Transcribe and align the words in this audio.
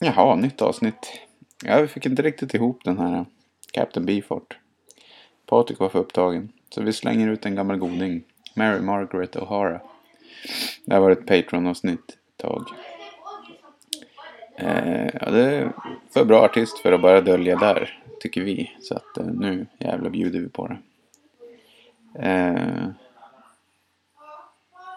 Jaha, 0.00 0.36
nytt 0.36 0.62
avsnitt. 0.62 1.20
Ja, 1.64 1.80
vi 1.80 1.88
fick 1.88 2.06
inte 2.06 2.22
riktigt 2.22 2.54
ihop 2.54 2.84
den 2.84 2.98
här 2.98 3.14
eh, 3.16 3.24
Captain 3.72 4.06
Beefheart. 4.06 4.58
Patrik 5.46 5.78
var 5.78 5.88
för 5.88 5.98
upptagen. 5.98 6.52
Så 6.70 6.82
vi 6.82 6.92
slänger 6.92 7.28
ut 7.28 7.46
en 7.46 7.54
gammal 7.54 7.76
goding. 7.76 8.22
Mary 8.54 8.80
Margaret 8.80 9.36
O'Hara. 9.36 9.80
Det 10.84 10.94
här 10.94 11.00
var 11.00 11.10
ett 11.10 11.26
Patreon-avsnitt 11.26 12.10
ett 12.10 12.36
tag. 12.36 12.64
Eh, 14.56 15.06
ja, 15.20 15.30
det 15.30 15.44
är 15.44 15.72
för 16.10 16.24
bra 16.24 16.44
artist 16.44 16.78
för 16.78 16.92
att 16.92 17.02
bara 17.02 17.20
dölja 17.20 17.56
där, 17.56 18.02
tycker 18.20 18.40
vi. 18.40 18.72
Så 18.80 18.94
att 18.94 19.18
eh, 19.18 19.26
nu 19.26 19.66
jävlar 19.78 20.10
bjuder 20.10 20.40
vi 20.40 20.48
på 20.48 20.68
det. 20.68 20.78
Eh, 22.28 22.88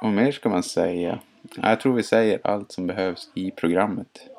och 0.02 0.10
mer 0.10 0.32
ska 0.32 0.50
man 0.50 0.64
säga? 0.64 1.20
Jag 1.56 1.80
tror 1.80 1.94
vi 1.94 2.04
säger 2.04 2.40
allt 2.44 2.72
som 2.72 2.88
behövs 2.88 3.30
i 3.34 3.52
programmet. 3.52 4.31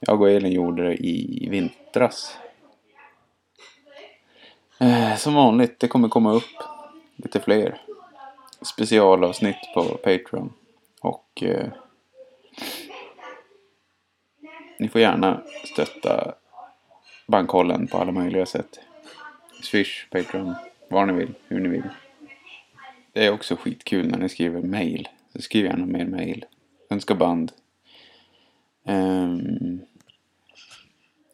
Jag 0.00 0.20
och 0.20 0.30
Elin 0.30 0.52
gjorde 0.52 0.88
det 0.88 0.94
i 0.94 1.48
vintras. 1.50 2.38
Eh, 4.80 5.16
som 5.16 5.34
vanligt, 5.34 5.80
det 5.80 5.88
kommer 5.88 6.08
komma 6.08 6.32
upp 6.32 6.62
lite 7.16 7.40
fler 7.40 7.80
specialavsnitt 8.62 9.56
på 9.74 9.84
Patreon. 9.84 10.52
Och 11.00 11.42
eh, 11.42 11.68
ni 14.78 14.88
får 14.88 15.00
gärna 15.00 15.42
stötta 15.64 16.34
bankhållen 17.26 17.86
på 17.86 17.98
alla 17.98 18.12
möjliga 18.12 18.46
sätt. 18.46 18.80
Swish, 19.62 20.06
Patreon, 20.10 20.54
var 20.88 21.06
ni 21.06 21.12
vill, 21.12 21.34
hur 21.48 21.60
ni 21.60 21.68
vill. 21.68 21.88
Det 23.12 23.26
är 23.26 23.32
också 23.32 23.56
skitkul 23.56 24.10
när 24.10 24.18
ni 24.18 24.28
skriver 24.28 24.62
mail. 24.62 25.08
Så 25.32 25.42
skriv 25.42 25.64
gärna 25.64 25.86
mer 25.86 26.06
mail. 26.06 26.44
Önska 26.90 27.14
band. 27.14 27.52
Ehm, 28.86 29.80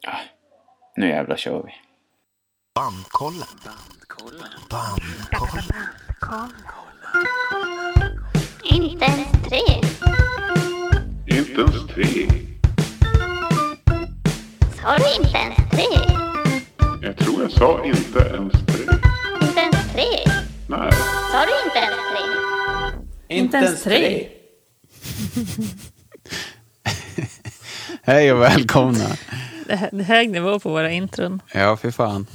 ja, 0.01 0.11
nu 0.95 1.07
jävlar 1.07 1.37
kör 1.37 1.63
vi. 1.63 1.71
Bandkollen. 2.75 3.47
Bandkollen. 4.69 5.63
Inte 8.63 9.05
ens 9.05 9.31
tre. 9.49 9.81
Inte 11.37 11.61
ens 11.61 11.87
tre. 11.87 12.27
Sa 14.81 14.97
du 14.97 15.23
inte 15.23 15.37
ens 15.37 15.69
tre? 15.71 15.85
Jag 17.01 17.17
tror 17.17 17.41
jag 17.41 17.51
sa 17.51 17.85
inte 17.85 18.19
ens 18.19 18.53
tre. 18.53 18.83
Inte 19.41 19.59
ens 19.59 19.93
tre? 19.93 20.31
Nej. 20.67 20.91
Sa 21.31 21.45
du 21.45 21.65
inte 21.65 21.79
ens 21.79 21.97
tre? 22.11 22.23
Inte 23.27 23.57
ens 23.57 23.83
tre. 23.83 24.29
Hej 28.09 28.33
och 28.33 28.41
välkomna. 28.41 29.07
Det 29.67 29.75
här- 29.75 29.89
det 29.91 29.99
är 29.99 30.03
hög 30.03 30.29
nivå 30.29 30.59
på 30.59 30.69
våra 30.69 30.91
intron. 30.91 31.41
Ja, 31.53 31.77
fy 31.77 31.91
fan. 31.91 32.25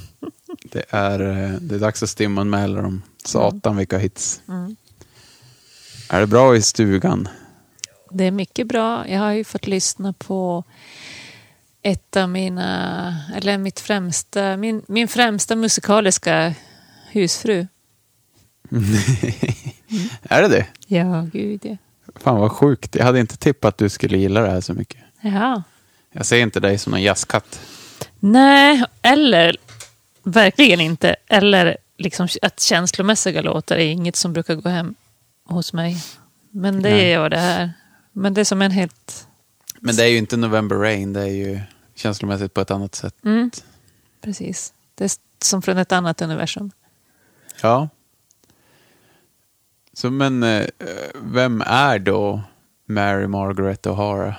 Det 0.71 0.85
är, 0.89 1.19
eh, 1.19 1.49
det 1.59 1.75
är 1.75 1.79
dags 1.79 2.03
att 2.03 2.09
stimanmäla 2.09 2.81
dem. 2.81 3.01
Satan 3.25 3.77
vilka 3.77 3.97
hits. 3.97 4.41
Är 6.09 6.19
det 6.19 6.27
bra 6.27 6.55
i 6.55 6.61
stugan? 6.61 7.27
Det 8.11 8.23
är 8.23 8.31
mycket 8.31 8.67
bra. 8.67 9.07
Jag 9.07 9.19
har 9.19 9.31
ju 9.31 9.43
fått 9.43 9.67
lyssna 9.67 10.13
på 10.13 10.63
ett 11.81 12.17
av 12.17 12.29
mina, 12.29 13.15
eller 13.35 13.57
mitt 13.57 13.79
främsta, 13.79 14.57
min, 14.57 14.81
min 14.87 15.07
främsta 15.07 15.55
musikaliska 15.55 16.53
husfru. 17.11 17.67
Är 20.23 20.41
det 20.41 20.47
det? 20.47 20.65
Ja, 20.87 21.27
gud 21.33 21.59
ja. 21.63 21.77
Fan 22.15 22.39
vad 22.39 22.51
sjukt. 22.51 22.95
Jag 22.95 23.05
hade 23.05 23.19
inte 23.19 23.37
tippat 23.37 23.67
att 23.73 23.77
du 23.77 23.89
skulle 23.89 24.17
gilla 24.17 24.41
det 24.41 24.49
här 24.49 24.61
så 24.61 24.73
mycket. 24.73 24.99
Ja. 25.33 25.63
Jag 26.11 26.25
ser 26.25 26.37
inte 26.37 26.59
dig 26.59 26.77
som 26.77 26.93
en 26.93 27.01
jazzkatt. 27.01 27.59
Nej, 28.19 28.83
eller 29.01 29.57
verkligen 30.23 30.81
inte. 30.81 31.15
Eller 31.27 31.77
liksom 31.97 32.27
att 32.41 32.59
känslomässiga 32.59 33.41
låtar 33.41 33.75
är 33.75 33.85
inget 33.85 34.15
som 34.15 34.33
brukar 34.33 34.55
gå 34.55 34.69
hem 34.69 34.95
hos 35.45 35.73
mig. 35.73 35.97
Men 36.51 36.81
det 36.81 36.89
Nej. 36.89 37.09
gör 37.09 37.29
det 37.29 37.37
här. 37.37 37.73
Men 38.11 38.33
det 38.33 38.41
är 38.41 38.45
som 38.45 38.61
en 38.61 38.71
helt... 38.71 39.27
Men 39.79 39.95
det 39.95 40.03
är 40.03 40.07
ju 40.07 40.17
inte 40.17 40.37
November 40.37 40.75
Rain. 40.75 41.13
Det 41.13 41.21
är 41.21 41.25
ju 41.25 41.59
känslomässigt 41.95 42.53
på 42.53 42.61
ett 42.61 42.71
annat 42.71 42.95
sätt. 42.95 43.15
Mm, 43.25 43.51
precis. 44.21 44.73
Det 44.95 45.03
är 45.03 45.11
som 45.41 45.61
från 45.61 45.77
ett 45.77 45.91
annat 45.91 46.21
universum. 46.21 46.71
Ja. 47.61 47.89
Så 49.93 50.09
men, 50.09 50.43
eh, 50.43 50.65
vem 51.15 51.61
är 51.65 51.99
då 51.99 52.41
Mary 52.85 53.27
Margaret 53.27 53.85
O'Hara? 53.85 54.33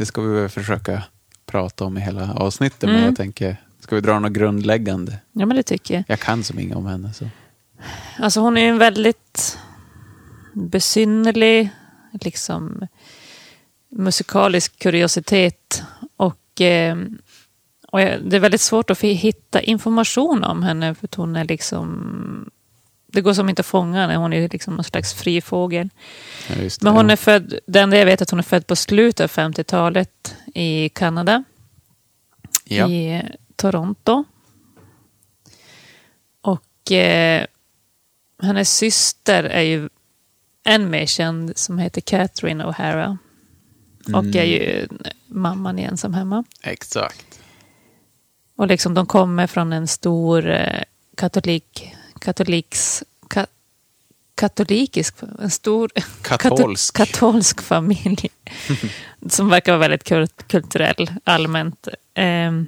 Det 0.00 0.06
ska 0.06 0.20
vi 0.22 0.40
väl 0.40 0.48
försöka 0.48 1.02
prata 1.46 1.84
om 1.84 1.98
i 1.98 2.00
hela 2.00 2.32
avsnittet. 2.34 2.82
Men 2.82 2.90
Mm. 2.90 3.04
jag 3.04 3.16
tänker, 3.16 3.56
ska 3.80 3.94
vi 3.94 4.00
dra 4.00 4.18
något 4.18 4.32
grundläggande? 4.32 5.18
Ja, 5.32 5.46
men 5.46 5.56
det 5.56 5.62
tycker 5.62 5.94
jag. 5.94 6.04
Jag 6.08 6.20
kan 6.20 6.44
som 6.44 6.58
inget 6.58 6.76
om 6.76 6.86
henne. 6.86 7.12
Så. 7.12 7.28
Alltså 8.18 8.40
hon 8.40 8.56
är 8.56 8.68
en 8.68 8.78
väldigt 8.78 9.58
besynnerlig, 10.54 11.70
liksom 12.12 12.86
musikalisk 13.90 14.78
kuriositet. 14.78 15.82
Och, 16.16 16.60
eh, 16.60 16.96
och 17.92 17.98
det 18.00 18.36
är 18.36 18.40
väldigt 18.40 18.60
svårt 18.60 18.90
att 18.90 19.00
hitta 19.00 19.60
information 19.60 20.44
om 20.44 20.62
henne 20.62 20.94
för 20.94 21.06
att 21.06 21.14
hon 21.14 21.36
är 21.36 21.44
liksom... 21.44 22.50
Det 23.12 23.20
går 23.20 23.34
som 23.34 23.48
inte 23.48 23.60
att 23.60 23.66
fånga 23.66 24.00
henne, 24.00 24.16
hon 24.16 24.32
är 24.32 24.48
liksom 24.48 24.74
någon 24.74 24.84
slags 24.84 25.14
fri 25.14 25.40
fågel. 25.40 25.90
Ja, 26.48 26.54
det, 26.54 26.82
Men 26.82 26.92
hon 26.92 27.06
ja. 27.06 27.12
är 27.12 27.16
född, 27.16 27.58
det 27.66 27.80
enda 27.80 27.98
jag 27.98 28.06
vet 28.06 28.20
är 28.20 28.22
att 28.22 28.30
hon 28.30 28.38
är 28.38 28.44
född 28.44 28.66
på 28.66 28.76
slutet 28.76 29.38
av 29.38 29.44
50-talet 29.44 30.36
i 30.54 30.88
Kanada. 30.88 31.44
Ja. 32.64 32.88
i 32.88 33.22
Toronto. 33.56 34.24
Och 36.40 36.92
eh, 36.92 37.46
hennes 38.42 38.76
syster 38.76 39.44
är 39.44 39.62
ju 39.62 39.88
än 40.64 40.90
mer 40.90 41.06
känd 41.06 41.58
som 41.58 41.78
heter 41.78 42.00
Catherine 42.00 42.64
O'Hara. 42.64 43.18
Och 44.14 44.36
är 44.36 44.44
ju 44.44 44.88
mamman 45.26 45.78
i 45.78 45.82
Ensam 45.82 46.14
hemma. 46.14 46.44
Exakt. 46.62 47.40
Och 48.56 48.66
liksom 48.66 48.94
de 48.94 49.06
kommer 49.06 49.46
från 49.46 49.72
en 49.72 49.88
stor 49.88 50.50
eh, 50.50 50.82
katolik, 51.16 51.94
katoliks, 52.20 53.04
ka, 53.28 53.46
katolikisk, 54.34 55.14
en 55.38 55.50
stor 55.50 55.90
Katolsk. 56.22 56.94
kato- 56.96 57.06
katolsk 57.12 57.62
familj. 57.62 58.28
som 59.28 59.48
verkar 59.48 59.72
vara 59.72 59.80
väldigt 59.80 60.04
kult, 60.04 60.48
kulturell 60.48 61.10
allmänt. 61.24 61.88
Ehm, 62.14 62.66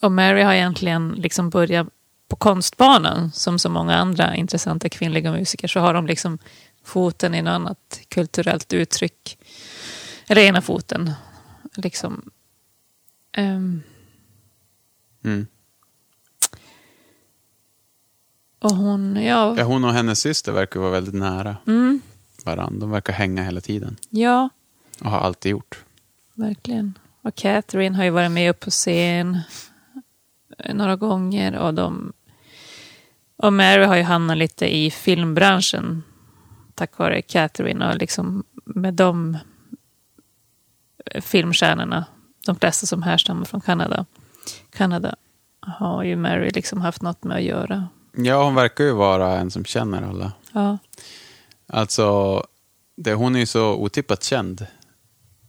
och 0.00 0.12
Mary 0.12 0.42
har 0.42 0.52
egentligen 0.54 1.08
liksom 1.08 1.50
börjat 1.50 1.86
på 2.28 2.36
konstbanan, 2.36 3.32
som 3.32 3.58
så 3.58 3.68
många 3.68 3.96
andra 3.96 4.36
intressanta 4.36 4.88
kvinnliga 4.88 5.32
musiker, 5.32 5.68
så 5.68 5.80
har 5.80 5.94
de 5.94 6.06
liksom 6.06 6.38
foten 6.84 7.34
i 7.34 7.42
något 7.42 7.50
annat 7.52 8.00
kulturellt 8.08 8.72
uttryck. 8.72 9.38
Eller 10.28 10.42
ena 10.42 10.62
foten. 10.62 11.12
Liksom. 11.76 12.30
Ehm, 13.36 13.82
Mm. 15.24 15.46
Och 18.62 18.70
hon, 18.76 19.16
ja, 19.16 19.54
Ja, 19.58 19.64
hon 19.64 19.84
och 19.84 19.92
hennes 19.92 20.20
syster 20.20 20.52
verkar 20.52 20.80
vara 20.80 20.90
väldigt 20.90 21.14
nära 21.14 21.56
mm, 21.66 22.00
varandra. 22.44 22.80
De 22.80 22.90
verkar 22.90 23.12
hänga 23.12 23.42
hela 23.44 23.60
tiden. 23.60 23.96
ja, 24.10 24.48
Och 25.00 25.10
har 25.10 25.18
alltid 25.20 25.50
gjort. 25.52 25.84
verkligen. 26.34 26.98
Och 27.22 27.34
Catherine 27.34 27.96
har 27.96 28.04
ju 28.04 28.10
varit 28.10 28.30
med 28.30 28.50
upp 28.50 28.60
på 28.60 28.70
scen 28.70 29.38
några 30.74 30.96
gånger. 30.96 31.56
Och, 31.58 31.74
de, 31.74 32.12
och 33.36 33.52
Mary 33.52 33.84
har 33.84 33.96
ju 33.96 34.02
hamnat 34.02 34.36
lite 34.38 34.76
i 34.76 34.90
filmbranschen 34.90 36.02
tack 36.74 36.98
vare 36.98 37.22
Catherine. 37.22 37.88
Och 37.88 37.96
liksom 37.96 38.44
med 38.64 38.94
de 38.94 39.38
filmstjärnorna, 41.20 42.04
de 42.46 42.56
flesta 42.56 42.86
som 42.86 43.02
härstammar 43.02 43.44
från 43.44 43.60
Kanada, 43.60 44.06
Kanada 44.70 45.14
har 45.60 46.02
ju 46.02 46.16
Mary 46.16 46.50
liksom 46.54 46.80
haft 46.80 47.02
något 47.02 47.24
med 47.24 47.36
att 47.36 47.42
göra. 47.42 47.88
Ja, 48.16 48.44
hon 48.44 48.54
verkar 48.54 48.84
ju 48.84 48.92
vara 48.92 49.36
en 49.38 49.50
som 49.50 49.64
känner 49.64 50.02
alla. 50.02 50.32
Ja, 50.52 50.78
Alltså, 51.66 52.42
det, 52.96 53.12
hon 53.14 53.34
är 53.34 53.40
ju 53.40 53.46
så 53.46 53.74
otippat 53.74 54.22
känd. 54.22 54.66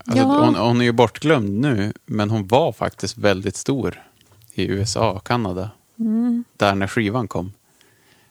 Alltså, 0.05 0.23
Ja. 0.23 0.45
hon, 0.45 0.55
hon 0.55 0.81
är 0.81 0.85
ju 0.85 0.91
bortglömd 0.91 1.59
nu, 1.61 1.93
men 2.05 2.29
hon 2.29 2.47
var 2.47 2.71
faktiskt 2.71 3.17
väldigt 3.17 3.55
stor 3.55 4.01
i 4.53 4.67
USA 4.67 5.11
och 5.11 5.27
Kanada. 5.27 5.69
Mm. 5.99 6.43
Där 6.57 6.75
när 6.75 6.87
skivan 6.87 7.27
kom. 7.27 7.53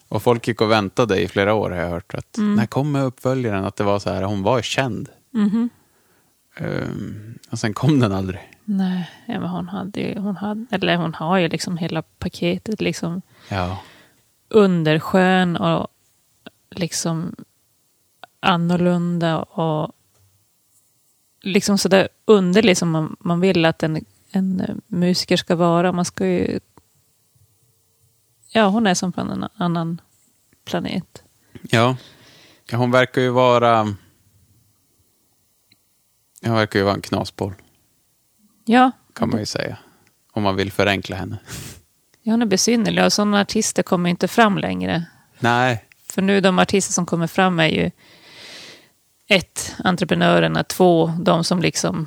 Och 0.08 0.23
folk 0.23 0.49
gick 0.49 0.61
och 0.61 0.70
väntade 0.70 1.20
i 1.20 1.28
flera 1.28 1.55
år 1.55 1.70
har 1.70 1.76
jag 1.76 1.90
hört. 1.90 2.14
Att, 2.14 2.38
Mm. 2.38 2.55
När 2.55 2.67
kommer 2.67 3.05
uppföljaren? 3.05 3.64
Att 3.64 3.76
det 3.76 3.85
var 3.85 3.99
så 3.99 4.11
här, 4.11 4.23
hon 4.23 4.43
var 4.43 4.62
känd. 4.62 5.08
Mhm. 5.31 5.69
Ehm, 6.56 7.38
och 7.50 7.58
sen 7.58 7.75
kom 7.75 8.00
den 8.00 8.12
aldrig. 8.12 8.40
Nej, 8.64 9.11
men 9.26 9.43
hon 9.43 9.69
hade 9.69 10.00
ju, 10.00 10.19
hon 10.19 10.37
hade, 10.37 10.67
eller 10.70 10.96
hon 10.96 11.14
har 11.14 11.38
ju 11.38 11.49
liksom 11.49 11.76
hela 11.76 12.02
paketet 12.02 12.81
liksom 12.81 13.23
Ja. 13.49 13.78
Underskön 14.52 15.56
och 15.56 15.88
liksom 16.70 17.34
annorlunda 18.40 19.43
och 19.43 19.93
liksom 21.40 21.78
sådär 21.78 22.08
underlig 22.25 22.76
som 22.76 22.90
man, 22.90 23.16
man 23.20 23.40
vill 23.40 23.64
att 23.64 23.82
en, 23.82 24.04
en 24.31 24.81
musiker 24.87 25.37
ska 25.37 25.56
vara. 25.56 25.93
Man 25.93 26.04
ska 26.04 26.26
ju... 26.26 26.60
Ja, 28.49 28.69
hon 28.69 28.87
är 28.87 28.94
som 28.94 29.12
på 29.12 29.20
en 29.20 29.49
annan 29.54 30.00
planet. 30.64 31.25
Ja. 31.62 31.96
ja, 32.70 32.78
hon 32.78 32.90
verkar 32.90 33.22
ju 33.22 33.31
vara... 33.31 33.82
Hon 36.44 36.54
verkar 36.54 36.78
ju 36.78 36.84
vara 36.84 36.94
en 36.94 37.02
knasboll, 37.02 37.54
Ja, 38.64 38.90
kan 39.14 39.31
man 39.31 39.40
ju 39.40 39.46
säga. 39.46 39.78
Om 40.32 40.43
man 40.43 40.56
vill 40.56 40.72
förenkla 40.72 41.16
henne. 41.16 41.38
Ja 42.22 42.32
hon 42.32 42.42
är 42.42 42.46
besynnerlig 42.46 43.04
och 43.04 43.12
sådana 43.12 43.40
artister 43.40 43.82
kommer 43.82 44.10
inte 44.10 44.28
fram 44.28 44.58
längre. 44.58 45.04
Nej, 45.38 45.84
För 46.12 46.22
nu 46.22 46.40
de 46.40 46.58
artister 46.58 46.92
som 46.92 47.06
kommer 47.06 47.26
fram 47.26 47.60
är 47.60 47.69
ju 47.69 47.90
ett, 49.26 49.76
entreprenörerna, 49.84 50.64
två, 50.64 51.12
de 51.20 51.44
som 51.44 51.62
liksom 51.62 52.06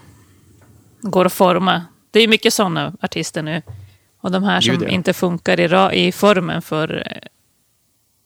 går 1.01 1.25
att 1.25 1.33
forma. 1.33 1.85
Det 2.11 2.19
är 2.19 2.27
mycket 2.27 2.53
sådana 2.53 2.93
artister 3.01 3.43
nu. 3.43 3.61
Och 4.17 4.31
de 4.31 4.43
här 4.43 4.61
som 4.61 4.75
Gud, 4.75 4.83
ja. 4.83 4.87
inte 4.87 5.13
funkar 5.13 5.59
i, 5.93 6.07
i 6.07 6.11
formen 6.11 6.61
för 6.61 7.19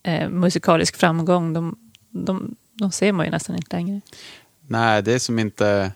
eh, 0.04 0.14
eh, 0.14 0.30
musikalisk 0.30 0.96
framgång, 0.96 1.54
de, 1.54 1.92
de, 2.10 2.56
de 2.74 2.92
ser 2.92 3.12
man 3.12 3.26
ju 3.26 3.32
nästan 3.32 3.56
inte 3.56 3.76
längre. 3.76 4.02
nej, 4.68 5.04
det 5.04 5.14
är 5.14 5.20
som 5.20 5.40
inte... 5.40 5.92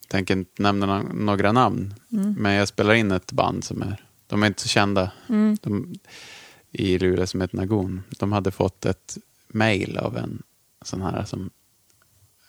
Jag 0.00 0.08
tänker 0.08 0.34
inte 0.34 0.62
nämna 0.62 1.02
några 1.02 1.52
namn. 1.52 1.94
Men 2.38 2.52
jag 2.52 2.68
spelar 2.68 2.94
in 2.94 3.12
ett 3.12 3.32
band 3.32 3.64
som 3.64 3.82
är... 3.82 4.04
De 4.32 4.42
är 4.42 4.46
inte 4.46 4.62
så 4.62 4.68
kända. 4.68 5.10
De, 5.60 5.94
I 6.70 6.98
Luleå 6.98 7.26
som 7.26 7.40
heter 7.40 7.56
Nagon. 7.56 8.02
De 8.18 8.32
hade 8.32 8.50
fått 8.50 8.86
ett 8.86 9.18
mail 9.48 9.98
av 9.98 10.16
en 10.16 10.42
sån 10.82 11.02
här 11.02 11.24
som 11.24 11.50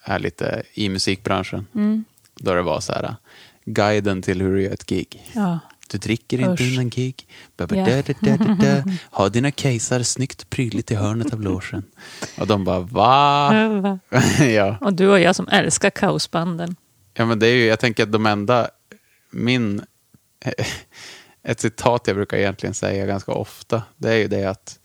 är 0.03 0.19
lite 0.19 0.63
i 0.73 0.89
musikbranschen. 0.89 1.67
Då 2.35 2.53
det 2.53 2.61
var 2.61 2.79
så 2.79 2.93
här, 2.93 3.15
guiden 3.65 4.21
till 4.21 4.41
hur 4.41 4.55
du 4.55 4.63
gör 4.63 4.71
ett 4.71 4.85
gig. 4.85 5.31
Ja. 5.33 5.59
Du 5.89 5.97
dricker 5.97 6.39
inte 6.39 6.63
Usch. 6.63 6.73
innan 6.73 6.89
gig. 6.89 7.27
Da. 7.55 7.67
Ha 9.11 9.29
dina 9.29 9.51
casear 9.51 10.03
snyggt 10.03 10.49
prydligt 10.49 10.91
i 10.91 10.95
hörnet 10.95 11.33
av 11.33 11.41
logen. 11.41 11.83
Och 12.37 12.47
de 12.47 12.63
bara, 12.63 12.79
va? 12.79 13.99
ja. 14.39 14.77
Och 14.81 14.93
du 14.93 15.07
och 15.09 15.19
jag 15.19 15.35
som 15.35 15.47
älskar 15.47 15.89
kaosbanden. 15.89 16.75
ja, 17.13 17.25
men 17.25 17.39
det 17.39 17.47
är 17.47 17.55
ju, 17.55 17.65
jag 17.65 17.79
tänker 17.79 18.03
att 18.03 18.11
de 18.11 18.25
enda, 18.25 18.69
min, 19.31 19.81
ett 21.43 21.59
citat 21.59 22.07
jag 22.07 22.15
brukar 22.15 22.37
egentligen 22.37 22.73
säga 22.73 23.05
ganska 23.05 23.31
ofta, 23.31 23.83
det 23.97 24.09
är 24.13 24.17
ju 24.17 24.27
det 24.27 24.45
att 24.45 24.79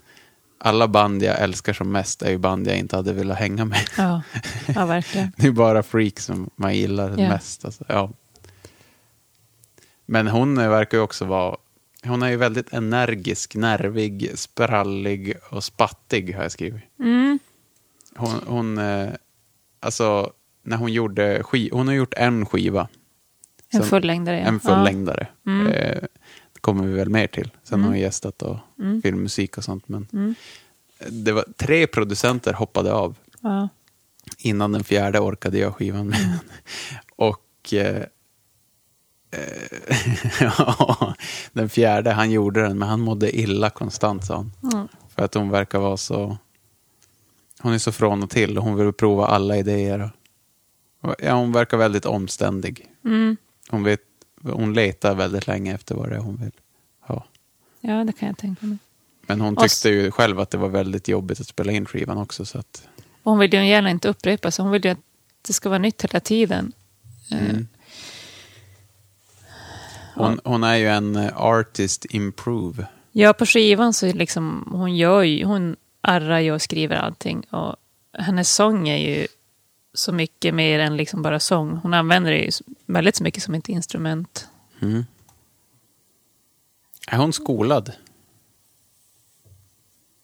alla 0.60 0.88
band 0.88 1.22
jag 1.22 1.40
älskar 1.40 1.72
som 1.72 1.92
mest 1.92 2.22
är 2.22 2.30
ju 2.30 2.38
band 2.38 2.66
jag 2.66 2.78
inte 2.78 2.96
hade 2.96 3.12
velat 3.12 3.38
hänga 3.38 3.64
med. 3.64 3.88
Ja, 3.96 4.22
ja 4.66 4.86
verkligen. 4.86 5.32
Det 5.36 5.46
är 5.46 5.50
bara 5.52 5.82
freak 5.82 6.18
som 6.20 6.50
man 6.56 6.74
gillar 6.76 7.08
Ja. 7.10 7.28
mest. 7.28 7.64
Alltså, 7.64 7.84
ja. 7.88 8.10
Men 10.06 10.26
hon 10.28 10.58
eh, 10.58 10.68
verkar 10.70 10.98
ju 10.98 11.04
också 11.04 11.24
vara... 11.24 11.56
Hon 12.04 12.22
är 12.22 12.28
ju 12.28 12.36
väldigt 12.36 12.72
energisk, 12.72 13.54
nervig, 13.54 14.30
sprallig 14.34 15.34
och 15.50 15.64
spattig 15.64 16.34
har 16.34 16.42
jag 16.42 16.52
skrivit. 16.52 16.82
Mm. 17.00 17.38
Hon, 18.16 18.40
hon 18.46 18.78
eh, 18.78 19.08
alltså, 19.80 20.32
när 20.62 20.76
hon 20.76 20.92
gjorde 20.92 21.42
skiv, 21.42 21.72
Hon 21.72 21.88
har 21.88 21.94
gjort 21.94 22.14
en 22.16 22.46
skiva. 22.46 22.88
En 23.72 23.82
fullängdare. 23.82 24.38
ja. 24.40 24.46
En 24.46 24.60
fullängdare. 24.60 25.26
Mm. 25.46 25.66
Kommer 26.60 26.86
vi 26.86 26.92
väl 26.92 27.08
mer 27.10 27.26
till. 27.26 27.50
Sen 27.62 27.80
har 27.80 27.88
hon 27.88 27.98
gästat 27.98 28.42
och 28.42 28.56
Mm. 28.78 29.02
filmmusik 29.02 29.58
och 29.58 29.64
sånt. 29.64 29.88
Men 29.88 30.34
det 31.08 31.32
var 31.32 31.44
tre 31.56 31.86
producenter 31.86 32.52
hoppade 32.52 32.92
av 32.92 33.14
Ja. 33.40 33.68
innan 34.38 34.72
den 34.72 34.84
fjärde 34.84 35.18
orkade 35.20 35.58
jag 35.58 35.74
skivan 35.74 36.06
med. 36.08 36.18
Mm. 36.18 36.38
Och 37.16 37.72
eh, 37.74 38.02
ja, 40.40 41.14
den 41.52 41.68
fjärde, 41.68 42.10
han 42.10 42.30
gjorde 42.30 42.62
den, 42.62 42.78
men 42.78 42.88
han 42.88 43.00
mådde 43.00 43.38
illa 43.40 43.70
konstant 43.70 44.24
sa 44.26 44.36
han. 44.36 44.52
Mm. 44.72 44.88
För 45.14 45.24
att 45.24 45.34
hon 45.34 45.50
verkar 45.50 45.78
vara 45.78 45.96
så... 45.96 46.36
Hon 47.60 47.72
är 47.72 47.78
så 47.78 47.92
från 47.92 48.22
och 48.22 48.30
till 48.30 48.58
och 48.58 48.64
hon 48.64 48.76
vill 48.76 48.92
prova 48.92 49.26
alla 49.26 49.56
idéer. 49.56 50.10
Och, 51.02 51.14
ja, 51.18 51.34
hon 51.34 51.52
verkar 51.52 51.76
väldigt 51.76 52.06
omständig. 52.06 52.86
Mm. 53.04 53.36
Hon, 53.70 53.82
vet, 53.84 54.00
hon 54.42 54.74
letar 54.74 55.14
väldigt 55.14 55.46
länge 55.46 55.74
efter 55.74 55.94
vad 55.94 56.08
det 56.10 56.14
är 56.16 56.20
hon 56.20 56.36
vill 56.36 56.50
ha. 57.00 57.24
ja, 57.80 58.04
det 58.04 58.12
kan 58.12 58.28
jag 58.28 58.38
tänka 58.38 58.66
mig. 58.66 58.78
Men 59.26 59.40
hon 59.40 59.56
tyckte 59.56 59.88
ju 59.88 60.10
själv 60.10 60.40
att 60.40 60.50
det 60.50 60.58
var 60.58 60.68
väldigt 60.68 61.08
jobbigt 61.08 61.40
att 61.40 61.46
spela 61.46 61.72
in 61.72 61.86
skivan 61.86 62.18
också. 62.18 62.44
Så 62.44 62.58
att, 62.58 62.88
Och 63.22 63.30
hon 63.32 63.38
vill 63.38 63.54
ju 63.54 63.66
gärna 63.66 63.90
inte 63.90 64.08
upprepa 64.08 64.50
sig. 64.50 64.62
Hon 64.62 64.72
vill 64.72 64.84
ju 64.84 64.90
att 64.90 64.98
det 65.46 65.52
ska 65.52 65.68
vara 65.68 65.78
nytt 65.78 66.04
hela 66.04 66.20
tiden. 66.20 66.72
Eh, 67.32 67.50
Mm. 67.50 67.68
hon, 70.14 70.40
hon 70.44 70.64
är 70.64 70.76
ju 70.76 70.88
en 70.88 71.16
eh, 71.16 71.36
artist 71.36 72.06
improve. 72.10 72.86
Ja, 73.12 73.32
på 73.32 73.46
skivan 73.46 73.92
så 73.94 74.12
liksom, 74.12 74.68
hon 74.72 74.96
gör 74.96 75.22
ju, 75.22 75.44
hon 75.44 75.76
arrar 76.00 76.38
ju 76.38 76.52
och 76.52 76.62
skriver 76.62 76.96
allting. 76.96 77.40
Och 77.50 77.76
hennes 78.18 78.54
sång 78.54 78.88
är 78.88 78.96
ju 78.96 79.26
så 79.98 80.12
mycket 80.12 80.54
mer 80.54 80.78
än 80.78 80.96
liksom 80.96 81.22
bara 81.22 81.40
sång. 81.40 81.76
Hon 81.76 81.94
använder 81.94 82.30
det 82.30 82.38
ju 82.38 82.50
väldigt 82.86 83.16
så 83.16 83.22
mycket 83.24 83.42
som 83.42 83.54
ett 83.54 83.68
instrument. 83.68 84.48
Mm. 84.80 85.04
Är 87.08 87.16
hon 87.16 87.32
skolad? 87.32 87.92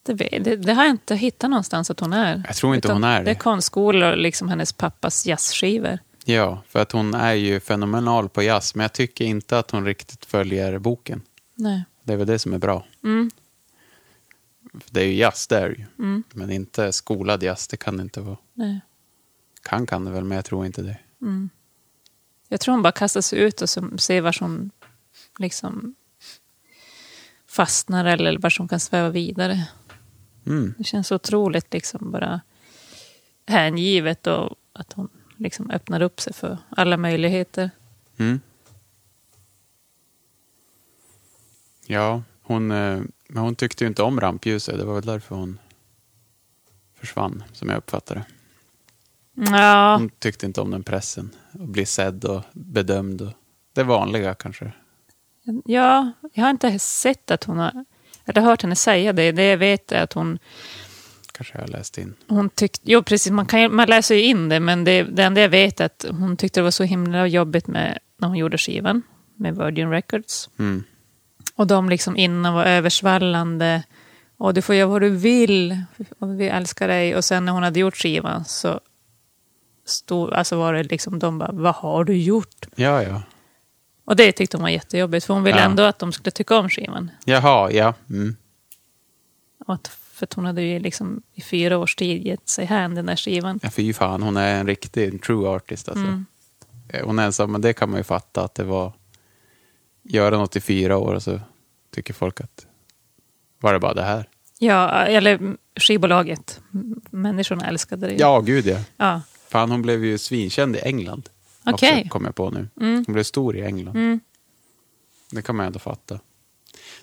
Det, 0.03 0.15
det, 0.15 0.57
det 0.57 0.73
har 0.73 0.85
jag 0.85 0.91
inte 0.91 1.17
hittat 1.17 1.51
någonstans 1.51 1.91
att 1.91 2.01
hon 2.01 2.13
är. 2.13 2.43
Jag 2.47 2.57
tror 2.57 2.75
inte 2.75 2.93
hon 2.93 3.05
är 3.05 3.19
det. 3.19 3.25
Det 3.25 3.31
är 3.31 3.35
konstskolor 3.35 4.13
och 4.13 4.19
liksom 4.19 4.49
hennes 4.49 4.73
pappas 4.73 5.27
jazzskivor. 5.27 5.99
Ja, 6.25 6.63
för 6.69 6.83
att 6.83 6.93
hon 6.93 7.15
är 7.15 7.35
ju 7.35 7.61
fenomenal 7.61 8.29
på 8.29 8.43
jazz, 8.43 8.75
men 8.75 8.85
jag 8.85 8.93
tycker 8.93 9.25
inte 9.25 9.59
att 9.59 9.71
hon 9.71 9.85
riktigt 9.85 10.25
följer 10.25 10.79
boken. 10.79 11.23
Nej. 11.55 11.85
Det 12.03 12.13
är 12.13 12.17
väl 12.17 12.27
det 12.27 12.39
som 12.39 12.53
är 12.53 12.59
bra. 12.59 12.87
Mm. 13.05 13.31
Det 14.91 15.01
är 15.01 15.05
ju 15.05 15.15
jazz 15.15 15.47
där 15.47 15.69
ju. 15.69 15.85
Mm. 15.99 16.23
Men 16.33 16.51
inte 16.51 16.93
skolad 16.93 17.43
jazz, 17.43 17.69
det 17.69 17.77
kan 17.77 17.97
det 17.97 18.03
inte 18.03 18.21
vara. 18.21 18.37
Nej. 18.53 18.81
Kan 19.65 19.87
kan 19.87 20.05
det 20.05 20.11
väl, 20.11 20.25
men 20.25 20.37
jag 20.37 20.45
tror 20.45 20.67
inte 20.67 20.83
det. 20.83 20.99
Jag 22.49 22.61
tror 22.61 22.73
hon 22.73 22.83
bara 22.83 22.93
kastar 22.93 23.21
sig 23.21 23.39
ut 23.39 23.63
och 23.63 23.71
så 23.71 23.99
ser 23.99 24.21
var 24.21 24.37
hon 24.41 24.71
liksom 25.39 25.95
fastnar 27.47 28.05
eller 28.05 28.39
var 28.39 28.55
hon 28.59 28.69
kan 28.69 28.81
sväva 28.81 29.09
vidare. 29.09 29.69
Mm. 30.47 30.75
Det 30.79 30.85
känns 30.85 31.13
otroligt 31.13 31.73
liksom 31.73 32.11
bara 32.11 32.41
hängivet 33.47 34.27
och 34.27 34.57
att 34.73 34.93
hon 34.93 35.09
liksom 35.37 35.71
öppnar 35.71 36.03
upp 36.03 36.21
sig 36.21 36.33
för 36.33 36.59
alla 36.69 36.97
möjligheter. 36.97 37.71
Mm. 38.17 38.41
Ja, 41.87 42.23
hon, 42.43 42.71
eh, 42.71 43.03
men 43.29 43.43
hon 43.43 43.55
tyckte 43.55 43.85
ju 43.85 43.89
inte 43.89 44.03
om 44.03 44.21
rampljuset. 44.21 44.79
Det 44.79 44.85
var 44.85 44.95
väl 44.95 45.05
därför 45.05 45.37
hon 45.37 45.59
försvann, 46.95 47.43
som 47.53 47.69
jag 47.69 47.79
uppfattade 47.79 48.21
det. 48.21 48.34
Ja, 49.35 49.97
Hon 49.97 50.11
tyckte 50.19 50.47
inte 50.47 50.61
om 50.61 50.71
den 50.71 50.83
pressen. 50.83 51.31
Att 51.53 51.61
bli 51.61 51.87
sedd 51.87 52.25
och 52.25 52.43
bedömd. 52.53 53.21
Och 53.23 53.33
det 53.75 53.83
vanliga 53.83 54.35
kanske. 54.35 54.73
ja, 55.65 56.13
jag 56.33 56.45
har 56.45 56.51
inte 56.51 56.79
sett 56.79 57.31
att 57.31 57.45
hon 57.45 57.59
har... 57.59 57.85
Jag 58.25 58.35
har 58.35 58.43
hört 58.43 58.63
henne 58.63 58.77
säga 58.77 59.13
det. 59.13 59.33
Det 59.33 59.45
jag 59.45 59.57
vet 59.57 59.93
är 59.93 60.03
att 60.03 60.13
hon, 60.13 60.39
Kanske 61.33 61.55
jag 61.55 61.61
har 61.61 61.69
läst 61.69 61.99
in. 61.99 62.15
hon 62.29 62.51
tyckte... 62.51 62.81
Jo, 62.85 63.03
precis. 63.03 63.33
Man, 63.33 63.47
kan, 63.47 63.75
man 63.75 63.89
läser 63.89 64.15
ju 64.15 64.23
in 64.23 64.49
det, 64.49 64.61
men 64.61 64.85
det, 64.85 65.03
det 65.03 65.23
enda 65.25 65.41
jag 65.41 65.49
vet 65.49 65.81
är 65.81 65.85
att 65.85 66.05
hon 66.11 66.37
tyckte 66.37 66.61
det 66.61 66.65
var 66.65 66.71
så 66.71 66.85
himla 66.85 67.27
jobbigt 67.27 67.67
med, 67.67 67.99
när 68.19 68.29
hon 68.29 68.37
gjorde 68.37 68.59
skivan 68.59 69.03
med 69.35 69.57
Virgin 69.57 69.91
Records. 69.91 70.49
Mm. 70.59 70.85
Och 71.55 71.67
de 71.67 71.89
liksom 71.89 72.17
innan 72.17 72.55
var 72.55 72.65
översvallande. 72.65 73.83
Och 74.37 74.55
du 74.55 74.63
får 74.63 74.75
göra 74.75 74.89
vad 74.89 75.03
du 75.03 75.11
vill. 75.11 75.81
Och 76.19 76.41
vi 76.41 76.49
älskar 76.49 76.89
dig. 76.89 77.17
Och 77.17 77.25
sen 77.25 77.45
när 77.45 77.53
hon 77.53 77.63
hade 77.63 77.81
gjort 77.81 77.97
skivan 77.97 78.45
så 78.45 78.81
stod, 79.85 80.33
alltså 80.33 80.57
var 80.57 80.73
det 80.73 80.83
liksom 80.83 81.19
de 81.19 81.39
bara, 81.39 81.53
vad 81.53 81.75
har 81.75 82.05
du 82.05 82.17
gjort? 82.17 82.67
Ja, 82.75 83.03
ja. 83.03 83.23
Och 84.05 84.17
det 84.17 84.33
tyckte 84.33 84.57
hon 84.57 84.63
var 84.63 84.71
jättejobbigt. 84.71 85.27
För 85.27 85.35
hon 85.35 85.43
ville 85.43 85.59
Ja. 85.59 85.65
ändå 85.65 85.83
att 85.83 85.99
de 85.99 86.13
skulle 86.13 86.31
tycka 86.31 86.59
om 86.59 86.69
skivan. 86.69 87.11
Jaha, 87.25 87.71
ja. 87.71 87.95
Mm. 88.11 88.37
Att, 89.67 89.89
för 89.89 90.25
att 90.27 90.33
hon 90.35 90.45
hade 90.45 90.63
ju 90.63 90.79
liksom 90.79 91.23
i 91.33 91.41
fyra 91.41 91.79
års 91.79 91.97
tid 91.97 92.27
gett 92.27 92.49
sig 92.49 92.65
hän 92.65 92.95
den 92.95 93.07
där 93.07 93.17
skivan. 93.17 93.61
Ja, 93.63 93.71
fy 93.71 93.93
fan, 93.93 94.23
hon 94.23 94.37
är 94.37 94.55
en 94.61 94.67
riktig 94.67 95.09
en 95.09 95.19
true 95.19 95.49
artist. 95.49 95.89
Alltså. 95.89 96.05
Mm. 96.05 96.27
Eh, 96.89 97.07
Hon 97.07 97.19
är 97.19 97.25
ensam, 97.25 97.53
men 97.53 97.61
det 97.61 97.73
kan 97.73 97.91
man 97.91 97.99
ju 98.01 98.05
fatta 98.05 98.45
att 98.45 98.55
det 98.55 98.65
var... 98.65 98.93
Göra 100.03 100.39
något 100.39 100.57
i 100.57 100.61
fyra 100.61 100.97
år 100.97 101.15
och 101.15 101.23
så 101.23 101.41
tycker 101.95 102.15
folk 102.15 102.41
att... 102.41 102.67
Var 103.61 103.73
det 103.73 103.79
bara 103.79 103.95
det 103.95 104.03
här? 104.03 104.29
Ja, 104.59 104.91
eller 104.91 105.57
skivbolaget. 105.77 106.61
Människorna 107.11 107.67
älskade 107.67 108.07
det. 108.07 108.15
Ja, 108.15 108.41
gud 108.41 108.67
ja. 108.67 108.79
ja. 108.97 109.21
Fan, 109.55 109.71
hon 109.71 109.83
blev 109.83 110.05
ju 110.05 110.19
svinkänd 110.19 110.77
i 110.77 110.79
England. 110.79 111.29
Okej. 111.65 111.99
Också, 111.99 112.09
kom 112.09 112.25
jag 112.25 112.35
på 112.35 112.51
nu. 112.51 112.69
Mm. 112.81 113.05
Hon 113.07 113.13
blev 113.13 113.23
stor 113.23 113.57
i 113.57 113.63
England. 113.63 113.97
Mm. 113.97 114.21
Det 115.31 115.43
kan 115.43 115.57
man 115.57 115.67
ändå 115.67 115.79
fatta. 115.79 116.15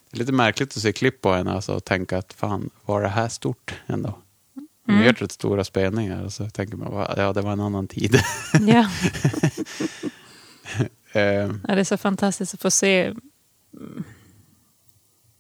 Det 0.10 0.17
är 0.17 0.17
lite 0.17 0.31
märkligt 0.31 0.77
att 0.77 0.81
se 0.84 0.93
klipp 0.93 1.22
på 1.22 1.34
henne 1.34 1.51
alltså, 1.51 1.74
och 1.75 1.86
tänka 1.86 2.17
att 2.17 2.34
fan, 2.34 2.70
var 2.86 3.01
det 3.01 3.08
här 3.08 3.29
stort 3.29 3.75
ändå? 3.88 4.13
De 4.86 4.93
har 4.93 5.03
gjort 5.03 5.22
rätt 5.22 5.31
stora 5.31 5.63
spelningar 5.63 6.24
och 6.24 6.34
så 6.34 6.50
tänker 6.50 6.77
man, 6.77 6.93
"Va, 6.93 7.13
ja 7.17 7.34
det 7.34 7.41
var 7.41 7.51
en 7.51 7.60
annan 7.60 7.88
tid. 7.88 8.20
Ja. 8.67 8.89
Eh, 11.13 11.22
ja, 11.67 11.75
det 11.75 11.79
är 11.79 11.84
så 11.84 11.98
fantastiskt 11.98 12.53
att 12.53 12.62
få 12.62 12.72
se 12.72 13.05
mm, 13.74 14.03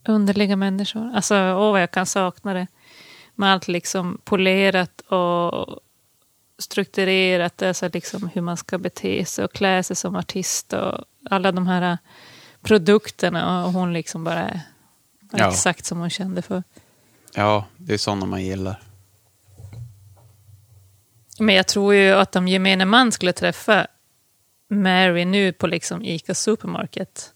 underliga 0.07 0.55
människor. 0.55 1.11
Alltså, 1.15 1.35
åh 1.35 1.71
vad 1.71 1.81
jag 1.81 1.91
kan 1.91 2.05
sakna 2.05 2.53
det. 2.53 2.67
Med 3.35 3.53
allt 3.53 3.67
liksom 3.67 4.21
polerat 4.23 5.01
och 5.01 5.79
strukturerat. 6.61 7.61
Alltså 7.61 7.89
liksom 7.93 8.29
hur 8.33 8.41
man 8.41 8.57
ska 8.57 8.77
bete 8.77 9.25
sig 9.25 9.45
och 9.45 9.53
klä 9.53 9.83
sig 9.83 9.95
som 9.95 10.15
artist. 10.15 10.73
Och 10.73 11.05
alla 11.29 11.51
de 11.51 11.67
här 11.67 11.97
produkterna. 12.61 13.65
Och 13.65 13.73
hon 13.73 13.93
liksom 13.93 14.23
bara 14.23 14.39
är 14.39 14.61
Ja. 15.33 15.49
exakt 15.49 15.85
som 15.85 15.99
hon 15.99 16.09
kände 16.09 16.41
för. 16.41 16.63
ja, 17.35 17.65
det 17.77 17.93
är 17.93 17.97
sådana 17.97 18.25
man 18.25 18.43
gillar. 18.43 18.81
Men 21.39 21.55
jag 21.55 21.67
tror 21.67 21.93
ju 21.93 22.11
att 22.11 22.35
om 22.35 22.47
gemene 22.47 22.85
man 22.85 23.11
skulle 23.11 23.33
träffa 23.33 23.87
Mary 24.69 25.25
nu 25.25 25.53
på 25.53 25.67
liksom 25.67 26.05
Ica 26.05 26.33
Supermarket 26.35 27.33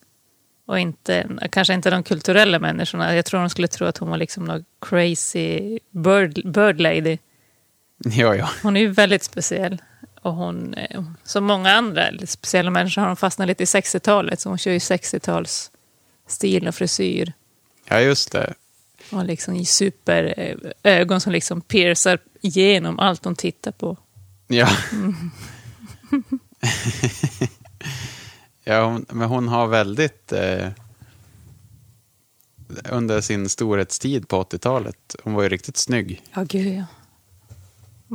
och 0.65 0.79
inte, 0.79 1.27
kanske 1.51 1.73
inte 1.73 1.89
de 1.89 2.03
kulturella 2.03 2.59
människorna. 2.59 3.15
Jag 3.15 3.25
tror 3.25 3.39
de 3.39 3.49
skulle 3.49 3.67
tro 3.67 3.87
att 3.87 3.97
hon 3.97 4.09
var 4.09 4.17
liksom 4.17 4.45
någon 4.45 4.65
crazy 4.81 5.79
bird, 5.89 6.51
bird 6.53 6.81
lady. 6.81 7.17
Ja, 8.03 8.35
ja. 8.35 8.49
Hon 8.63 8.77
är 8.77 8.81
ju 8.81 8.87
väldigt 8.87 9.23
speciell. 9.23 9.81
Och 10.21 10.33
hon, 10.33 10.73
eh, 10.73 11.03
som 11.23 11.43
många 11.43 11.71
andra 11.71 12.03
speciella 12.25 12.71
människor 12.71 13.01
har 13.01 13.07
hon 13.07 13.17
fastnat 13.17 13.47
lite 13.47 13.63
i 13.63 13.65
60-talet. 13.65 14.39
Så 14.39 14.49
hon 14.49 14.57
kör 14.57 14.71
ju 14.71 14.77
60-tals 14.77 15.71
stil 16.27 16.67
och 16.67 16.75
frisyr. 16.75 17.33
Ja, 17.89 17.99
just 17.99 18.31
det. 18.31 18.53
Och 19.11 19.25
liksom 19.25 19.55
i 19.55 19.65
superögon 19.65 21.21
som 21.21 21.31
liksom 21.31 21.61
piercar 21.61 22.19
igenom 22.41 22.99
allt 22.99 23.25
hon 23.25 23.35
tittar 23.35 23.71
på. 23.71 23.97
Ja. 24.47 24.69
ja, 28.63 28.85
hon, 28.85 29.05
men 29.09 29.29
hon 29.29 29.47
har 29.47 29.67
väldigt... 29.67 30.31
Eh, 30.31 30.67
under 32.89 33.21
sin 33.21 33.49
storhetstid 33.49 34.27
på 34.27 34.43
80-talet, 34.43 35.15
hon 35.23 35.33
var 35.33 35.43
ju 35.43 35.49
riktigt 35.49 35.77
snygg. 35.77 36.21
Ja, 36.33 36.43
gud 36.43 36.75
ja. 36.75 36.85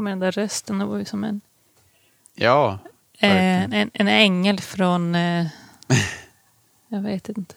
Med 0.00 0.10
den 0.12 0.18
där 0.18 0.32
rösten, 0.32 0.78
det 0.78 0.84
var 0.84 0.98
ju 0.98 1.04
som 1.04 1.24
en, 1.24 1.40
Ja, 2.34 2.78
eh, 3.18 3.28
Verkligen. 3.30 3.72
en, 3.72 3.90
en 3.94 4.08
ängel 4.08 4.60
från, 4.60 5.14
eh, 5.14 5.46
jag 6.88 7.00
vet 7.02 7.28
inte, 7.28 7.54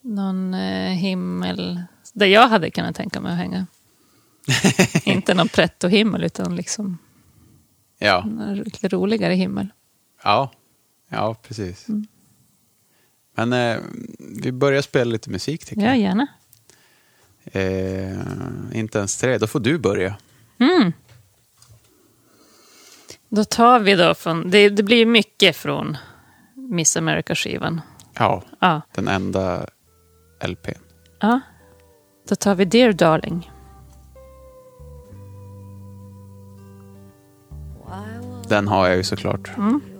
någon 0.00 0.54
eh, 0.54 0.90
himmel, 0.92 1.82
där 2.12 2.26
jag 2.26 2.48
hade 2.48 2.70
kunnat 2.70 2.96
tänka 2.96 3.20
mig 3.20 3.32
att 3.32 3.38
hänga. 3.38 3.66
inte 5.04 5.34
någon 5.34 5.48
pretto-himmel, 5.48 6.24
utan 6.24 6.56
liksom 6.56 6.98
ja, 7.98 8.22
en 8.22 8.54
lite 8.64 8.88
roligare 8.88 9.34
himmel. 9.34 9.68
ja, 10.24 10.50
ja, 11.08 11.34
precis. 11.42 11.86
Men 13.34 13.52
eh, 13.52 13.78
vi 14.42 14.52
börjar 14.52 14.82
spela 14.82 15.10
lite 15.12 15.30
musik 15.30 15.64
tycker 15.66 15.82
Ja, 15.82 15.88
jag. 15.88 15.98
gärna. 15.98 16.26
Eh, 17.44 18.78
inte 18.78 18.98
ens 18.98 19.16
tre, 19.16 19.38
då 19.38 19.46
får 19.46 19.60
du 19.60 19.78
börja. 19.78 20.16
Mm. 20.58 20.92
Då 23.28 23.44
tar 23.44 23.80
vi 23.80 23.94
då 23.94 24.14
från, 24.14 24.50
det, 24.50 24.68
det 24.68 24.82
blir 24.82 25.06
mycket 25.06 25.56
från 25.56 25.96
Miss 26.54 26.96
America-skivan. 26.96 27.80
Ja, 28.18 28.42
Ja. 28.60 28.80
den 28.94 29.08
enda 29.08 29.66
LPn. 30.46 30.78
Ja. 31.20 31.40
Då 32.28 32.34
tar 32.36 32.54
vi 32.54 32.64
Dear 32.64 32.92
Darling. 32.92 33.50
Den 38.48 38.68
har 38.68 38.86
jag 38.88 38.96
ju 38.96 39.04
såklart. 39.04 39.50
Big 39.56 39.95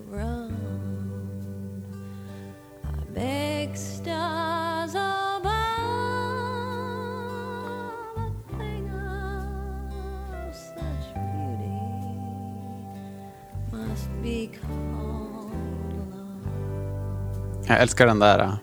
Jag 17.67 17.81
älskar 17.81 18.07
den 18.07 18.19
där 18.19 18.39
eh, 18.39 18.55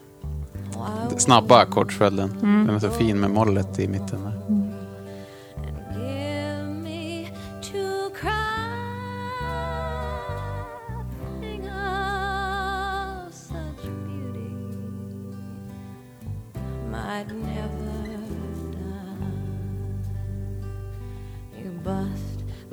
Why 1.10 1.20
snabba 1.20 1.58
ackordsföljden. 1.58 2.38
Den 2.42 2.70
är 2.70 2.80
så 2.80 2.90
fin 2.90 3.20
med 3.20 3.30
mollet 3.30 3.80
i 3.80 3.88
mitten. 3.88 4.24
Där. 4.24 4.34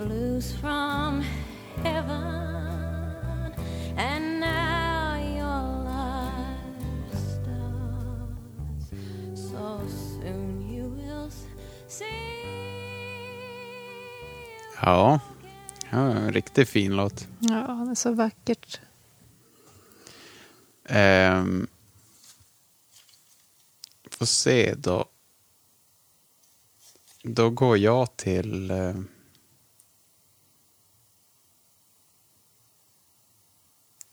give 0.01 0.09
me 0.09 0.80
Ja. 14.83 15.21
ja, 15.91 15.99
en 15.99 16.33
riktigt 16.33 16.69
fin 16.69 16.97
låt. 16.97 17.29
Ja, 17.39 17.83
det 17.85 17.91
är 17.91 17.95
så 17.95 18.13
vackert. 18.13 18.81
Ehm, 20.85 21.67
får 24.11 24.27
se 24.27 24.75
då. 24.75 25.05
Då 27.23 27.51
går 27.51 27.79
jag 27.79 28.17
till... 28.17 28.71
Eh, 28.71 28.95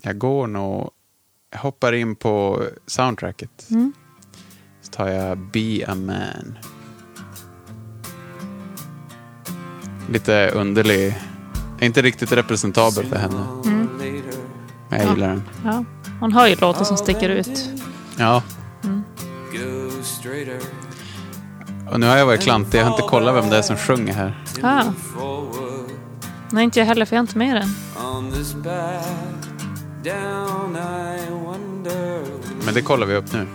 jag 0.02 0.18
går 0.18 0.48
nog... 0.48 0.92
Jag 1.50 1.60
hoppar 1.60 1.94
in 1.94 2.16
på 2.16 2.64
soundtracket. 2.86 3.68
Så 4.82 4.92
tar 4.92 5.08
jag 5.08 5.38
Be 5.38 5.86
a 5.88 5.96
man. 5.96 6.58
Lite 10.08 10.50
underlig. 10.50 11.18
Inte 11.82 12.02
riktigt 12.02 12.32
representabel 12.32 13.06
för 13.06 13.16
henne. 13.16 13.46
Men 14.90 15.00
jag 15.00 15.10
gillar 15.10 15.28
den. 15.28 15.44
Ja. 15.66 15.84
Hon 16.20 16.34
har 16.34 16.48
ju 16.48 16.56
låtar 16.56 16.84
som 16.84 16.98
sticker 16.98 17.30
ut. 17.30 17.70
Ja. 18.18 18.44
Och 21.92 22.00
nu 22.00 22.08
har 22.08 22.18
jag 22.18 22.26
varit 22.26 22.42
klantig. 22.42 22.80
Jag 22.80 22.86
har 22.86 22.92
inte 22.92 23.08
kollat 23.08 23.36
vem 23.36 23.50
det 23.50 23.58
är 23.58 23.62
som 23.62 23.78
sjunger 23.78 24.14
här. 24.14 24.44
Ah. 24.62 24.84
Nej, 26.50 26.64
inte 26.64 26.80
jag 26.80 26.86
heller, 26.86 27.06
för 27.06 27.16
jag 27.16 27.20
har 27.20 27.24
inte 27.24 27.38
med 27.38 27.56
den. 27.56 27.70
Men 32.66 32.74
det 32.74 32.82
kollar 32.82 33.08
vi 33.08 33.16
upp 33.16 33.34
nu. 33.34 33.48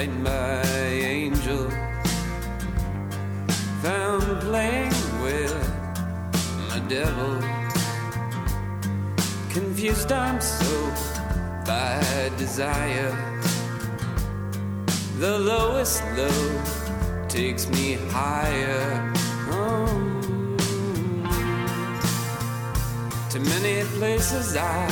Right 0.00 0.24
by 0.24 0.62
angel. 0.64 1.68
Found 3.82 4.40
playing 4.40 4.96
with 5.20 5.52
my 6.70 6.78
devil. 6.88 7.32
Confused 9.50 10.10
I'm 10.10 10.40
so 10.40 10.72
by 11.66 12.00
desire. 12.38 13.12
The 15.18 15.38
lowest 15.38 16.02
low 16.16 16.62
takes 17.28 17.68
me 17.68 17.98
higher. 18.08 19.12
Oh. 19.52 19.84
to 23.28 23.38
many 23.38 23.84
places 23.98 24.56
I 24.56 24.90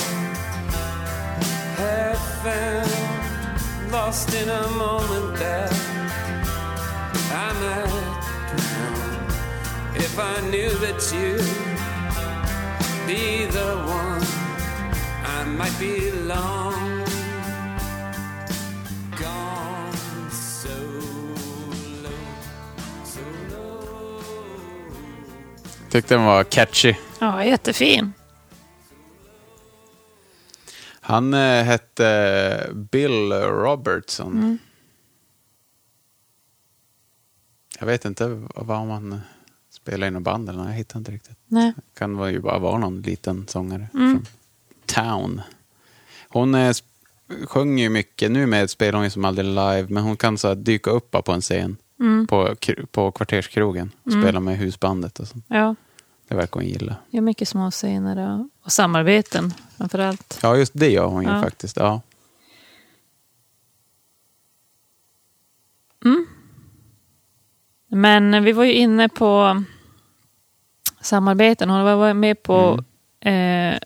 have 1.79 2.21
found 2.43 3.28
lost 3.91 4.35
in 4.35 4.49
a 4.49 4.69
moment 4.69 5.37
that 5.39 5.73
I 7.33 7.53
might 7.63 8.21
drown 8.57 9.27
if 9.97 10.19
I 10.19 10.41
knew 10.51 10.71
that 10.85 11.01
you'd 11.13 11.41
be 13.07 13.47
the 13.47 13.77
one 13.87 14.23
I 15.25 15.45
might 15.45 15.79
be 15.79 16.11
long 16.27 17.05
gone 19.17 20.31
so 20.31 20.77
low, 22.03 22.11
so 23.05 23.21
low. 23.51 24.53
Tyckte 25.89 26.15
den 26.15 26.25
var 26.25 26.45
catchy. 26.45 26.97
Ja, 27.21 27.45
jättefin. 27.45 28.18
Han 31.09 31.35
eh, 31.35 31.63
hette 31.65 32.71
Bill 32.75 33.33
Robertson. 33.33 34.59
Jag 37.79 37.87
vet 37.87 38.05
inte 38.05 38.47
vad 38.55 38.87
man 38.87 39.21
spelar 39.71 40.07
i 40.07 40.11
något 40.11 40.23
band 40.23 40.49
eller. 40.49 40.65
Jag 40.65 40.73
hittar 40.73 40.99
inte 40.99 41.13
riktigt. 41.13 41.37
Nej. 41.47 41.75
Kan 41.99 42.17
vara 42.17 42.31
ju 42.31 42.41
bara 42.41 42.59
vara 42.59 42.79
någon 42.79 43.03
liten 43.03 43.47
sångare 43.49 43.89
från 43.93 44.27
Town. 44.87 45.41
Hon 46.29 46.55
eh, 46.55 46.75
sjunger 47.47 47.83
ju 47.85 47.91
mycket. 47.91 48.31
Nu 48.31 48.47
med 48.47 48.71
spelar 48.71 48.93
hon 48.93 49.05
ju 49.05 49.11
som 49.11 49.25
aldrig 49.25 49.47
live, 49.47 49.87
men 49.89 50.03
hon 50.03 50.17
kan 50.17 50.39
så 50.39 50.55
dyka 50.55 50.91
upp 50.91 51.11
på 51.25 51.33
en 51.33 51.41
scen 51.41 51.77
på, 52.29 52.49
kr- 52.49 52.87
på 52.87 53.11
kvarterskrogen 53.13 53.91
och 54.03 54.13
spela 54.13 54.41
med 54.41 54.59
husbandet 54.59 55.21
och 55.21 55.29
sånt. 55.29 55.45
Ja, 55.49 55.75
Det 56.29 56.35
verkar 56.35 56.61
hon 56.61 56.69
gilla. 56.69 56.97
gör 57.11 57.21
mycket 57.21 57.49
små 57.49 57.71
scener 57.71 58.35
och, 58.41 58.49
och 58.65 58.73
samarbeten 58.73 59.55
framför 59.77 59.99
allt. 59.99 60.39
Ja, 60.43 60.57
just 60.57 60.73
det 60.75 60.91
gör 60.91 61.07
hon 61.07 61.23
ju 61.23 61.29
Ja. 61.29 61.43
faktiskt. 61.43 61.77
Ja. 61.77 62.01
Men 67.89 68.45
vi 68.45 68.53
var 68.53 68.65
ju 68.65 68.73
inne 68.73 69.09
på 69.09 69.63
samarbeten. 71.01 71.71
Hon 71.71 71.85
var 71.85 72.15
med 72.15 72.43
på 72.43 72.85
eh, 73.21 73.79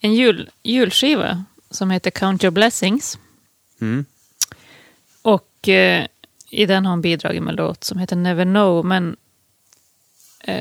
en 0.00 0.14
jul, 0.14 0.50
julskiva 0.62 1.44
som 1.70 1.90
heter 1.90 2.10
Count 2.10 2.44
Your 2.44 2.50
Blessings. 2.52 3.18
Mm. 3.80 4.04
Och 5.22 5.68
eh, 5.68 6.06
i 6.50 6.66
den 6.66 6.84
har 6.86 6.90
hon 6.92 7.00
bidragit 7.00 7.42
med 7.42 7.50
en 7.52 7.56
låt 7.56 7.84
som 7.84 7.98
heter 7.98 8.16
Never 8.16 8.44
Know. 8.44 8.84
Men 8.84 9.16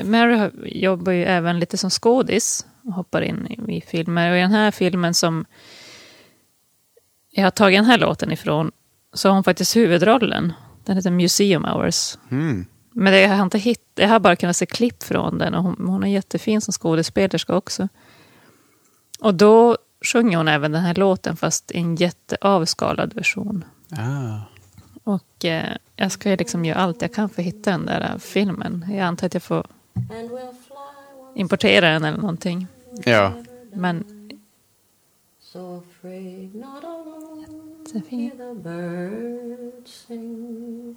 Mary 0.04 0.36
har- 0.36 0.52
jobbar 0.66 1.12
ju 1.12 1.24
även 1.24 1.60
lite 1.60 1.78
som 1.78 1.90
skådis 1.90 2.66
och 2.84 2.94
hoppar 2.94 3.22
in 3.22 3.48
i, 3.70 3.82
filmer. 3.82 4.32
Och 4.32 4.38
i 4.38 4.42
den 4.42 4.52
här 4.52 4.72
filmen 4.72 5.14
som 5.14 5.46
jag 7.32 7.44
har 7.44 7.52
tagit 7.52 7.78
den 7.78 7.86
här 7.86 7.98
låten 7.98 8.32
ifrån 8.32 8.72
så 9.14 9.30
har 9.30 9.34
hon 9.34 9.44
faktiskt 9.44 9.76
huvudrollen. 9.76 10.54
Den 10.86 10.96
heter 10.96 11.12
Museum 11.12 11.66
Hours. 11.66 12.18
Mm. 12.32 12.66
Men 12.92 13.14
det, 13.14 13.22
jag, 13.22 13.30
har 13.30 13.44
inte 13.44 13.58
hitt, 13.58 13.92
jag 13.96 14.08
har 14.08 14.20
bara 14.20 14.36
kunnat 14.36 14.56
se 14.58 14.66
klipp 14.66 15.04
från 15.04 15.38
den 15.38 15.54
och 15.56 15.64
hon, 15.64 15.88
hon 15.88 16.04
är 16.04 16.08
jättefin 16.08 16.62
som 16.62 16.72
skådespelerska 16.72 17.56
också. 17.56 17.88
Och 19.20 19.36
då 19.36 19.78
sjunger 20.06 20.38
hon 20.38 20.48
även 20.48 20.72
den 20.72 20.82
här 20.82 20.96
låten 20.96 21.36
fast 21.38 21.72
i 21.72 21.78
en 21.78 21.96
jätteavskalad 21.96 23.14
version. 23.14 23.66
Ah. 23.92 24.40
Och 25.04 25.46
eh, 25.46 25.78
jag 25.96 26.12
ska 26.12 26.30
ju 26.30 26.36
liksom 26.38 26.66
göra 26.66 26.78
allt 26.78 27.02
jag 27.02 27.14
kan 27.14 27.30
för 27.30 27.42
att 27.42 27.48
hitta 27.48 27.72
den 27.72 27.86
där 27.86 28.02
eh, 28.02 28.18
filmen. 28.18 28.86
Jag 28.90 29.00
antar 29.00 29.28
att 29.28 29.34
jag 29.34 29.44
får 29.44 29.68
And 29.96 30.30
we'll 30.30 30.54
fly 30.54 31.20
once 31.20 31.40
importera 31.40 31.90
den 31.90 32.04
eller 32.04 32.18
någonting. 32.18 32.68
Ja. 33.06 33.34
Men 33.74 34.04
So 35.40 35.84
afraid, 35.88 36.56
not 36.56 36.84
alone. 36.84 37.76
Jättefin. 37.96 38.20
Hear 38.20 38.32
the 38.36 38.54
birds 38.56 40.06
sing 40.08 40.96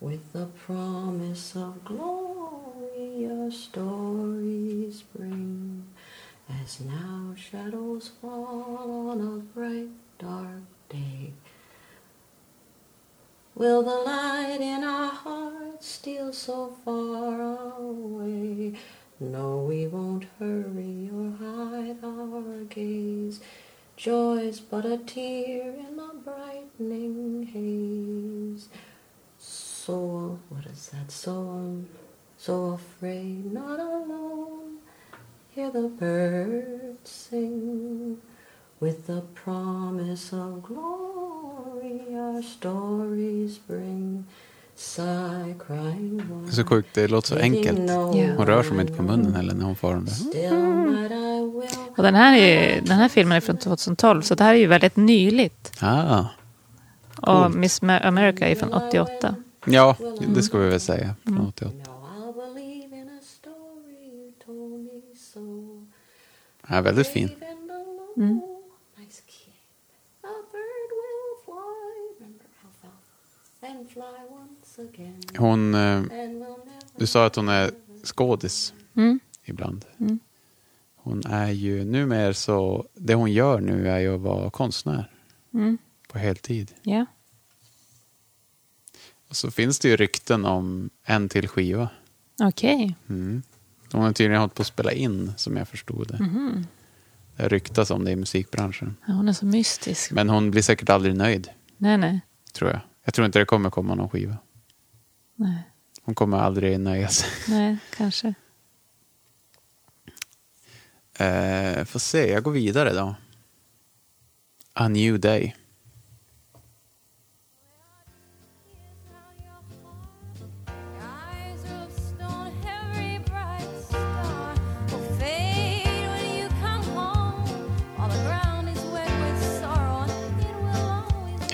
with 0.00 0.32
the 0.32 0.46
promise 0.66 1.54
of 1.56 1.84
glory. 1.84 3.22
Your 3.22 3.50
stories 3.50 5.02
bring 5.14 5.84
as 6.62 6.80
now 6.80 7.34
shadows 7.36 8.10
fall 8.20 9.10
on 9.10 9.20
a 9.20 9.58
bright, 9.58 9.90
dark 10.18 10.64
day. 10.88 11.32
Will 13.54 13.82
the 13.82 13.90
light 13.90 14.25
No, 19.18 19.64
we 19.66 19.86
won't 19.86 20.26
hurry 20.38 21.08
or 21.10 21.30
hide 21.38 21.96
our 22.04 22.64
gaze. 22.68 23.40
Joy's 23.96 24.60
but 24.60 24.84
a 24.84 24.98
tear 24.98 25.72
in 25.72 25.96
the 25.96 26.10
brightening 26.22 27.44
haze. 27.46 28.68
So, 29.38 30.38
what 30.50 30.66
is 30.66 30.90
that? 30.90 31.10
So, 31.10 31.82
so 32.36 32.72
afraid, 32.72 33.50
not 33.50 33.80
alone. 33.80 34.80
Hear 35.48 35.70
the 35.70 35.88
birds 35.88 37.08
sing 37.08 38.20
with 38.80 39.06
the 39.06 39.22
promise 39.34 40.30
of 40.30 40.62
glory. 40.62 42.02
Our 42.14 42.42
stories 42.42 43.56
bring. 43.56 44.26
Det 44.76 45.02
är 45.02 46.52
så 46.52 46.64
sjukt, 46.64 46.88
det 46.94 47.08
låter 47.08 47.28
så 47.28 47.38
enkelt. 47.38 47.78
Hon 48.36 48.46
rör 48.46 48.62
sig 48.62 48.80
inte 48.80 48.92
på 48.92 49.02
munnen 49.02 49.34
heller 49.34 49.54
när 49.54 49.64
hon 49.64 49.76
får 49.76 49.94
den 49.94 50.04
där. 50.04 50.12
Still 50.12 50.54
might 50.54 51.10
I 51.10 51.40
will 51.40 51.96
och 51.96 52.02
den, 52.02 52.14
här 52.14 52.38
är, 52.38 52.80
den 52.80 52.98
här 52.98 53.08
filmen 53.08 53.36
är 53.36 53.40
från 53.40 53.56
2012 53.56 54.22
så 54.22 54.34
det 54.34 54.44
här 54.44 54.54
är 54.54 54.58
ju 54.58 54.66
väldigt 54.66 54.96
nyligt. 54.96 55.72
Ah. 55.80 56.24
Och 57.16 57.50
Miss 57.50 57.82
America 57.82 58.48
är 58.48 58.54
från 58.54 58.72
88. 58.72 59.34
Ja, 59.64 59.96
det 60.34 60.42
ska 60.42 60.58
vi 60.58 60.68
väl 60.68 60.80
säga. 60.80 61.14
Från 61.24 61.46
88. 61.46 61.72
No, 61.72 61.82
I'll 61.82 62.54
believe 62.54 62.96
in 62.96 63.08
a 63.08 63.20
story 63.22 64.08
you 64.12 64.32
told 64.44 64.80
me 64.84 65.16
so. 65.16 65.86
Ja, 66.68 66.80
väldigt 66.80 67.06
fin. 67.06 67.30
Brave 67.38 67.52
and 67.52 67.70
alone, 67.70 68.40
nice 68.98 69.22
kid. 69.26 69.52
A 70.22 70.28
bird 70.52 70.90
will 71.00 71.44
fly. 71.44 72.24
Remember 72.24 72.46
how 72.62 72.70
and 73.62 73.90
fly 73.90 74.02
once 74.28 74.46
again. 74.48 74.65
Hon, 75.38 75.74
eh, 75.74 76.02
du 76.98 77.06
sa 77.06 77.26
att 77.26 77.36
hon 77.36 77.48
är 77.48 77.70
skådis 78.04 78.74
Mm. 78.96 79.20
ibland. 79.44 79.84
Hon 80.96 81.22
är 81.26 81.50
ju 81.50 81.84
numera 81.84 82.34
så, 82.34 82.86
det 82.94 83.14
hon 83.14 83.32
gör 83.32 83.60
nu 83.60 83.88
är 83.88 83.98
ju 83.98 84.14
att 84.14 84.20
vara 84.20 84.50
konstnär 84.50 85.10
Mm. 85.54 85.78
på 86.08 86.18
heltid. 86.18 86.72
Ja. 86.82 87.06
Och 89.28 89.36
så 89.36 89.50
finns 89.50 89.78
det 89.78 89.88
ju 89.88 89.96
rykten 89.96 90.44
om 90.44 90.90
en 91.04 91.28
till 91.28 91.48
skiva. 91.48 91.88
Okej. 92.42 92.96
Mm. 93.08 93.42
Hon 93.92 94.02
har 94.02 94.12
tydligen 94.12 94.40
hållit 94.40 94.54
på 94.54 94.62
att 94.62 94.66
spela 94.66 94.92
in, 94.92 95.32
som 95.36 95.56
jag 95.56 95.68
förstod 95.68 96.08
det. 96.08 96.18
Det 97.36 97.48
ryktas 97.48 97.90
om 97.90 98.04
det 98.04 98.10
i 98.10 98.16
musikbranschen. 98.16 98.96
Ja, 99.06 99.12
hon 99.14 99.28
är 99.28 99.32
så 99.32 99.46
mystisk. 99.46 100.12
Men 100.12 100.28
hon 100.28 100.50
blir 100.50 100.62
säkert 100.62 100.88
aldrig 100.90 101.16
nöjd, 101.16 101.48
Nej, 101.76 101.98
nej. 101.98 102.20
tror 102.52 102.70
jag. 102.70 102.80
Jag 103.04 103.14
tror 103.14 103.26
inte 103.26 103.38
det 103.38 103.44
kommer 103.44 103.70
komma 103.70 103.94
någon 103.94 104.08
skiva. 104.08 104.36
Nej, 105.36 105.62
Hon 106.02 106.14
kommer 106.14 106.38
aldrig 106.38 106.80
nöja 106.80 107.08
sig. 107.08 107.28
nej 107.48 107.76
kanske. 107.96 108.34
Eh, 111.18 111.84
får 111.84 111.98
se, 111.98 112.30
jag 112.32 112.42
går 112.42 112.52
vidare 112.52 112.92
då. 112.92 113.14
A 114.72 114.88
New 114.88 115.20
Day. 115.20 115.56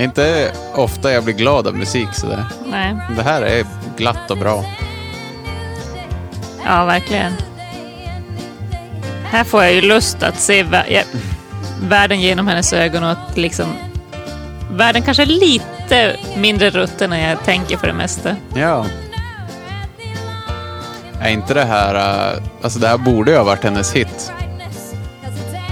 Inte 0.02 0.52
ofta 0.74 1.12
jag 1.12 1.24
blir 1.24 1.34
glad 1.34 1.66
av 1.66 1.74
musik 1.76 2.08
sådär. 2.12 2.44
Nej, 2.66 2.96
Det 3.16 3.22
här 3.22 3.42
är 3.42 3.66
glatt 3.96 4.30
och 4.30 4.38
bra. 4.38 4.64
ja 6.66 6.84
verkligen. 6.84 7.32
Här 9.24 9.44
får 9.44 9.64
jag 9.64 9.72
ju 9.72 9.80
lust 9.80 10.22
att 10.22 10.40
se 10.40 10.66
världen 11.82 12.20
genom 12.20 12.48
hennes 12.48 12.72
ögon 12.72 13.04
och 13.04 13.10
att 13.10 13.36
liksom 13.36 13.66
världen 14.70 15.02
kanske 15.02 15.22
är 15.22 15.26
lite 15.26 16.16
mindre 16.36 16.70
rutten 16.70 17.10
när 17.10 17.28
jag 17.30 17.44
tänker 17.44 17.76
för 17.76 17.86
det 17.86 17.92
mesta. 17.92 18.36
Ja. 18.54 18.86
Är 21.20 21.30
inte 21.30 21.54
det 21.54 21.64
här... 21.64 21.94
eh, 21.94 22.42
Alltså 22.62 22.78
det 22.78 22.88
här 22.88 22.98
borde 22.98 23.30
ju 23.30 23.36
ha 23.36 23.44
varit 23.44 23.64
hennes 23.64 23.92
hit. 23.92 24.32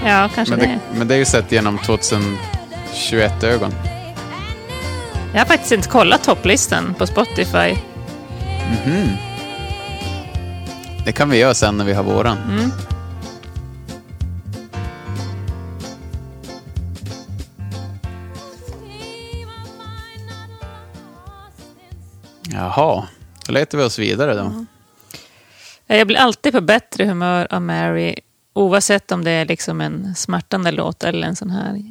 Ja, 0.07 0.29
kanske 0.35 0.57
Men 0.57 0.65
det. 0.65 0.67
det, 0.67 0.99
men 0.99 1.09
det 1.09 1.15
är 1.15 1.19
ju 1.19 1.25
sett 1.25 1.53
genom 1.53 1.79
2021-ögon. 1.79 3.75
Jag 5.33 5.41
har 5.41 5.47
faktiskt 5.47 5.73
inte 5.73 5.89
kollat 5.89 6.25
topplistan 6.25 6.95
på 6.95 7.07
Spotify. 7.07 7.77
Det 11.05 11.13
kan 11.13 11.31
vi 11.31 11.39
göra 11.39 11.55
sen 11.55 11.77
när 11.77 11.85
vi 11.85 11.93
har 11.93 12.03
våran. 12.03 12.39
Jaha, 22.53 23.09
då 23.47 23.53
letar 23.53 23.79
vi 23.79 23.85
oss 23.85 23.99
vidare 23.99 24.35
då. 24.35 24.65
Jag 25.87 26.07
blir 26.07 26.19
alltid 26.19 26.53
på 26.53 26.61
bättre 26.61 27.05
humör 27.05 27.47
av 27.51 27.63
Mary 27.63 28.15
oavsett 28.53 29.13
om 29.13 29.25
det 29.25 29.31
är 29.31 29.47
liksom 29.47 29.81
en 29.81 30.15
smärtande 30.15 30.71
låt 30.71 31.05
eller 31.05 31.27
en 31.27 31.37
sån 31.37 31.51
här 31.51 31.83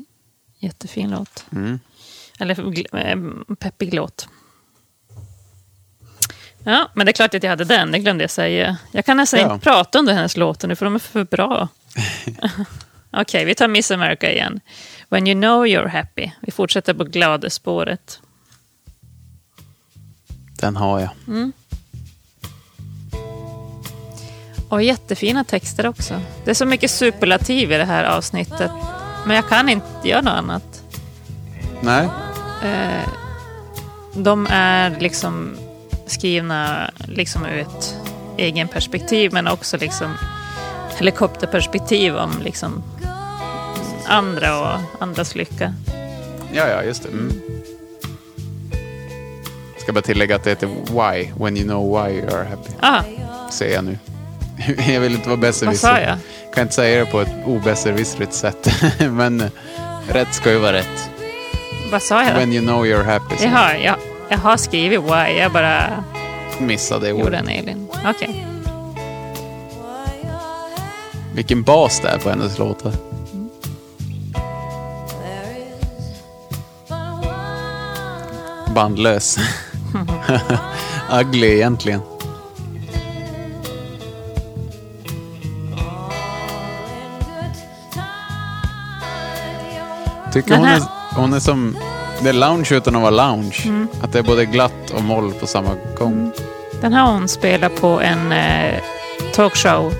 jättefin 0.59 1.09
låt. 1.09 1.45
Mm. 1.51 1.79
Eller 2.39 2.85
eh, 3.07 3.17
peppig 3.59 3.93
låt. 3.93 4.27
Ja, 6.63 6.89
men 6.93 7.05
det 7.05 7.11
är 7.11 7.13
klart 7.13 7.33
att 7.35 7.43
jag 7.43 7.49
hade 7.49 7.63
den. 7.65 7.91
Det 7.91 7.99
glömde 7.99 8.23
jag 8.23 8.31
säga. 8.31 8.77
Jag 8.91 9.05
kan 9.05 9.17
nästan 9.17 9.39
Ja. 9.39 9.53
inte 9.53 9.63
prata 9.63 9.99
under 9.99 10.13
hennes 10.13 10.37
låtar 10.37 10.67
nu, 10.67 10.75
för 10.75 10.85
de 10.85 10.95
är 10.95 10.99
för 10.99 11.23
bra. 11.23 11.67
Okej, 13.11 13.45
vi 13.45 13.55
tar 13.55 13.67
Miss 13.67 13.91
America 13.91 14.31
igen. 14.31 14.59
When 15.09 15.27
you 15.27 15.41
know 15.41 15.65
you're 15.65 15.87
happy. 15.87 16.31
Vi 16.41 16.51
fortsätter 16.51 16.93
på 16.93 17.03
glada 17.03 17.49
spåret. 17.49 18.19
Den 20.59 20.75
har 20.75 20.99
jag. 20.99 21.09
Och 24.69 24.83
jättefina 24.83 25.43
texter 25.43 25.87
också. 25.87 26.21
Det 26.45 26.49
är 26.51 26.55
så 26.55 26.65
mycket 26.65 26.91
superlativ 26.91 27.71
i 27.71 27.77
det 27.77 27.85
här 27.85 28.03
avsnittet. 28.03 28.71
Men 29.25 29.35
jag 29.35 29.49
kan 29.49 29.69
inte 29.69 29.87
göra 30.03 30.21
något 30.21 30.33
annat. 30.33 30.83
Nej. 31.81 32.09
De 34.13 34.47
är 34.49 34.99
liksom 34.99 35.57
skrivna 36.05 36.91
liksom 37.07 37.45
ur 37.45 37.57
ett 37.59 37.95
egen 38.37 38.67
perspektiv 38.67 39.33
men 39.33 39.47
också 39.47 39.77
liksom 39.77 40.17
helikopterperspektiv 40.97 42.15
om 42.15 42.31
liksom 42.43 42.83
andra 44.07 44.59
och 44.59 44.79
andras 44.99 45.35
lycka. 45.35 45.73
Ja, 46.53 46.67
ja, 46.67 46.83
just 46.83 47.03
det. 47.03 47.09
Mm. 47.09 47.41
Ska 49.77 49.93
bara 49.93 50.01
tillägga 50.01 50.35
att 50.35 50.43
det 50.43 50.49
heter 50.49 50.67
Why, 50.67 51.31
when 51.39 51.57
you 51.57 51.67
know 51.67 52.03
why 52.03 52.13
you 52.13 52.27
are 52.35 52.43
happy. 52.43 52.71
Ah, 52.79 53.03
Säger 53.51 53.75
jag 53.75 53.83
nu. 53.83 53.97
Jag 54.93 54.99
vill 54.99 55.11
inte 55.15 55.29
vara 55.29 55.35
vad 55.35 55.39
besserwisser. 55.39 55.87
sa 55.87 55.99
jag? 55.99 56.17
kan 56.53 56.61
inte 56.61 56.73
säga 56.75 57.05
det 57.05 57.11
på 57.11 57.21
ett 57.21 57.35
obesserwisserligt 57.45 58.33
sätt. 58.33 58.67
Men 59.11 59.41
eh, 59.41 59.47
rätt 60.07 60.33
ska 60.33 60.51
ju 60.51 60.57
vara 60.59 60.73
rätt. 60.73 61.09
Vad 61.91 62.01
sa 62.01 62.23
jag? 62.23 62.33
When 62.35 62.53
you 62.53 62.61
know 62.65 62.85
you're 62.85 63.03
happy. 63.03 63.35
Jaha, 63.43 63.77
jag, 63.77 63.95
jag 64.29 64.37
har 64.37 64.57
skrivit 64.57 65.01
why, 65.01 65.37
jag 65.39 65.51
bara 65.51 66.03
Missade 66.59 67.09
gjorde 67.09 67.23
ordet. 67.23 67.39
en 67.41 67.47
alien. 67.47 67.87
Okej. 68.05 68.45
Vilken 71.35 71.63
bas 71.63 71.99
det 71.99 72.09
är 72.09 72.17
på 72.17 72.29
hennes 72.29 72.57
låtar. 72.57 72.91
Bandlös. 78.75 79.37
Ugly 81.21 81.47
egentligen. 81.55 82.01
Tycker 90.33 90.55
hon 90.57 90.65
är, 90.67 90.81
hon 91.19 91.33
är 91.33 91.39
som... 91.39 91.77
Det 92.23 92.29
är 92.29 92.33
lounge 92.33 92.67
utan 92.71 92.95
att 92.95 93.01
vara 93.01 93.11
lounge. 93.31 93.61
Mm. 93.65 93.87
Att 94.01 94.13
det 94.13 94.19
är 94.19 94.23
både 94.23 94.45
glatt 94.45 94.89
och 94.95 95.03
moll 95.03 95.31
på 95.33 95.47
samma 95.47 95.69
gång. 95.97 96.31
Den 96.81 96.93
har 96.93 97.11
hon 97.13 97.27
spelat 97.27 97.81
på 97.81 98.01
en 98.01 98.31
eh, 98.31 98.75
talkshow. 99.35 99.93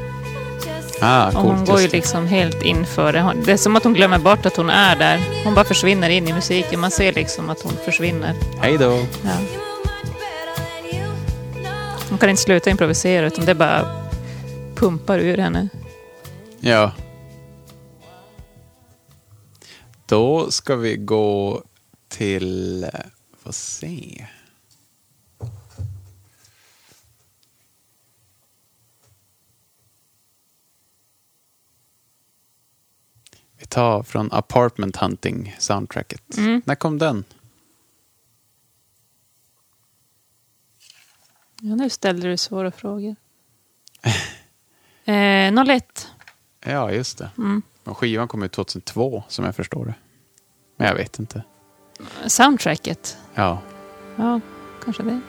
Ah, 1.01 1.27
Och 1.27 1.33
coolt. 1.33 1.45
hon 1.45 1.65
går 1.65 1.79
ju 1.81 1.87
det. 1.87 1.93
liksom 1.93 2.27
helt 2.27 2.61
inför 2.63 3.13
det. 3.13 3.21
Hon- 3.21 3.43
Det 3.45 3.51
är 3.51 3.57
som 3.57 3.75
att 3.75 3.83
hon 3.83 3.93
glömmer 3.93 4.17
bort 4.19 4.45
att 4.45 4.57
hon 4.57 4.69
är 4.69 4.95
där. 4.95 5.19
Hon 5.43 5.53
bara 5.55 5.65
försvinner 5.65 6.09
in 6.09 6.27
i 6.27 6.33
musiken. 6.33 6.79
Man 6.79 6.91
ser 6.91 7.13
liksom 7.13 7.49
att 7.49 7.61
hon 7.61 7.73
försvinner. 7.85 8.33
Hej 8.61 8.77
då. 8.77 9.05
Ja. 9.23 9.29
Hon 12.09 12.17
kan 12.17 12.29
inte 12.29 12.41
sluta 12.41 12.69
improvisera 12.69 13.25
utan 13.27 13.45
det 13.45 13.55
bara 13.55 13.85
pumpar 14.75 15.19
ur 15.19 15.37
henne. 15.37 15.69
Ja. 16.59 16.91
Då 20.09 20.51
ska 20.51 20.75
vi 20.75 20.97
gå 20.97 21.63
till... 22.07 22.83
eh, 22.83 22.89
Få 23.37 23.51
se. 23.51 24.27
Vi 33.57 33.65
tar 33.65 34.03
från 34.03 34.31
Apartment 34.31 34.95
Hunting 34.97 35.55
soundtracket. 35.59 36.37
Mm. 36.37 36.61
När 36.65 36.75
kom 36.75 36.97
den? 36.97 37.23
Ja, 41.61 41.75
nu 41.75 41.89
ställer 41.89 42.29
du 42.29 42.37
svåra 42.37 42.71
frågor. 42.71 43.15
Eh, 45.05 45.53
01. 45.69 46.07
Ja, 46.65 46.91
just 46.91 47.17
det. 47.17 47.31
Mm. 47.37 47.61
Och 47.89 47.97
skivan 47.97 48.27
kom 48.27 48.43
ut 48.43 48.51
2002 48.51 49.23
som 49.27 49.45
jag 49.45 49.55
förstår 49.55 49.85
det. 49.85 49.93
Men 50.77 50.87
jag 50.87 50.95
vet 50.95 51.19
inte. 51.19 51.43
Soundtracket. 52.27 53.17
Ja. 53.35 53.59
Ja, 54.15 54.39
kanske 54.83 55.03
det. 55.03 55.19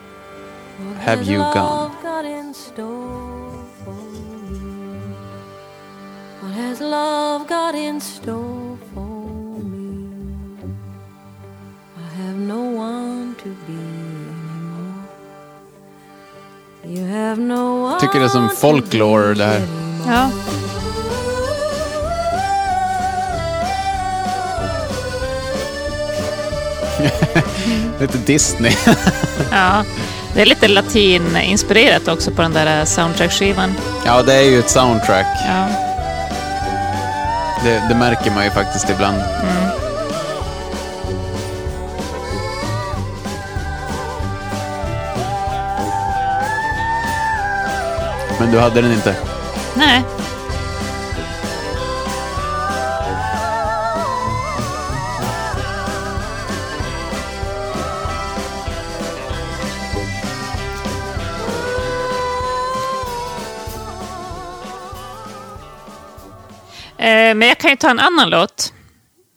Have 0.99 1.23
you 1.23 1.37
gone? 1.53 1.91
What 6.41 6.53
has 6.53 6.79
love 6.79 7.47
got 7.47 7.75
in 7.75 8.01
store 8.01 8.77
for 8.93 9.63
me? 9.63 10.07
I 11.97 12.15
have 12.15 12.37
no 12.37 12.77
one 12.77 13.35
to 13.35 13.49
be 13.67 13.73
anymore. 13.73 15.03
You 16.85 17.05
have 17.07 17.39
no 17.39 17.83
one 17.83 17.99
Tycker 17.99 18.19
det 18.19 18.25
är 18.25 18.29
som 18.29 18.49
folklore 18.49 19.33
det 19.33 19.45
här. 19.45 19.61
Ja. 20.07 20.31
Lite 27.99 28.17
Disney. 28.17 28.71
ja. 29.51 29.83
Det 30.33 30.41
är 30.41 30.45
lite 30.45 30.67
latininspirerat 30.67 32.07
också 32.07 32.31
på 32.31 32.41
den 32.41 32.53
där 32.53 32.85
soundtrack-skivan. 32.85 33.73
ja, 34.05 34.21
det 34.21 34.33
är 34.33 34.43
ju 34.43 34.59
ett 34.59 34.69
soundtrack. 34.69 35.27
Ja. 35.47 35.67
Det, 37.63 37.83
det 37.89 37.95
märker 37.95 38.31
man 38.31 38.43
ju 38.43 38.49
faktiskt 38.51 38.89
ibland. 38.89 39.21
Men 48.39 48.51
du 48.51 48.59
hade 48.59 48.81
den 48.81 48.91
inte? 48.91 49.15
Nej. 49.75 50.01
Men 67.33 67.47
jag 67.47 67.57
kan 67.57 67.69
ju 67.69 67.75
ta 67.75 67.89
en 67.89 67.99
annan 67.99 68.29
låt 68.29 68.73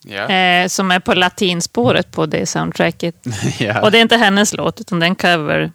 eh, 0.08 0.68
som 0.68 0.90
är 0.90 1.00
på 1.00 1.14
latinspåret 1.14 2.12
på 2.12 2.26
det 2.26 2.46
soundtracket. 2.46 3.14
ja. 3.58 3.80
Och 3.80 3.90
det 3.90 3.98
är 3.98 4.02
inte 4.02 4.16
hennes 4.16 4.54
låt, 4.54 4.80
utan 4.80 5.00
det 5.00 5.06
är 5.06 5.08
en 5.08 5.16
cover 5.16 5.72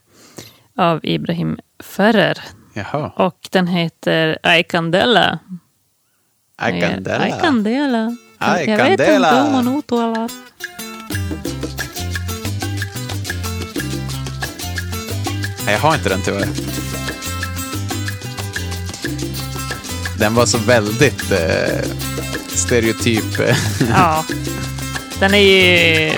av 0.78 1.00
Ibrahim 1.04 1.60
Ferrer. 1.84 2.40
Jaha. 2.74 3.12
Och 3.16 3.48
den 3.52 3.68
heter 3.68 4.38
Ay 4.44 4.64
Candela. 4.64 5.40
Ay 6.58 6.82
Candela. 6.82 7.24
Ay 7.24 7.34
Candela. 7.42 8.16
Ay 8.38 8.66
Jag 8.70 8.78
vet 8.78 8.92
inte 8.92 9.12
hur 9.12 9.52
man 9.52 9.78
uttalar. 9.78 10.30
Nej, 15.66 15.74
jag 15.74 15.80
har 15.80 15.96
inte 15.96 16.10
den 16.10 16.22
tyvärr. 16.22 16.48
Den 20.20 20.36
var 20.36 20.46
så 20.46 20.58
väldigt 20.58 21.32
eh, 21.32 21.90
stereotyp. 22.48 23.40
eh, 23.40 23.56
Ja. 23.90 24.26
Den 25.20 25.34
är 25.34 25.40
ju 25.40 26.10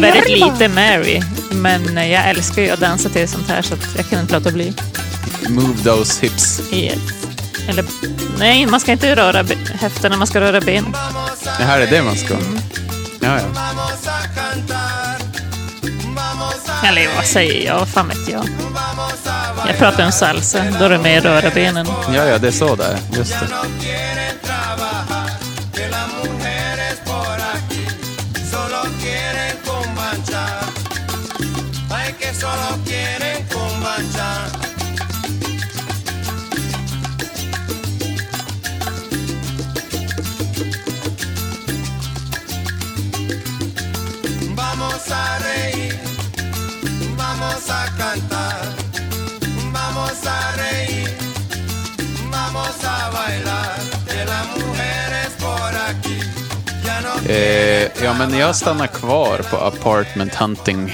väldigt 0.00 0.28
lite 0.28 0.68
Mary. 0.68 1.22
Men 1.50 1.96
jag 2.10 2.28
älskar 2.28 2.62
ju 2.62 2.70
att 2.70 2.80
dansa 2.80 3.08
till 3.08 3.28
sånt 3.28 3.48
här 3.48 3.62
så 3.62 3.74
att 3.74 3.88
jag 3.96 4.08
kan 4.08 4.20
inte 4.20 4.32
låta 4.34 4.50
bli. 4.50 4.72
Move 5.48 5.84
those 5.84 6.22
hips. 6.26 6.60
Yes. 6.72 6.94
Eller, 7.68 7.84
nej, 8.38 8.66
man 8.66 8.80
ska 8.80 8.92
inte 8.92 9.16
röra 9.16 9.44
höfterna, 9.80 10.16
man 10.16 10.26
ska 10.26 10.40
röra 10.40 10.60
benen. 10.60 10.92
Det 11.58 11.64
här 11.64 11.80
är 11.80 11.86
det 11.86 12.02
man 12.02 12.16
ska. 12.16 12.34
Ja, 13.20 13.38
ja. 13.40 13.44
Eller 16.84 17.16
vad 17.16 17.24
säger 17.24 17.66
jag? 17.66 17.88
Fan 17.88 18.08
vet 18.08 18.28
jag? 18.28 18.44
Jag 19.66 19.78
pratar 19.78 20.04
om 20.04 20.12
salsa, 20.12 20.64
då 20.78 20.84
är 20.84 20.88
det 20.88 20.98
mer 20.98 21.20
röra 21.20 21.50
benen. 21.50 21.86
Ja, 22.14 22.26
ja, 22.26 22.38
det 22.38 22.48
är 22.48 22.52
så 22.52 22.76
där. 22.76 22.98
Just 23.16 23.32
det. 23.40 23.46
Eh, 57.28 58.04
ja, 58.04 58.14
men 58.18 58.38
jag 58.38 58.56
stannar 58.56 58.86
kvar 58.86 59.38
på 59.50 59.56
apartment 59.56 60.34
hunting. 60.34 60.90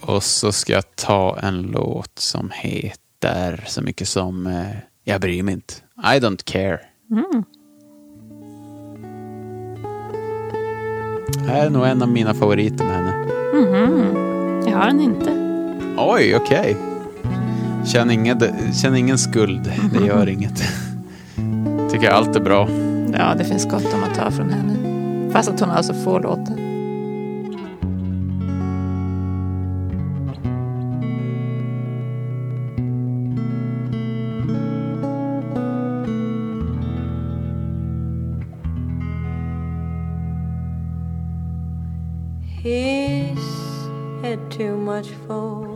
Och 0.00 0.22
så 0.22 0.52
ska 0.52 0.72
jag 0.72 0.96
ta 0.96 1.38
en 1.42 1.62
låt 1.62 2.18
som 2.18 2.50
heter 2.54 3.64
så 3.66 3.82
mycket 3.82 4.08
som 4.08 4.46
eh, 4.46 4.66
Jag 5.04 5.20
bryr 5.20 5.42
mig 5.42 5.54
inte. 5.54 5.74
I 5.98 6.18
don't 6.20 6.44
care. 6.44 6.80
Det 11.44 11.48
här 11.50 11.66
är 11.66 11.70
nog 11.70 11.86
en 11.86 12.02
av 12.02 12.08
mina 12.08 12.34
favoriter 12.34 12.84
med 12.84 12.94
henne. 12.96 13.14
Jag 14.70 14.78
har 14.78 14.86
den 14.86 15.00
inte. 15.00 15.30
Oj, 15.98 16.36
okej. 16.36 16.76
Känn, 17.86 18.10
inget, 18.10 18.42
känn 18.82 18.96
ingen 18.96 19.18
skuld. 19.18 19.72
Det 19.92 20.06
gör 20.06 20.28
inget. 20.28 20.62
Tycker 21.90 22.10
allt 22.10 22.36
är 22.36 22.40
bra. 22.40 22.68
Ja, 23.18 23.34
det 23.38 23.44
finns 23.44 23.64
gott 23.64 23.94
om 23.94 24.02
att 24.02 24.14
ta 24.14 24.30
från 24.30 24.50
henne. 24.50 25.32
Fast 25.32 25.48
att 25.48 25.60
hon 25.60 25.70
alltså 25.70 25.92
har 25.92 25.98
så 25.98 26.04
få 26.04 26.18
låtar. 26.18 26.56
He's 42.62 43.38
had 44.22 44.50
too 44.50 44.76
much 44.76 45.10
for 45.26 45.66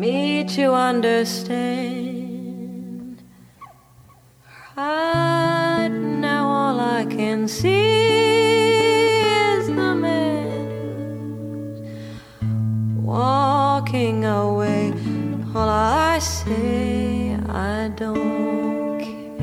me 0.00 0.44
to 0.56 0.74
understand. 0.74 2.07
Can 7.16 7.48
see 7.48 7.70
is 9.58 9.66
the 9.66 9.94
man 9.94 10.48
walking 13.04 14.24
away. 14.24 14.92
All 15.54 15.68
I 15.68 16.20
say, 16.20 17.34
I 17.48 17.90
don't 17.98 18.98
care. 19.00 19.38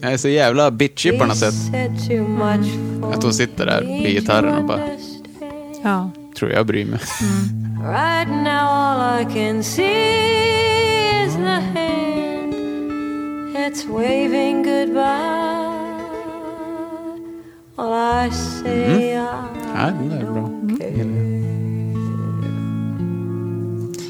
Jag 0.00 0.12
är 0.12 0.16
så 0.16 0.28
jävla 0.28 0.70
bitchig 0.70 1.18
på 1.18 1.26
något 1.26 1.36
sätt. 1.36 1.54
Att 3.12 3.22
hon 3.22 3.32
sitter 3.32 3.66
där 3.66 3.82
me 3.82 4.02
vid 4.02 4.16
to 4.16 4.20
gitarren 4.20 4.54
och 4.54 4.64
bara. 4.64 4.88
Ja. 5.82 6.10
tror 6.38 6.50
jag 6.50 6.66
bryr 6.66 6.84
mig. 6.84 7.00
Right 7.82 8.28
now, 8.28 8.68
all 8.68 9.20
I 9.20 9.24
can 9.24 9.62
see 9.62 10.75
that's 13.66 13.84
waving 13.84 14.62
goodbye. 14.62 15.72
All 17.76 18.26
I 18.26 18.30
say, 18.30 19.10
I 19.10 19.14
Ja, 19.74 19.90
den 19.90 20.08
där 20.08 20.20
är 20.20 20.32
bra. 20.32 20.42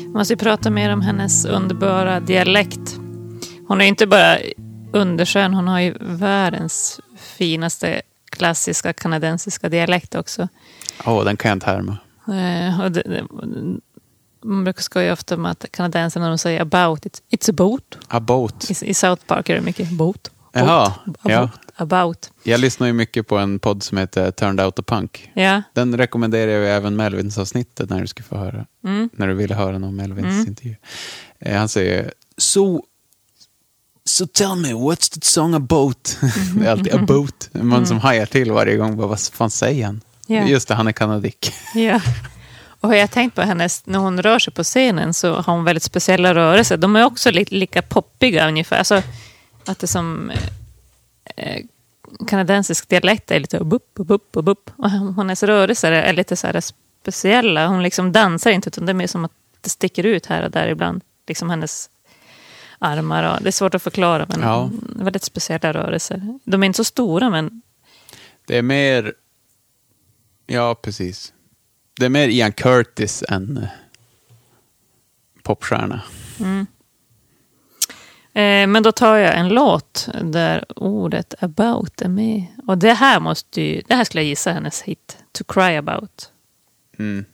Man 0.04 0.20
måste 0.20 0.36
prata 0.36 0.70
mer 0.70 0.92
om 0.92 1.00
hennes 1.00 1.44
underbara 1.44 2.20
dialekt. 2.20 2.96
Hon 3.68 3.80
är 3.80 3.84
inte 3.84 4.06
bara 4.06 4.38
underskön, 4.92 5.54
hon 5.54 5.68
har 5.68 5.80
ju 5.80 5.94
världens 6.00 7.00
finaste 7.16 8.02
klassiska 8.30 8.92
kanadensiska 8.92 9.68
dialekt 9.68 10.14
också. 10.14 10.48
Åh, 11.06 11.24
den 11.24 11.36
kan 11.36 11.48
jag 11.48 11.56
inte 11.56 11.66
härma. 11.66 11.98
Eh, 12.28 12.80
och 12.80 12.90
man 14.46 14.64
brukar 14.64 14.82
skoja 14.82 15.12
ofta 15.12 15.36
med 15.36 15.50
att 15.50 15.64
kanadensarna 15.70 16.28
de 16.28 16.38
säger 16.38 16.60
about, 16.60 17.06
it's, 17.06 17.20
it's 17.30 17.50
a 17.50 17.54
boat. 17.56 17.98
A 18.08 18.20
boat. 18.20 18.70
I, 18.70 18.90
I 18.90 18.94
South 18.94 19.24
Park 19.26 19.48
är 19.48 19.54
det 19.54 19.60
mycket 19.60 19.90
boat. 19.90 20.22
boat 20.22 20.30
Jaha, 20.52 20.92
about, 21.04 21.32
ja. 21.32 21.50
about. 21.76 22.30
Jag 22.42 22.60
lyssnar 22.60 22.86
ju 22.86 22.92
mycket 22.92 23.26
på 23.28 23.38
en 23.38 23.58
podd 23.58 23.82
som 23.82 23.98
heter 23.98 24.30
Turned 24.30 24.64
Out 24.64 24.78
a 24.78 24.82
Punk. 24.86 25.30
Ja, 25.34 25.62
Den 25.74 25.98
rekommenderar 25.98 26.50
jag 26.50 26.76
även 26.76 26.96
Melvins 26.96 27.38
avsnittet 27.38 27.90
när 27.90 28.00
du 28.00 28.06
ska 28.06 28.22
få 28.22 28.36
höra. 28.36 28.66
När 29.12 29.28
du 29.28 29.34
ville 29.34 29.54
höra 29.54 29.78
någon 29.78 29.96
Melvins 29.96 30.46
intervju. 30.48 30.76
Eh, 31.38 31.56
han 31.58 31.68
säger 31.68 32.12
So, 32.38 32.82
so 34.04 34.26
tell 34.26 34.54
me, 34.56 34.68
what's 34.72 35.14
the 35.14 35.20
song 35.26 35.54
about? 35.54 36.18
det 36.58 36.66
är 36.66 36.70
alltid 36.70 36.94
about. 36.94 37.48
Man 37.52 37.86
som 37.86 37.98
hajar 37.98 38.26
till 38.26 38.52
varje 38.52 38.76
gång. 38.76 38.96
Bara, 38.96 39.06
vad 39.06 39.20
fan 39.20 39.50
säger 39.50 39.86
han? 39.86 40.00
Ja. 40.26 40.46
Just 40.46 40.68
det, 40.68 40.74
han 40.74 40.88
är 40.88 40.92
kanadick. 40.92 41.52
ja. 41.74 42.00
Och 42.80 42.94
jag 42.96 43.00
har 43.00 43.06
tänkt 43.06 43.34
på 43.34 43.42
hennes, 43.42 43.86
när 43.86 43.98
hon 43.98 44.22
rör 44.22 44.38
sig 44.38 44.52
på 44.52 44.62
scenen 44.64 45.14
så 45.14 45.34
har 45.34 45.54
hon 45.54 45.64
väldigt 45.64 45.82
speciella 45.82 46.34
rörelser. 46.34 46.76
De 46.76 46.96
är 46.96 47.04
också 47.04 47.30
lite 47.30 47.54
lika 47.54 47.82
poppiga 47.82 48.48
ungefär. 48.48 48.78
Alltså, 48.78 49.02
att 49.64 49.78
det 49.78 49.86
som 49.86 50.30
eh, 51.36 51.64
kanadensisk 52.26 52.88
dialekt 52.88 53.30
är 53.30 53.40
lite 53.40 53.64
bupp, 53.64 53.94
bupp, 53.94 54.32
bupp, 54.32 54.44
bupp. 54.44 54.70
Och 54.76 54.90
hennes 54.90 55.42
rörelser 55.42 55.92
är 55.92 56.12
lite 56.12 56.36
så 56.36 56.46
här 56.46 56.60
speciella. 56.60 57.66
Hon 57.66 57.82
liksom 57.82 58.12
dansar 58.12 58.50
inte 58.50 58.68
utan 58.68 58.86
det 58.86 58.92
är 58.92 58.94
mer 58.94 59.06
som 59.06 59.24
att 59.24 59.32
det 59.60 59.70
sticker 59.70 60.06
ut 60.06 60.26
här 60.26 60.42
och 60.44 60.50
där 60.50 60.68
ibland. 60.68 61.02
Liksom 61.28 61.50
hennes 61.50 61.90
armar. 62.78 63.34
Och, 63.36 63.42
det 63.42 63.48
är 63.48 63.52
svårt 63.52 63.74
att 63.74 63.82
förklara 63.82 64.26
men 64.28 64.40
Ja. 64.40 64.70
väldigt 64.82 65.24
speciella 65.24 65.72
rörelser. 65.72 66.38
De 66.44 66.62
är 66.62 66.66
inte 66.66 66.76
så 66.76 66.84
stora 66.84 67.30
men 67.30 67.62
Det 68.46 68.58
är 68.58 68.62
mer... 68.62 69.12
Ja, 70.46 70.74
precis. 70.74 71.32
Det 71.98 72.04
är 72.04 72.10
mer 72.10 72.28
Ian 72.28 72.52
Curtis 72.52 73.24
än 73.28 73.56
eh, 73.56 73.68
popstjärna. 75.42 76.02
Eh, 78.32 78.66
men 78.66 78.82
då 78.82 78.92
tar 78.92 79.16
jag 79.16 79.38
en 79.38 79.48
låt 79.48 80.08
där 80.22 80.64
ordet 80.76 81.34
about 81.40 82.00
är 82.00 82.08
med. 82.08 82.46
Och 82.66 82.78
det 82.78 82.92
här 82.92 83.20
måste 83.20 83.60
ju, 83.60 83.82
det 83.86 83.94
här 83.94 84.04
skulle 84.04 84.22
jag 84.22 84.28
gissa 84.28 84.52
hennes 84.52 84.82
hit. 84.82 85.18
To 85.32 85.44
cry 85.44 85.76
about. 85.76 86.30
Mm. 86.98 87.24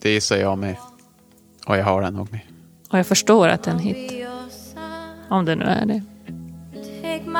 Det 0.00 0.10
gissar 0.10 0.36
jag 0.36 0.58
med. 0.58 0.76
Och 1.66 1.76
jag 1.76 1.84
har 1.84 2.02
den 2.02 2.14
nog 2.14 2.32
med. 2.32 2.40
Och 2.90 2.98
jag 2.98 3.06
förstår 3.06 3.48
att 3.48 3.62
det 3.62 3.70
är 3.70 3.74
en 3.74 3.80
hit. 3.80 4.26
Om 5.28 5.44
det 5.44 5.56
nu 5.56 5.64
är 5.64 5.86
det. 5.86 6.02
Take 7.02 7.30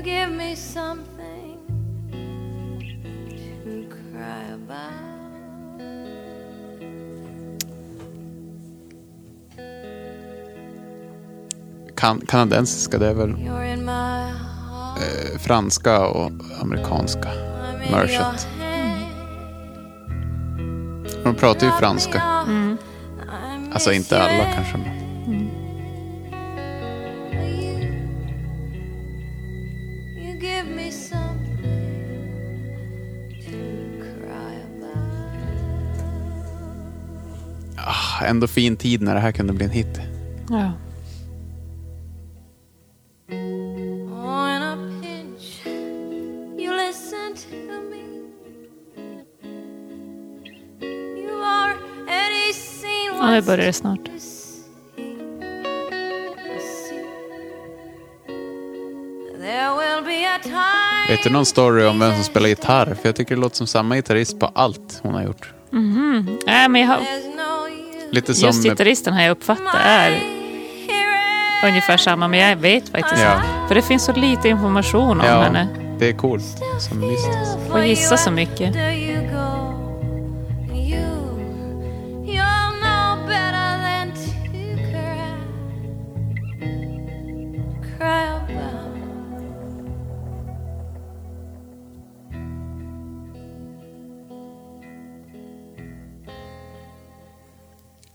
You 0.00 0.06
give 0.06 0.30
me 0.30 0.56
something 0.56 1.58
to 3.64 3.84
cry 3.90 4.44
about. 4.54 4.92
Kan, 11.96 12.20
kanadensiska, 12.20 12.98
det 12.98 13.08
är 13.08 13.14
väl 13.14 13.30
eh, 13.30 13.36
franska 15.38 16.06
och 16.06 16.30
amerikanska. 16.62 17.28
Merchet. 17.90 18.48
De 21.24 21.34
pratar 21.34 21.66
ju 21.66 21.72
franska. 21.72 22.18
I 22.18 22.20
Alltså 23.72 23.92
inte 23.92 24.22
alla 24.22 24.44
kanske. 24.54 24.78
Men. 24.78 25.09
Ändå 38.26 38.46
fin 38.46 38.76
tid 38.76 39.02
när 39.02 39.14
det 39.14 39.20
här 39.20 39.32
kunde 39.32 39.52
bli 39.52 39.64
en 39.64 39.70
hit. 39.70 40.00
Ja. 40.50 40.72
Ja, 53.20 53.30
nu 53.30 53.42
börjar 53.42 53.66
det 53.66 53.72
snart. 53.72 54.00
Vet 61.08 61.22
du 61.24 61.30
någon 61.30 61.46
story 61.46 61.86
om 61.86 61.98
vem 61.98 62.14
som 62.14 62.24
spelar 62.24 62.48
gitarr? 62.48 62.86
För 62.86 63.08
jag 63.08 63.16
tycker 63.16 63.34
det 63.34 63.40
låter 63.40 63.56
som 63.56 63.66
samma 63.66 63.96
gitarrist 63.96 64.40
på 64.40 64.46
allt 64.46 65.00
hon 65.02 65.14
har 65.14 65.22
gjort. 65.22 65.52
Nej, 66.46 66.68
men 66.68 66.80
jag 66.80 66.88
har. 66.88 67.29
Lite 68.10 68.34
som... 68.34 68.46
just 68.46 68.62
gitarristen 68.64 69.14
har 69.14 69.22
jag 69.22 69.30
uppfattat 69.30 69.74
är 69.84 70.18
ungefär 71.66 71.96
samma. 71.96 72.28
Men 72.28 72.40
jag 72.40 72.56
vet 72.56 72.88
faktiskt 72.88 73.22
Ja. 73.22 73.42
För 73.68 73.74
det 73.74 73.82
finns 73.82 74.04
så 74.04 74.12
lite 74.12 74.48
information 74.48 75.20
om 75.20 75.26
Ja, 75.26 75.40
henne. 75.42 75.68
det 75.98 76.08
är 76.08 76.12
coolt. 76.12 76.44
Som 76.80 77.00
mystiskt. 77.00 77.58
Och 77.72 77.86
gissa 77.86 78.16
så 78.16 78.30
mycket. 78.30 78.74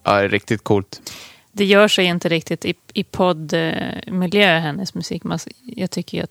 Ja, 0.06 0.14
det 0.20 0.24
är 0.26 0.30
riktigt 0.30 0.64
coolt. 0.64 1.12
Det 1.52 1.66
gör 1.66 1.88
sig 1.88 2.06
inte 2.06 2.30
riktigt 2.30 2.66
i, 2.66 2.74
i 2.94 3.04
poddmiljö, 3.04 4.60
hennes 4.60 4.94
musik. 4.94 5.24
Man, 5.24 5.40
jag 5.64 5.92
tycker 5.92 6.24
att 6.24 6.30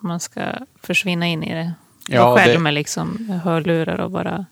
man 0.00 0.20
ska 0.20 0.52
försvinna 0.82 1.26
in 1.26 1.42
i 1.42 1.54
det. 1.54 1.72
Ja, 2.08 2.36
själv 2.36 2.52
det- 2.52 2.58
med 2.58 2.74
liksom 2.74 3.28
hörlurar 3.44 4.00
och 4.00 4.10
bara 4.10 4.46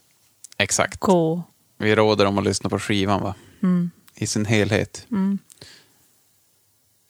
Exakt. 0.58 1.00
gå. 1.00 1.42
Vi 1.78 1.94
råder 1.94 2.26
om 2.26 2.38
att 2.38 2.44
lyssna 2.44 2.70
på 2.70 2.78
skivan 2.78 3.22
va? 3.22 3.34
Mm. 3.62 3.90
I 4.14 4.26
sin 4.26 4.44
helhet. 4.44 5.06
Mm. 5.10 5.38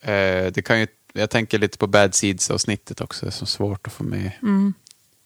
Eh, 0.01 0.51
det 0.51 0.65
kan 0.65 0.79
ju, 0.79 0.87
jag 1.13 1.29
tänker 1.29 1.59
lite 1.59 1.77
på 1.77 1.87
Bad 1.87 2.15
Seeds-avsnittet 2.15 3.01
också. 3.01 3.25
Det 3.25 3.29
är 3.29 3.31
så 3.31 3.45
svårt 3.45 3.87
att 3.87 3.93
få 3.93 4.03
med 4.03 4.31
Mm. 4.41 4.73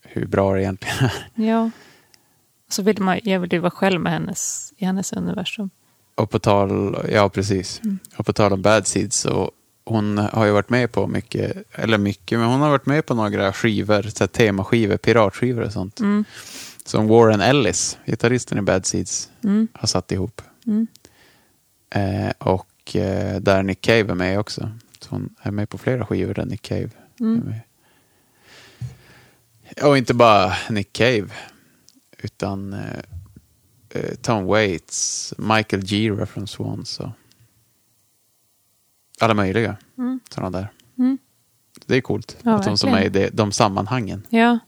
hur 0.02 0.26
bra 0.26 0.54
det 0.54 0.62
egentligen 0.62 0.96
är. 1.00 1.12
Ja. 1.36 1.72
Så 2.70 2.82
vill 2.84 3.02
man, 3.02 3.20
jag 3.24 3.40
vill 3.40 3.54
ju 3.54 3.60
vara 3.60 3.72
själv 3.72 4.02
med 4.02 4.12
hennes, 4.12 4.74
i 4.78 4.86
hennes 4.86 5.14
universum. 5.14 5.70
Och 6.20 6.30
på 6.30 6.40
tal, 6.40 6.98
ja 7.12 7.30
precis. 7.30 7.82
Och 8.18 8.26
på 8.26 8.34
tal 8.34 8.54
om 8.54 8.62
Bad 8.62 8.88
Seeds 8.88 9.18
så 9.18 9.52
hon 9.86 10.18
har 10.18 10.46
ju 10.46 10.52
varit 10.52 10.70
med 10.70 10.92
på 10.92 11.08
mycket, 11.08 11.58
eller 11.72 11.98
mycket, 11.98 12.40
men 12.40 12.48
hon 12.48 12.62
har 12.62 12.70
varit 12.70 12.86
med 12.86 13.06
på 13.06 13.14
några 13.14 13.54
skivor, 13.54 14.02
så 14.02 14.20
här 14.20 14.28
temaskivor, 14.28 14.98
piratskivor 14.98 15.62
och 15.64 15.72
sånt. 15.74 16.00
Mm. 16.00 16.24
Som 16.86 17.08
Warren 17.08 17.42
Ellis, 17.42 17.98
gitarristen 18.06 18.58
i 18.58 18.62
Bad 18.62 18.86
Seeds, 18.86 19.30
Mm. 19.44 19.68
har 19.74 19.88
satt 19.88 20.12
ihop. 20.12 20.42
Mm. 20.68 20.88
Eh, 21.90 22.32
och 22.38 22.96
eh, 22.96 23.40
där 23.40 23.64
Nick 23.64 23.82
Cave 23.82 24.00
är 24.12 24.16
med 24.16 24.40
också. 24.40 24.72
Så 25.00 25.10
hon 25.10 25.36
är 25.42 25.52
med 25.52 25.70
på 25.70 25.78
flera 25.78 26.06
skivor 26.06 26.34
där 26.34 26.46
Nick 26.46 26.62
Cave 26.62 26.90
Mm. 27.20 27.42
är 27.42 27.46
med. 27.46 27.60
Och 29.84 29.98
inte 29.98 30.14
bara 30.14 30.54
Nick 30.70 30.94
Cave, 30.94 31.28
utan 32.18 32.74
eh, 32.74 32.80
eh, 33.90 34.16
Tom 34.22 34.46
Waits, 34.46 35.34
Michael 35.38 35.84
Gira 35.84 36.26
från 36.26 36.48
Swans 36.48 37.00
och 37.00 37.10
alla 39.20 39.34
möjliga 39.34 39.78
Mm. 39.98 40.20
sådana 40.30 40.58
där. 40.60 40.72
Mm. 40.98 41.18
Det 41.86 41.96
är 41.96 42.02
coolt 42.02 42.38
Ja, 42.44 42.56
att 42.56 42.64
de 42.66 42.78
som 42.78 42.94
är 42.94 43.04
i 43.04 43.10
det, 43.10 43.30
de 43.30 43.52
sammanhangen. 43.52 44.28
Ja. 44.30 44.60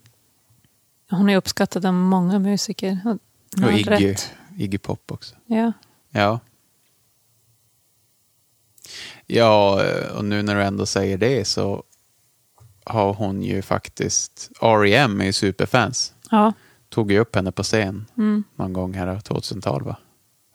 Hon 1.09 1.29
är 1.29 1.37
uppskattad 1.37 1.85
av 1.85 1.93
många 1.93 2.39
musiker. 2.39 2.99
Och, 3.05 3.17
hon 3.55 3.63
Och 3.65 3.71
Iggy, 3.73 3.89
rätt. 3.89 4.33
Iggy 4.57 4.77
Pop 4.77 5.11
också. 5.11 5.35
Ja. 5.45 5.71
Ja. 6.09 6.39
Ja, 9.27 9.83
eh, 9.85 10.07
och 10.17 10.25
nu 10.25 10.41
när 10.43 10.55
du 10.55 10.63
ändå 10.63 10.85
säger 10.85 11.17
det 11.17 11.45
så 11.45 11.83
har 12.83 13.13
hon 13.13 13.43
ju 13.43 13.61
faktiskt, 13.61 14.51
R.E.M. 14.61 15.21
är 15.21 15.25
ju 15.25 15.33
superfans. 15.33 16.13
ja. 16.31 16.53
Tog 16.91 17.11
ju 17.11 17.19
upp 17.19 17.35
henne 17.35 17.51
på 17.51 17.63
scen 17.63 18.05
Mm. 18.17 18.43
någon 18.55 18.73
gång 18.73 18.93
här 18.93 19.19
2000-tal 19.19 19.83
va? 19.83 19.97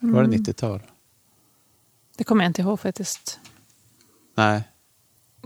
Eller 0.02 0.12
var 0.12 0.22
det 0.22 0.28
90-tal? 0.36 0.82
Det 2.16 2.24
kommer 2.24 2.44
jag 2.44 2.50
inte 2.50 2.62
ihåg 2.62 2.80
faktiskt. 2.80 3.40
Nej, 4.34 4.62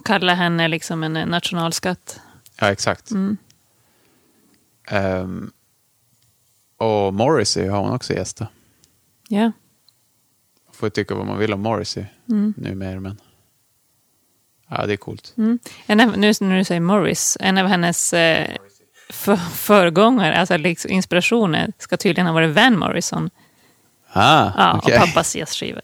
Kalla 0.05 0.35
henne 0.35 0.69
liksom 0.69 1.03
en 1.03 1.13
nationalskatt. 1.13 2.21
ja 2.61 2.73
exakt. 2.73 3.11
Mm. 3.11 3.37
Ehm, 4.89 5.51
och 6.77 7.15
Morrissey 7.15 7.69
har 7.69 7.81
hon 7.83 7.93
också 7.93 8.13
gästat. 8.13 8.49
Ja. 9.29 9.53
Får 10.73 10.87
ju 10.87 10.91
tycka 10.91 11.15
vad 11.15 11.27
man 11.27 11.39
vill 11.39 11.53
om 11.53 11.61
Morrissey 11.61 12.05
Mm. 12.29 12.55
numera 12.57 13.01
men 13.01 13.21
ja 14.69 14.87
det 14.87 14.93
är 14.93 14.97
coolt. 14.97 15.35
Mm. 15.37 15.59
En 15.87 16.01
av, 16.01 16.19
nu 16.19 16.33
när 16.41 16.59
du 16.59 16.65
säger 16.65 16.81
Morris, 16.81 17.37
en 17.41 17.59
av 17.59 17.67
hennes 17.67 18.13
eh, 18.13 18.57
för, 19.11 19.37
föregångare, 19.37 20.37
alltså 20.41 20.57
liksom 20.57 20.91
inspirationer, 20.91 21.73
ska 21.79 21.97
tydligen 21.97 22.27
ha 22.27 22.35
varit 22.35 22.55
Van 22.57 22.79
Morrison. 22.79 23.31
Ah, 24.13 24.51
Ja, 24.57 24.75
okej. 24.79 24.95
Och 24.95 25.01
pappas 25.07 25.37
jazzskivor. 25.37 25.83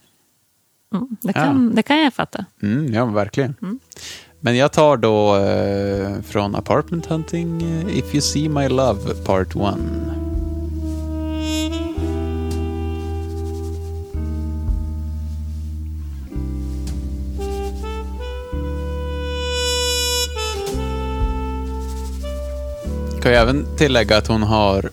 Mm, 0.95 1.09
det, 1.21 1.33
kan, 1.33 1.75
det 1.75 1.83
kan 1.83 1.99
jag 1.99 2.15
fatta. 2.15 2.45
Mm, 2.63 2.95
ja, 2.95 3.05
verkligen. 3.05 3.55
Mm. 3.63 3.79
Men 4.41 4.57
jag 4.57 4.73
tar 4.73 4.97
då 4.97 5.37
eh, 5.37 6.23
från 6.23 6.55
Apartment 6.55 7.07
Hunting, 7.07 7.63
eh, 7.63 7.99
If 7.99 8.15
You 8.15 8.21
See 8.21 8.49
My 8.49 8.69
Love 8.69 9.15
Part 9.15 9.57
1. 9.57 10.26
Kan 23.27 23.33
jag 23.35 23.43
även 23.43 23.67
tillägga 23.77 24.17
att 24.17 24.27
hon 24.27 24.43
har 24.43 24.91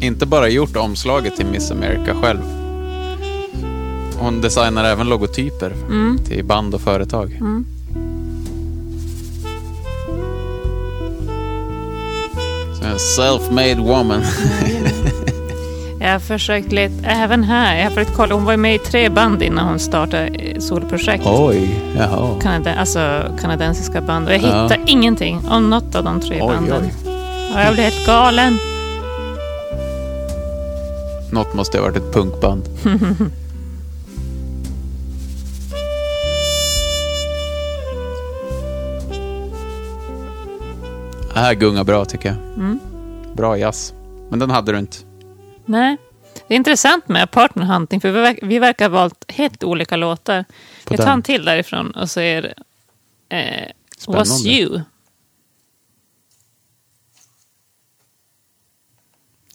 inte 0.00 0.26
bara 0.26 0.48
gjort 0.48 0.76
omslaget 0.76 1.36
till 1.36 1.46
Miss 1.46 1.70
America 1.70 2.14
själv. 2.22 2.38
Hon 4.18 4.40
designar 4.40 4.84
även 4.84 5.08
logotyper 5.08 5.72
Mm. 5.88 6.18
till 6.24 6.44
band 6.44 6.74
och 6.74 6.80
företag. 6.80 7.32
Mm. 7.40 7.66
Så 12.80 12.84
en 12.84 12.98
self-made 12.98 13.80
woman. 13.80 14.22
Jag 16.00 16.12
har 16.12 16.18
försökt 16.18 16.72
leta, 16.72 17.06
även 17.06 17.44
här, 17.44 17.76
jag 17.76 17.84
har 17.84 17.90
försökt 17.90 18.16
kolla, 18.16 18.34
hon 18.34 18.44
var 18.44 18.52
ju 18.52 18.56
med 18.58 18.74
i 18.74 18.78
tre 18.78 19.08
band 19.08 19.42
innan 19.42 19.68
hon 19.68 19.78
startade 19.78 20.26
eh, 20.26 20.58
soloprojekt. 20.58 21.24
Oj, 21.26 21.80
jaha. 21.96 22.40
Kanada, 22.42 22.74
alltså 22.74 23.22
kanadensiska 23.40 24.00
band. 24.00 24.26
Och 24.28 24.34
jag 24.34 24.42
Ja. 24.42 24.62
hittar 24.62 24.78
ingenting 24.86 25.40
om 25.50 25.70
något 25.70 25.94
av 25.94 26.04
de 26.04 26.20
tre 26.20 26.38
Oj, 26.42 26.48
banden. 26.48 26.82
oj. 26.82 27.11
Och 27.54 27.60
jag 27.60 27.74
blir 27.74 27.84
helt 27.84 28.06
galen. 28.06 28.58
Något 31.32 31.54
måste 31.54 31.78
ha 31.78 31.82
varit 31.84 31.96
ett 31.96 32.12
punkband. 32.12 32.68
Det 41.34 41.40
här 41.40 41.54
gungar 41.54 41.84
bra 41.84 42.04
tycker 42.04 42.28
jag. 42.28 42.36
Mm. 42.56 42.80
Bra 43.34 43.58
jazz. 43.58 43.94
Men 44.30 44.38
den 44.38 44.50
hade 44.50 44.72
du 44.72 44.78
inte. 44.78 44.96
Nej. 45.64 45.96
Det 46.48 46.54
är 46.54 46.56
intressant 46.56 47.08
med 47.08 47.30
Partner 47.30 47.64
Hunting, 47.64 48.00
för 48.00 48.10
vi, 48.10 48.20
verk, 48.20 48.38
vi 48.42 48.58
verkar 48.58 48.90
ha 48.90 48.98
valt 48.98 49.24
helt 49.28 49.64
olika 49.64 49.96
låtar. 49.96 50.44
På 50.84 50.94
jag 50.94 50.98
tar 50.98 51.06
den. 51.06 51.14
en 51.14 51.22
till 51.22 51.44
därifrån 51.44 51.90
och 51.90 52.10
säger 52.10 52.54
eh, 53.28 53.40
Spännande. 53.98 54.18
Was 54.18 54.46
You. 54.46 54.80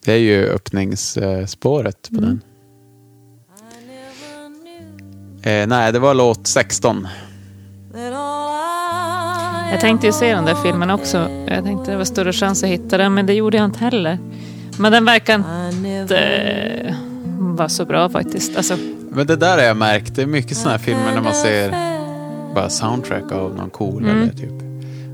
Det 0.08 0.14
är 0.14 0.18
ju 0.18 0.50
öppningsspåret 0.50 2.10
på 2.16 2.22
den. 2.22 2.42
Eh, 5.44 5.68
nej, 5.68 5.92
det 5.92 6.00
var 6.00 6.14
låt 6.14 6.48
16. 6.48 7.08
Jag 9.72 9.80
tänkte 9.82 10.08
ju 10.08 10.14
se 10.14 10.34
den 10.36 10.46
där 10.46 10.56
filmen 10.56 10.90
också. 10.90 11.30
Jag 11.48 11.64
tänkte 11.64 11.92
det 11.92 11.98
var 11.98 12.04
större 12.04 12.34
chans 12.34 12.64
att 12.64 12.70
hitta 12.70 12.98
den, 12.98 13.14
men 13.14 13.26
det 13.26 13.34
gjorde 13.34 13.58
jag 13.58 13.66
inte 13.66 13.80
heller. 13.80 14.20
Men 14.80 14.92
den 14.92 15.06
verkar 15.06 15.44
inte 15.86 16.96
vara 17.40 17.70
så 17.70 17.86
bra 17.86 18.10
faktiskt. 18.10 18.58
Alltså, 18.58 18.78
Men 19.10 19.28
det 19.28 19.36
där 19.36 19.58
har 19.58 19.64
jag 19.64 19.78
märkt. 19.78 20.16
Det 20.16 20.22
är 20.22 20.26
mycket 20.28 20.58
sådana 20.58 20.72
här 20.72 20.84
filmer 20.86 21.14
när 21.16 21.22
man 21.22 21.34
ser 21.34 21.70
bara 22.56 22.70
soundtrack 22.70 23.32
av 23.32 23.56
någon 23.56 23.70
cool 23.70 24.04
Mm. 24.04 24.22
eller 24.22 24.34
typ. 24.34 24.52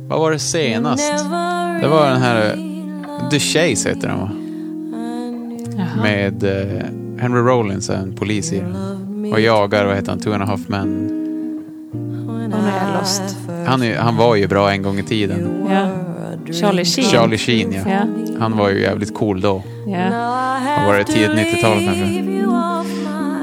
Vad 0.07 0.19
var 0.19 0.31
det 0.31 0.39
senast? 0.39 1.13
Det 1.81 1.87
var 1.87 2.09
den 2.09 2.21
här 2.21 2.45
eh, 2.45 3.29
The 3.29 3.39
Chase 3.39 3.89
heter 3.89 4.07
den 4.07 4.19
va? 4.19 4.29
Jaha. 5.77 6.03
Med 6.03 6.43
eh, 6.43 6.83
Henry 7.21 7.41
Rollins, 7.41 7.89
en 7.89 8.13
polis 8.15 8.53
i 8.53 8.59
den. 8.59 8.75
Och 9.33 9.39
jagar, 9.39 9.85
vad 9.85 9.95
heter 9.95 10.09
han, 10.09 10.19
Two 10.19 10.33
and 10.33 10.43
a 10.43 10.45
half 10.45 10.61
men. 10.67 11.07
Nu 12.49 12.55
är 12.55 12.87
jag 12.87 12.99
lost. 12.99 13.21
Han, 13.67 13.83
är, 13.83 13.97
han 13.97 14.17
var 14.17 14.35
ju 14.35 14.47
bra 14.47 14.71
en 14.71 14.81
gång 14.81 14.99
i 14.99 15.03
tiden. 15.03 15.65
Ja. 15.69 15.87
Charlie 16.53 16.85
Sheen. 16.85 17.09
Charlie 17.09 17.37
Sheen 17.37 17.71
ja. 17.71 17.81
Ja. 17.85 17.99
Han 18.39 18.57
var 18.57 18.69
ju 18.69 18.81
jävligt 18.81 19.13
cool 19.13 19.41
då. 19.41 19.63
Ja. 19.87 20.09
Vad 20.77 20.85
var 20.85 20.97
det, 20.97 21.03
tidigt 21.03 21.29
90-tal 21.29 21.85
kanske? 21.85 22.23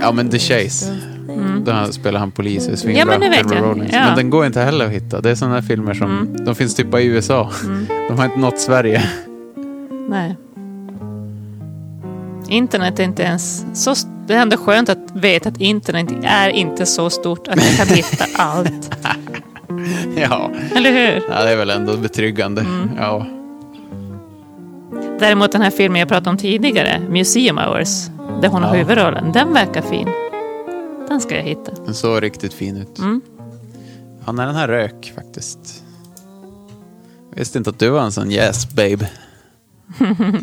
Ja 0.03 0.13
men 0.13 0.31
The 0.31 0.39
Chase. 0.39 0.97
Mm. 1.29 1.65
Där 1.65 1.85
spelar 1.85 2.21
han 2.21 2.31
polis 2.31 2.69
och 2.69 2.79
svingar 2.79 2.99
Ja, 2.99 3.07
men 3.07 3.21
det 3.21 3.29
vet 3.29 3.37
Henry 3.37 3.57
jag. 3.57 3.65
Rollins. 3.65 3.93
Ja. 3.93 3.99
Mm. 3.99 4.09
Men 4.09 4.17
den 4.17 4.31
går 4.31 4.47
inte 4.47 4.61
heller 4.61 4.87
att 4.87 4.93
hitta. 4.93 5.21
Det 5.21 5.31
är 5.31 5.35
sådana 5.35 5.55
här 5.55 5.63
filmer 5.63 5.95
som, 5.95 6.37
de 6.45 6.55
finns 6.55 6.75
typ 6.75 6.91
bara 6.91 7.01
i 7.03 7.07
USA. 7.07 7.51
De 8.09 8.19
har 8.19 8.25
inte 8.25 8.39
nått 8.39 8.59
Sverige. 8.59 9.03
Nej. 10.09 10.37
Internet 12.51 12.99
är 12.99 13.05
inte 13.05 13.23
ens 13.23 13.65
så... 13.85 13.95
Det 14.27 14.35
är 14.35 14.43
ändå 14.43 14.57
skönt 14.57 14.89
att 14.89 15.11
veta 15.15 15.49
att 15.49 15.61
internet 15.61 16.09
är 16.23 16.49
inte 16.49 16.87
så 16.87 17.11
stort 17.11 17.49
att 17.49 17.57
jag 17.67 17.77
kan 17.87 17.97
hitta 17.97 18.25
allt. 18.43 18.91
ja. 20.17 20.51
Eller 20.77 20.91
hur? 20.93 21.23
ja, 21.31 21.45
det 21.45 21.51
är 21.51 21.57
väl 21.57 21.71
ändå 21.71 21.97
betryggande. 21.97 22.61
Mm. 22.61 22.91
Ja. 22.99 23.27
Däremot 25.21 25.53
den 25.53 25.63
här 25.63 25.71
filmen 25.71 26.01
jag 26.01 26.09
pratade 26.09 26.31
om 26.31 26.37
tidigare, 26.37 27.01
Museum 27.09 27.59
Hours, 27.59 28.07
där 28.43 28.49
hon 28.49 28.63
har 28.63 28.75
Ja. 28.77 28.79
huvudrollen, 28.83 29.33
den 29.33 29.53
verkar 29.53 29.83
fin. 29.83 30.09
Den 31.09 31.21
ska 31.21 31.37
jag 31.37 31.43
hitta. 31.43 31.73
Den 31.85 31.95
såg 31.95 32.23
riktigt 32.23 32.55
fin 32.55 32.77
ut. 32.77 32.99
Mm. 32.99 33.21
Ja, 34.27 34.33
när 34.33 34.47
den 34.47 34.55
här 34.57 34.69
rök 34.69 35.13
faktiskt. 35.17 35.85
Jag 37.31 37.39
visste 37.39 37.59
inte 37.59 37.71
att 37.71 37.79
du 37.79 37.91
var 37.91 38.03
en 38.03 38.13
sån 38.13 38.31
yes 38.31 38.69
babe. 38.75 39.11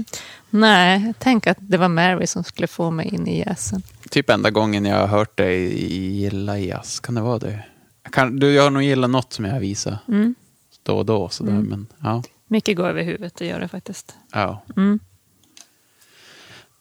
Nej, 0.50 1.14
tänk 1.20 1.48
att 1.48 1.58
det 1.62 1.78
var 1.78 1.88
Mary 1.90 2.28
som 2.28 2.44
skulle 2.44 2.68
få 2.68 2.92
mig 2.92 3.08
in 3.16 3.28
i 3.28 3.40
jazzen. 3.40 3.82
Typ 4.10 4.30
enda 4.30 4.50
gången 4.52 4.86
jag 4.86 5.00
har 5.00 5.08
hört 5.08 5.38
dig 5.38 5.84
gilla 6.22 6.60
jazz. 6.60 7.00
Kan 7.00 7.16
det 7.16 7.22
vara 7.22 7.40
det? 7.40 7.66
Jag, 8.04 8.14
kan, 8.14 8.36
du, 8.40 8.54
jag 8.54 8.64
har 8.64 8.70
nog 8.70 8.84
gillat 8.84 9.10
något 9.10 9.34
som 9.34 9.46
jag 9.46 9.60
visar 9.60 9.98
Mm. 10.08 10.36
då 10.84 10.98
och 10.98 11.06
då. 11.06 11.30
Sådär, 11.30 11.52
Men 11.54 11.88
ja. 12.04 12.24
Mycket 12.48 12.78
går 12.78 12.88
över 12.90 13.04
huvudet, 13.04 13.36
det 13.36 13.46
gör 13.46 13.60
det 13.60 13.68
faktiskt. 13.68 14.16
ja. 14.32 14.64
Mm. 14.78 15.00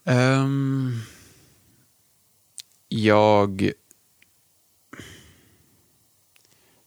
Ehm, 0.05 0.93
jag... 2.89 3.71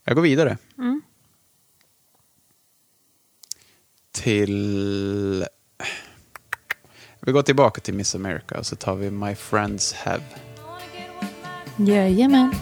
Jag 0.03 0.15
går 0.15 0.21
vidare. 0.21 0.57
Mm. 0.77 1.01
Till... 4.11 5.45
Vi 7.29 7.33
går 7.33 7.41
tillbaka 7.41 7.81
till 7.81 7.93
Miss 7.93 8.15
America 8.15 8.59
och 8.59 8.65
så 8.65 8.75
tar 8.75 8.95
vi 8.95 9.11
My 9.11 9.35
Friends 9.35 9.93
Have. 9.93 10.23
Jajamän. 11.77 12.55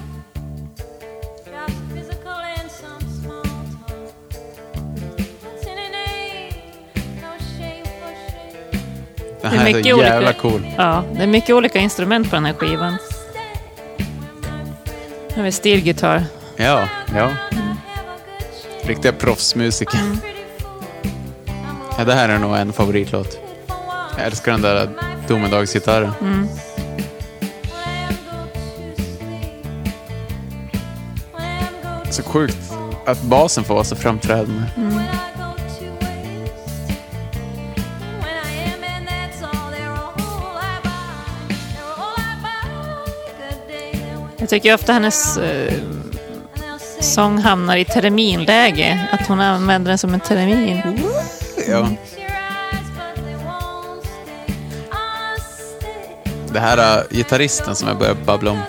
Den 9.41 9.51
Det 9.51 9.57
är 9.57 9.61
är, 9.61 9.73
mycket 9.73 9.95
så 9.95 10.01
jävla 10.01 10.27
olika- 10.27 10.39
cool. 10.41 10.67
Ja, 10.77 11.03
det 11.15 11.23
är 11.23 11.27
mycket 11.27 11.55
olika 11.55 11.79
instrument 11.79 12.29
på 12.29 12.35
den 12.35 12.45
här 12.45 12.53
skivan. 12.53 12.97
Här 15.29 15.35
har 15.35 15.43
vi 15.43 15.51
stilgitarr. 15.51 16.23
Ja, 16.55 16.87
ja. 17.15 17.29
Riktiga 18.83 19.11
proffsmusiker. 19.13 19.99
Mm. 19.99 20.17
Ja, 21.97 22.03
det 22.05 22.13
här 22.13 22.29
är 22.29 22.39
nog 22.39 22.55
en 22.57 22.73
favoritlåt. 22.73 23.46
Jag 24.17 24.25
älskar 24.25 24.51
den 24.51 24.61
där 24.61 24.89
domedagsgitarren. 25.27 26.11
Mm. 26.21 26.47
Så 32.11 32.23
sjukt 32.23 32.57
att 33.05 33.21
basen 33.21 33.63
får 33.63 33.73
vara 33.73 33.83
så 33.83 33.95
framträdande. 33.95 34.63
Mm. 34.77 34.99
Jag 44.37 44.49
tycker 44.49 44.73
ofta 44.73 44.93
hennes 44.93 45.37
eh, 45.37 45.73
sång 47.01 47.37
hamnar 47.37 47.77
i 47.77 47.85
terminläge. 47.85 49.09
Att 49.11 49.27
hon 49.27 49.39
använder 49.39 49.91
den 49.91 49.97
som 49.97 50.13
en 50.13 50.19
termin. 50.19 50.81
Ja. 51.67 51.87
Det 56.57 56.61
här 56.61 56.99
uh, 56.99 57.03
gitarristen 57.17 57.75
som 57.75 57.87
jag 57.87 57.97
börjar 57.97 58.15
babbla 58.25 58.51
om. 58.51 58.61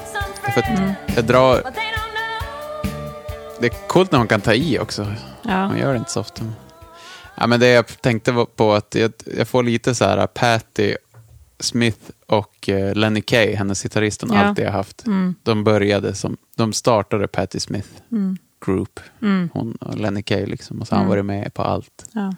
För 0.54 0.60
att 0.60 0.78
Mm. 0.78 0.92
jag 1.16 1.24
drar... 1.24 1.62
Det 3.60 3.66
är 3.66 3.88
coolt 3.88 4.12
när 4.12 4.18
hon 4.18 4.28
kan 4.28 4.40
ta 4.40 4.54
i 4.54 4.78
också. 4.78 5.12
Ja. 5.42 5.64
Hon 5.66 5.78
gör 5.78 5.92
det 5.92 5.98
inte 5.98 6.10
så 6.10 6.20
ofta. 6.20 6.42
Ja, 7.34 7.46
men 7.46 7.60
det 7.60 7.66
jag 7.68 8.00
tänkte 8.02 8.46
på 8.56 8.74
att 8.74 8.94
jag, 8.94 9.12
jag 9.36 9.48
får 9.48 9.62
lite 9.62 9.94
så 9.94 10.04
här 10.04 10.26
Patty 10.26 10.94
Smith 11.60 11.98
och 12.26 12.68
eh, 12.68 12.94
Lenny 12.94 13.20
Kay, 13.20 13.54
hennes 13.54 13.82
gitarrist 13.82 14.22
hon 14.22 14.32
Ja. 14.32 14.44
alltid 14.44 14.64
har 14.64 14.72
haft. 14.72 15.04
De 15.42 15.64
började 15.64 16.14
som, 16.14 16.36
de 16.56 16.72
startade 16.72 17.28
Patti 17.28 17.60
Smith 17.60 17.88
Group. 18.66 19.00
Hon 19.52 19.72
och 19.80 19.98
Lenny 19.98 20.22
Kay 20.22 20.46
liksom. 20.46 20.80
Och 20.80 20.88
så 20.88 20.94
har 20.94 21.00
han 21.00 21.08
varit 21.08 21.24
med 21.24 21.54
på 21.54 21.62
allt. 21.62 22.04
Ja. 22.12 22.34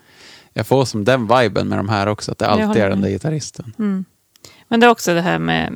Jag 0.53 0.66
får 0.66 0.84
som 0.84 1.05
den 1.05 1.26
viben 1.38 1.68
med 1.68 1.78
de 1.78 1.88
här 1.88 2.07
också, 2.07 2.32
att 2.32 2.38
det 2.38 2.46
alltid 2.48 2.82
är 2.82 2.88
den 2.90 3.01
där 3.01 3.09
gitarristen. 3.11 4.05
Men 4.71 4.81
det 4.81 4.87
är 4.87 4.91
också 4.91 5.14
det 5.14 5.21
här 5.21 5.39
med 5.39 5.73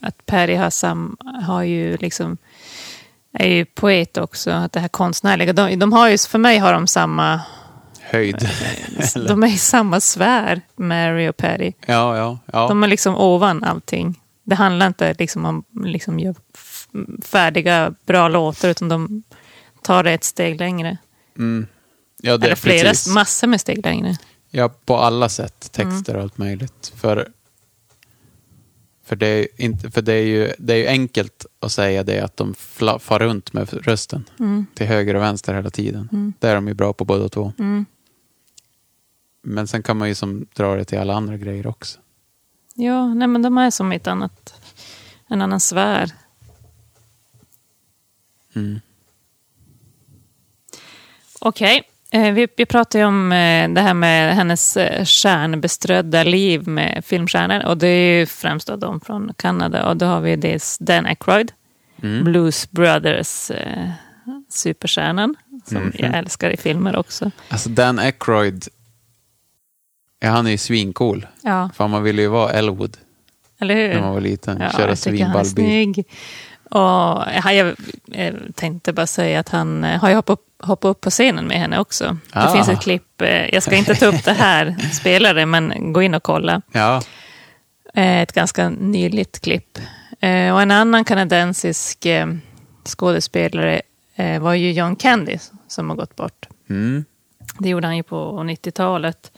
att 0.00 0.26
Perry 0.26 0.54
har, 0.54 0.70
sam, 0.70 1.16
har 1.46 1.62
ju 1.62 1.96
liksom 1.96 2.36
är 3.32 3.48
ju 3.48 3.64
poet 3.64 4.16
också, 4.16 4.50
att 4.50 4.72
det 4.72 4.80
här 4.80 4.88
konstnärliga. 4.88 5.52
De, 5.52 5.78
de 5.78 5.92
har 5.92 6.08
ju, 6.08 6.18
för 6.18 6.38
mig 6.38 6.58
har 6.58 6.72
de 6.72 6.86
samma, 6.86 7.40
Höjd. 8.00 8.48
De 9.28 9.42
är 9.42 9.46
i 9.46 9.58
samma 9.58 10.00
sfär, 10.00 10.60
Mary 10.76 11.28
och 11.28 11.36
Perry. 11.36 11.72
ja, 11.86 12.16
ja, 12.16 12.38
ja. 12.52 12.68
De 12.68 12.82
är 12.82 12.86
liksom 12.88 13.16
ovan 13.16 13.64
allting. 13.64 14.20
Det 14.44 14.54
handlar 14.54 14.86
inte 14.86 15.14
liksom 15.18 15.44
om 15.44 15.64
liksom 15.84 16.18
gör 16.20 16.34
f- 16.54 16.86
färdiga, 17.24 17.94
bra 18.06 18.28
låtar, 18.28 18.68
utan 18.68 18.88
de 18.88 19.22
tar 19.82 20.04
det 20.04 20.12
ett 20.12 20.24
steg 20.24 20.58
längre. 20.60 20.96
ja 22.22 22.36
det, 22.36 22.46
Eller 22.46 22.56
flera, 22.56 22.88
precis. 22.88 23.14
massor 23.14 23.46
med 23.46 23.60
steg 23.60 23.84
längre. 23.84 24.16
Ja, 24.50 24.68
på 24.68 24.96
alla 24.96 25.28
sätt. 25.28 25.60
Texter 25.72 26.12
Mm. 26.12 26.16
och 26.16 26.22
allt 26.22 26.38
möjligt. 26.38 26.92
För, 26.96 27.28
för, 29.06 29.16
det, 29.16 29.26
är 29.26 29.48
inte, 29.56 29.90
för 29.90 30.02
det, 30.02 30.12
är 30.12 30.24
ju, 30.24 30.52
det 30.58 30.72
är 30.72 30.76
ju 30.76 30.86
enkelt 30.86 31.46
att 31.60 31.72
säga 31.72 32.02
det 32.02 32.20
att 32.20 32.36
de 32.36 32.54
fla, 32.54 32.98
far 32.98 33.18
runt 33.18 33.52
med 33.52 33.86
rösten. 33.86 34.24
Mm. 34.38 34.66
Till 34.74 34.86
höger 34.86 35.14
och 35.14 35.22
vänster 35.22 35.54
hela 35.54 35.70
tiden. 35.70 36.32
Det 36.38 36.48
är 36.48 36.54
de 36.54 36.68
ju 36.68 36.74
bra 36.74 36.92
på 36.92 37.04
båda 37.04 37.28
två. 37.28 37.52
Mm. 37.58 37.86
Men 39.42 39.66
sen 39.66 39.82
kan 39.82 39.96
man 39.96 40.08
ju 40.08 40.14
som 40.14 40.46
dra 40.54 40.76
det 40.76 40.84
till 40.84 40.98
alla 40.98 41.14
andra 41.14 41.36
grejer 41.36 41.66
också. 41.66 41.98
Ja, 42.74 43.14
nej 43.14 43.28
men 43.28 43.42
de 43.42 43.58
är 43.58 43.70
som 43.70 43.92
ett 43.92 44.06
annat, 44.06 44.54
en 45.28 45.42
annan 45.42 45.60
sfär. 45.60 46.12
Mm. 48.54 48.80
Okej, 51.40 51.76
eh, 51.76 51.95
vi, 52.18 52.48
vi 52.56 52.66
pratade 52.66 52.98
ju 52.98 53.04
om 53.08 53.32
eh, 53.32 53.68
det 53.68 53.80
här 53.80 53.94
med 53.94 54.34
hennes 54.34 54.76
eh, 54.76 55.04
stjärnbeströdda 55.04 56.22
liv 56.24 56.68
med 56.68 57.04
filmstjärnor. 57.04 57.64
Och 57.66 57.78
det 57.78 57.88
är 57.88 58.18
ju 58.18 58.26
främst 58.26 58.66
då 58.66 58.76
de 58.76 59.00
från 59.00 59.32
Kanada. 59.36 59.88
Och 59.88 59.96
då 59.96 60.06
har 60.06 60.20
vi 60.20 60.36
dels 60.36 60.78
Dan 60.78 61.06
Aykroyd, 61.06 61.52
Blues 61.96 62.70
Brothers 62.70 63.50
eh, 63.50 63.90
superstjärnan. 64.48 65.34
Som 65.64 65.92
jag 65.94 66.14
älskar 66.14 66.50
i 66.50 66.56
filmer 66.56 66.96
också. 66.96 67.30
Alltså 67.48 67.68
Dan 67.68 67.98
Aykroyd, 67.98 68.68
ja, 70.20 70.28
han 70.28 70.46
är 70.46 70.50
ju 70.50 70.58
svincool. 70.58 71.26
Ja, 71.42 71.70
För 71.74 71.88
man 71.88 72.02
ville 72.02 72.22
ju 72.22 72.28
vara 72.28 72.52
Elwood 72.52 72.96
eller 73.58 73.74
hur? 73.74 73.94
när 73.94 74.00
man 74.00 74.12
var 74.12 74.20
liten. 74.20 74.60
Ja, 74.60 74.70
Köra 74.70 74.88
jag 74.88 76.04
Och 76.70 77.24
jag, 77.52 77.74
tänkte 78.54 78.92
bara 78.92 79.06
säga 79.06 79.40
att 79.40 79.48
han 79.48 79.84
eh, 79.84 80.00
har 80.00 80.08
ju 80.08 80.14
hoppat, 80.14 80.38
upp- 80.38 80.62
hoppat 80.66 80.88
upp 80.88 81.00
på 81.00 81.10
scenen 81.10 81.46
med 81.46 81.58
henne 81.58 81.78
också. 81.78 82.04
Det 82.32 82.38
Ah. 82.38 82.52
finns 82.52 82.68
ett 82.68 82.80
klipp, 82.82 83.22
eh, 83.22 83.46
jag 83.54 83.62
ska 83.62 83.76
inte 83.76 83.94
ta 83.94 84.06
upp 84.06 84.24
det 84.24 84.32
här, 84.32 84.76
spela 84.92 85.32
det, 85.32 85.46
men 85.46 85.92
gå 85.92 86.02
in 86.02 86.14
och 86.14 86.22
kolla. 86.22 86.62
Ja, 86.72 87.02
Eh, 87.94 88.20
Ett 88.22 88.32
ganska 88.32 88.68
nyligt 88.68 89.40
klipp. 89.40 89.78
Och 90.20 90.62
en 90.62 90.70
annan 90.70 91.04
kanadensisk 91.04 92.06
skådespelare 92.84 93.82
var 94.40 94.54
ju 94.54 94.72
John 94.72 94.96
Candy 94.96 95.38
som 95.68 95.90
har 95.90 95.96
gått 95.96 96.16
bort. 96.16 96.46
mm. 96.70 97.04
Det 97.58 97.68
gjorde 97.68 97.86
han 97.86 97.96
ju 97.96 98.02
på 98.02 98.42
90-talet. 98.42 99.32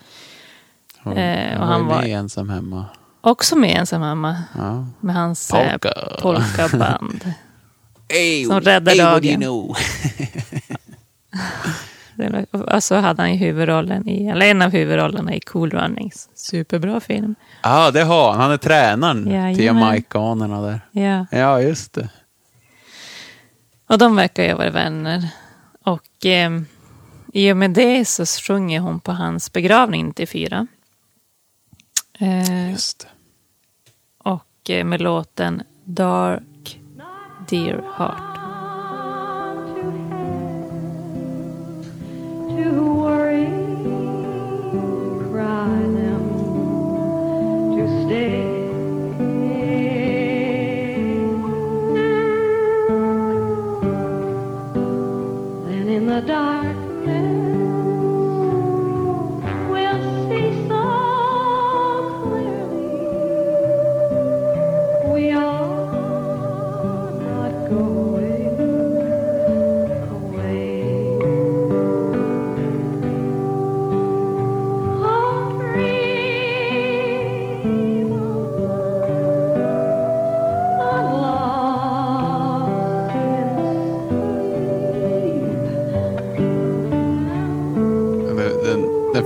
Hon, 0.98 1.16
Eh, 1.16 1.52
och 1.54 1.66
hon 1.66 1.68
han 1.68 1.86
var 1.86 2.00
med 2.02 2.10
ensam 2.18 2.48
hemma. 2.50 2.84
Också 3.30 3.56
med 3.56 3.78
ensam 3.78 4.00
mamma 4.00 4.42
Ja. 4.54 4.86
med 5.00 5.14
hans 5.14 5.50
eh, 5.50 5.70
Polka. 5.70 5.92
polkaband. 6.22 7.32
Hey, 8.12 8.44
Som 8.44 8.60
räddar 8.60 8.92
do 8.94 8.98
dagen. 9.02 9.24
you 9.24 9.36
know? 9.36 9.76
Och 12.74 12.84
så 12.84 12.94
hade 12.96 13.22
han 13.22 13.32
ju 13.32 13.36
huvudrollen 13.38 14.08
i, 14.08 14.26
eller 14.28 14.46
en 14.46 14.62
av 14.62 14.70
huvudrollerna 14.70 15.34
i 15.34 15.40
Cool 15.40 15.70
Runnings. 15.70 16.28
Superbra 16.34 17.00
film. 17.00 17.34
Ja, 17.62 17.90
det 17.90 18.02
har 18.02 18.30
han. 18.32 18.40
Han 18.40 18.50
är 18.50 18.56
tränaren 18.56 19.24
till 19.24 19.32
Jajamän. 19.32 19.64
jamaicanerna 19.64 20.60
där. 20.60 20.80
Ja. 20.92 21.26
Ja, 21.30 21.60
just 21.60 21.92
det. 21.92 22.08
Och 23.88 23.98
de 23.98 24.16
verkar 24.16 24.42
ju 24.42 24.50
ha 24.50 24.56
varit 24.58 24.74
vänner. 24.74 25.28
Och 25.84 26.26
eh, 26.26 26.50
i 27.32 27.52
och 27.52 27.56
med 27.56 27.70
det 27.70 28.04
så 28.08 28.26
sjunger 28.26 28.80
hon 28.80 29.00
på 29.00 29.12
hans 29.12 29.52
begravning 29.52 30.06
94. 30.06 30.66
Eh, 32.18 32.70
Just 32.70 32.98
det 32.98 33.06
och 34.68 34.84
med 34.84 35.00
låten 35.00 35.62
Dark 35.84 36.80
Dear 37.48 37.82
Heart. 37.96 38.38
dark. 56.26 56.67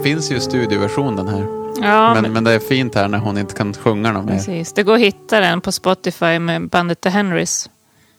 Finns 0.02 0.30
ju 0.30 0.40
studioversion 0.40 1.16
den 1.16 1.28
här. 1.28 1.40
Ja, 1.82 2.14
men, 2.14 2.22
men, 2.22 2.32
men 2.32 2.44
det 2.44 2.52
är 2.52 2.58
fint 2.58 2.94
här 2.94 3.08
när 3.08 3.18
hon 3.18 3.38
inte 3.38 3.54
kan 3.54 3.74
sjunga 3.74 4.12
något 4.12 4.24
mer. 4.24 4.32
precis. 4.32 4.72
Det 4.72 4.82
går 4.82 4.94
att 4.94 5.00
hitta 5.00 5.40
den 5.40 5.60
på 5.60 5.72
Spotify 5.72 6.38
med 6.38 6.68
bandet 6.68 7.00
The 7.00 7.08
Henrys. 7.08 7.70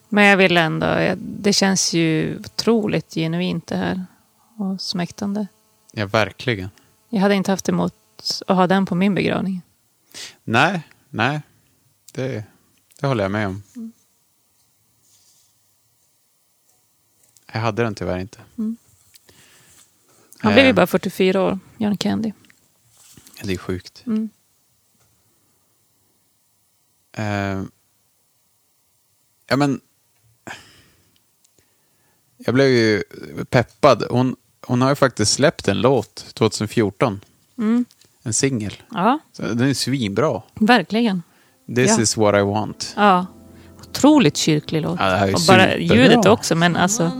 Men 0.09 0.25
jag 0.25 0.37
vill 0.37 0.57
ändå, 0.57 1.15
det 1.17 1.53
känns 1.53 1.93
ju 1.93 2.39
otroligt 2.39 3.13
genuint 3.13 3.67
det 3.67 3.75
här. 3.75 4.05
Och 4.57 4.81
smäktande. 4.81 5.47
Ja, 5.91 6.05
verkligen. 6.05 6.69
Jag 7.09 7.19
hade 7.19 7.35
inte 7.35 7.51
haft 7.51 7.69
emot 7.69 7.93
att 8.47 8.57
ha 8.57 8.67
den 8.67 8.85
på 8.85 8.95
min 8.95 9.15
begravning. 9.15 9.61
Nej, 10.43 10.81
nej. 11.09 11.41
Det, 12.13 12.43
det 13.01 13.07
håller 13.07 13.23
jag 13.23 13.31
med 13.31 13.47
om. 13.47 13.63
Jag 17.53 17.61
hade 17.61 17.83
den 17.83 17.95
tyvärr 17.95 18.17
inte. 18.19 18.39
Han 20.43 20.53
blev 20.53 20.65
ju 20.65 20.69
Eh, 20.69 20.75
bara 20.75 20.87
44 20.87 21.41
år, 21.41 21.59
John 21.77 21.97
Candy. 21.97 22.31
Det 23.43 23.53
är 23.53 23.57
sjukt. 23.57 24.03
Mm. 24.05 24.29
Eh, 27.17 27.63
ja, 29.47 29.55
men... 29.55 29.79
Jag 32.37 32.55
blev 32.55 32.67
ju 32.67 33.03
peppad. 33.49 34.03
Hon, 34.09 34.35
hon 34.67 34.81
har 34.81 34.89
ju 34.89 34.95
faktiskt 34.95 35.33
släppt 35.33 35.67
en 35.67 35.81
låt 35.81 36.15
2014. 36.33 37.21
Mm. 37.57 37.85
En 38.23 38.33
singel. 38.33 38.73
Ja, 38.91 39.19
Så 39.31 39.41
Den 39.41 39.61
är 39.69 39.73
svinbra. 39.73 40.41
verkligen. 40.55 41.23
This 41.75 41.89
Ja. 41.97 42.01
is 42.01 42.17
what 42.17 42.35
I 42.35 42.41
want. 42.41 42.93
Ja. 42.97 43.25
Otroligt 43.79 44.37
kyrklig 44.37 44.81
låt. 44.81 44.99
Ja, 44.99 45.05
det 45.09 45.17
här 45.17 45.27
är 45.27 45.35
och 45.35 45.41
bara 45.47 45.77
ljudet 45.77 46.25
också, 46.25 46.55
men 46.55 46.75
alltså... 46.75 47.11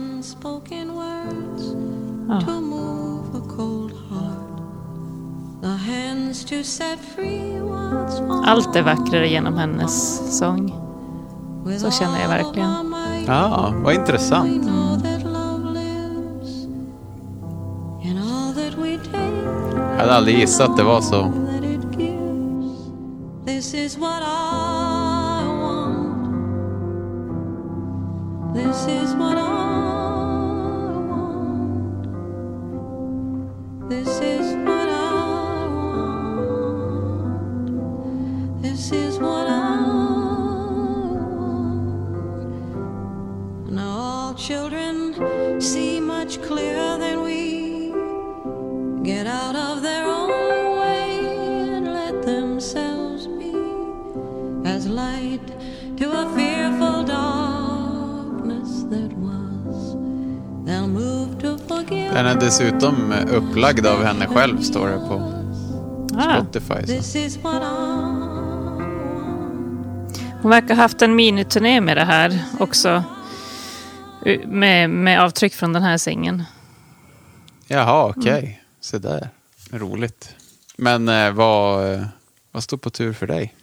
Allt 8.46 8.76
är 8.76 8.82
vackrare 8.82 9.28
genom 9.28 9.56
hennes 9.56 10.20
sång. 10.38 10.74
Så 11.78 11.90
känner 11.90 12.20
jag 12.20 12.30
all 12.30 12.44
verkligen. 12.44 12.94
Ja, 13.26 13.72
vad 13.74 13.94
we 13.94 14.00
intressant. 14.00 14.70
Jag 19.92 20.00
hade 20.00 20.14
aldrig 20.14 20.38
gissat 20.38 20.70
att 20.70 20.76
det 20.76 20.82
var 20.82 21.00
så. 21.00 21.32
This 33.90 34.20
is 34.20 34.54
what 34.66 34.83
dessutom 62.44 63.12
upplagd 63.30 63.86
av 63.86 64.04
henne 64.04 64.26
själv, 64.26 64.60
står 64.60 64.88
det 64.88 64.98
på 65.08 65.30
Ah, 66.16 66.36
Spotify. 66.42 67.02
Så. 67.02 67.38
Hon 70.42 70.50
verkar 70.50 70.74
ha 70.74 70.82
haft 70.82 71.02
en 71.02 71.16
miniturné 71.16 71.80
med 71.80 71.96
det 71.96 72.04
här 72.04 72.38
också. 72.58 73.04
Med, 74.46 74.90
med 74.90 75.20
avtryck 75.22 75.54
från 75.54 75.72
den 75.72 75.82
här 75.82 75.98
singeln. 75.98 76.42
Jaha, 77.66 78.12
okej. 78.16 78.62
Så 78.80 78.98
där. 78.98 79.28
Roligt. 79.70 80.34
Men 80.76 81.08
eh, 81.08 81.30
vad, 81.32 81.92
eh, 81.94 82.02
vad 82.52 82.62
stod 82.62 82.80
på 82.80 82.90
tur 82.90 83.12
för 83.12 83.26
dig? 83.26 83.54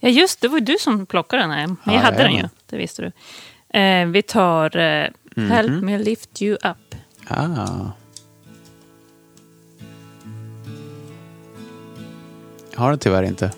Ja, 0.00 0.08
just 0.08 0.40
det. 0.40 0.48
var 0.48 0.58
ju 0.58 0.64
du 0.64 0.76
som 0.80 1.06
plockade 1.06 1.42
den 1.42 1.50
här. 1.50 1.66
Men 1.66 1.76
jag 1.84 1.94
Ja, 1.94 1.98
hade 1.98 2.16
den 2.22 2.34
ju. 2.34 2.48
Det 2.70 2.76
visste 2.76 3.02
du. 3.02 3.12
Eh, 3.78 4.06
vi 4.06 4.22
tar 4.22 4.76
eh, 4.76 5.06
Mhm. 5.36 5.50
Help 5.50 5.82
me 5.82 5.98
lift 5.98 6.42
you 6.42 6.54
up. 6.54 6.76
Ah. 7.28 7.92
Jag 12.72 12.80
har 12.80 12.90
den 12.90 12.98
tyvärr 12.98 13.22
inte. 13.22 13.50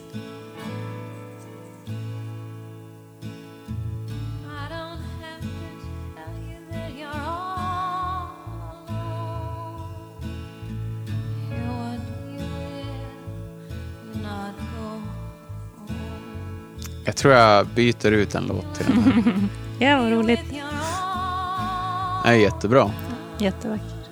Jag 17.05 17.17
tror 17.17 17.35
jag 17.35 17.67
byter 17.67 18.07
ut 18.13 18.35
en 18.35 18.45
låt 18.47 18.75
till 18.75 18.87
den 18.87 19.03
här. 19.03 19.35
Ja, 19.79 20.03
vad 20.03 20.13
roligt. 20.13 20.41
Den 22.25 22.33
är 22.33 22.37
jättebra. 22.37 22.91
Jättevackert. 23.39 24.11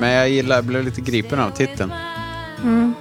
Men 0.00 0.10
jag 0.10 0.28
gillar, 0.30 0.56
jag 0.56 0.64
blev 0.64 0.84
lite 0.84 1.00
gripen 1.00 1.40
av 1.40 1.50
titeln. 1.50 1.92
Mm. 2.62 2.94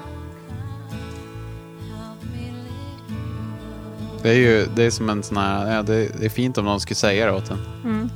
Det 4.22 4.30
är 4.30 4.36
ju 4.36 4.68
det 4.76 4.84
är 4.84 4.92
som 4.92 5.10
en 5.10 5.24
sån 5.24 5.38
här, 5.38 5.76
ja, 5.76 5.82
det, 5.84 6.20
det 6.20 6.26
är 6.26 6.30
fint 6.30 6.58
om 6.58 6.66
någon 6.66 6.80
skulle 6.80 6.96
säga 6.96 7.26
det 7.26 7.32
åt 7.32 7.52
en. 7.52 7.66
Mm. 7.84 8.10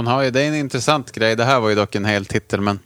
Hon 0.00 0.06
har 0.06 0.22
ju, 0.22 0.30
det 0.30 0.40
är 0.42 0.48
en 0.48 0.54
intressant 0.54 1.12
grej. 1.12 1.36
Det 1.36 1.44
här 1.44 1.60
var 1.60 1.68
ju 1.68 1.74
dock 1.74 1.94
en 1.94 2.04
hel 2.04 2.26
titel, 2.26 2.60
men 2.60 2.78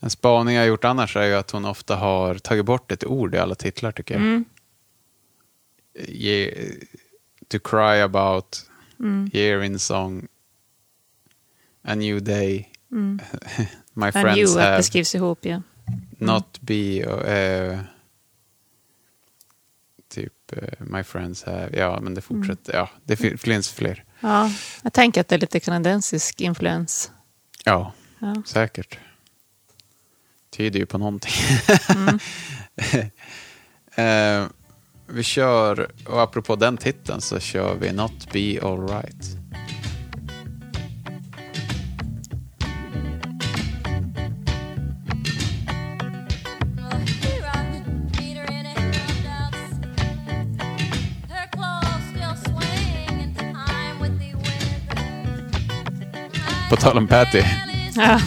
en 0.00 0.10
spaning 0.10 0.54
jag 0.56 0.66
gjort 0.66 0.84
annars 0.84 1.16
är 1.16 1.26
ju 1.26 1.34
att 1.34 1.50
hon 1.50 1.64
ofta 1.64 1.96
har 1.96 2.34
tagit 2.34 2.64
bort 2.64 2.92
ett 2.92 3.04
ord 3.04 3.34
i 3.34 3.38
alla 3.38 3.54
titlar 3.54 3.92
tycker 3.92 4.14
jag. 4.14 4.22
Mm. 4.22 4.44
Ye, 6.08 6.54
to 7.48 7.58
cry 7.58 8.00
about, 8.00 8.66
year 9.32 9.62
in 9.62 9.78
song, 9.78 10.28
a 11.82 11.94
new 11.94 12.22
day, 12.22 12.68
my 13.94 14.04
And 14.04 14.12
friends 14.12 14.56
att 14.56 14.62
have, 14.62 14.76
det 14.76 14.82
skrivs 14.82 15.14
ihop, 15.14 15.38
ja. 15.44 15.62
not 16.18 16.60
be, 16.60 16.98
eh, 17.00 17.78
typ 20.08 20.52
eh, 20.52 20.62
my 20.78 21.02
friends 21.04 21.44
have, 21.44 21.78
ja 21.78 22.00
men 22.00 22.14
det 22.14 22.20
fortsätter, 22.20 22.74
ja 22.74 22.88
det 23.04 23.16
fi- 23.16 23.36
finns 23.36 23.68
fler. 23.70 24.04
Ja, 24.22 24.50
jag 24.82 24.92
tänker 24.92 25.20
att 25.20 25.28
det 25.28 25.34
är 25.34 25.38
lite 25.38 25.60
kanadensisk 25.60 26.40
influens. 26.40 27.10
Ja, 27.64 27.92
Ja. 28.18 28.42
säkert. 28.46 28.98
Tyder 30.56 30.80
ju 30.80 30.86
på 30.86 30.98
någonting. 30.98 31.32
eh, 34.04 34.46
vi 35.06 35.22
kör, 35.22 35.90
och 36.06 36.22
apropå 36.22 36.56
den 36.56 36.76
titeln 36.76 37.20
så 37.20 37.38
kör 37.40 37.74
vi 37.74 37.92
Not 37.92 38.32
Be 38.32 38.58
Alright. 38.62 39.24
På 56.72 56.76
tal 56.76 56.98
om 56.98 57.06
Patty. 57.06 57.42
Ja. 57.94 58.18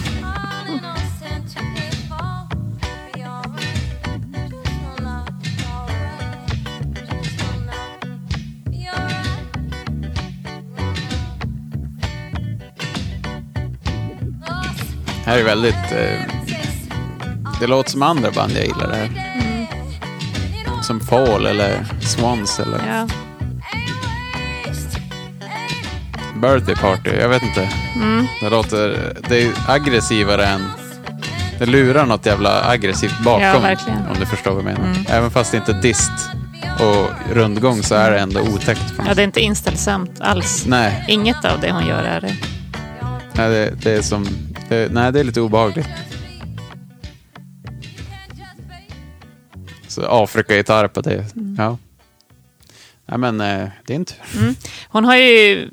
här 15.26 15.40
är 15.40 15.44
väldigt... 15.44 15.92
Eh, 15.92 16.22
det 17.60 17.68
låter 17.68 17.92
som 17.92 18.02
andra 18.02 18.32
band 18.32 18.52
jag 18.52 18.66
gillar 18.66 18.88
det 18.88 18.96
här. 18.96 19.36
Mm. 20.66 20.84
Som 20.84 21.00
Fall 21.00 21.46
eller 21.46 21.86
Swans 22.02 22.60
eller... 22.60 22.82
Ja. 22.88 23.25
Birthday 26.42 26.76
Party. 26.76 27.10
Jag 27.20 27.30
vet 27.30 27.44
inte. 27.44 27.70
Det 28.42 28.50
låter... 28.50 29.14
Det 29.30 29.44
är 29.44 29.52
aggressivare 29.68 30.46
än... 30.46 30.62
Det 31.60 31.66
lurar 31.66 32.06
något 32.06 32.26
jävla 32.26 32.70
aggressivt 32.70 33.20
bakom. 33.24 33.42
Ja. 33.64 33.76
Om 34.10 34.20
du 34.20 34.26
förstår 34.26 34.52
vad 34.52 34.64
jag 34.66 34.80
menar. 34.80 34.96
Även 35.10 35.32
fast 35.32 35.52
det 35.52 35.58
inte 35.58 35.72
är 35.72 35.82
dist 35.82 36.12
och 36.80 37.36
rundgång 37.36 37.84
så 37.84 37.96
är 37.96 38.12
det 38.12 38.20
ändå 38.20 38.42
otäckt. 38.42 38.94
ja, 39.08 39.14
det 39.14 39.22
är 39.22 39.24
inte 39.24 39.42
inställsamt 39.42 40.22
alls. 40.22 40.66
Nej, 40.68 41.06
Inget 41.08 41.46
av 41.46 41.60
det 41.62 41.72
hon 41.72 41.88
gör 41.88 42.04
är 42.04 42.22
det. 42.22 42.34
nej 43.34 43.50
det, 43.50 43.74
det 43.84 43.92
är 43.92 44.02
som... 44.02 44.28
Det, 44.70 44.92
nej, 44.92 45.12
det 45.12 45.20
är 45.20 45.24
lite 45.24 45.42
obehagligt. 45.42 45.88
Så 49.88 50.24
Afrika-gitarr 50.24 50.88
på 50.88 51.02
det. 51.02 51.26
Ja. 51.58 51.78
Nej, 53.06 53.18
men 53.18 53.42
eh, 53.42 53.70
det 53.88 53.94
är 53.94 53.98
inte... 53.98 54.14
Hon 54.88 55.06
har 55.06 55.16
ju 55.16 55.70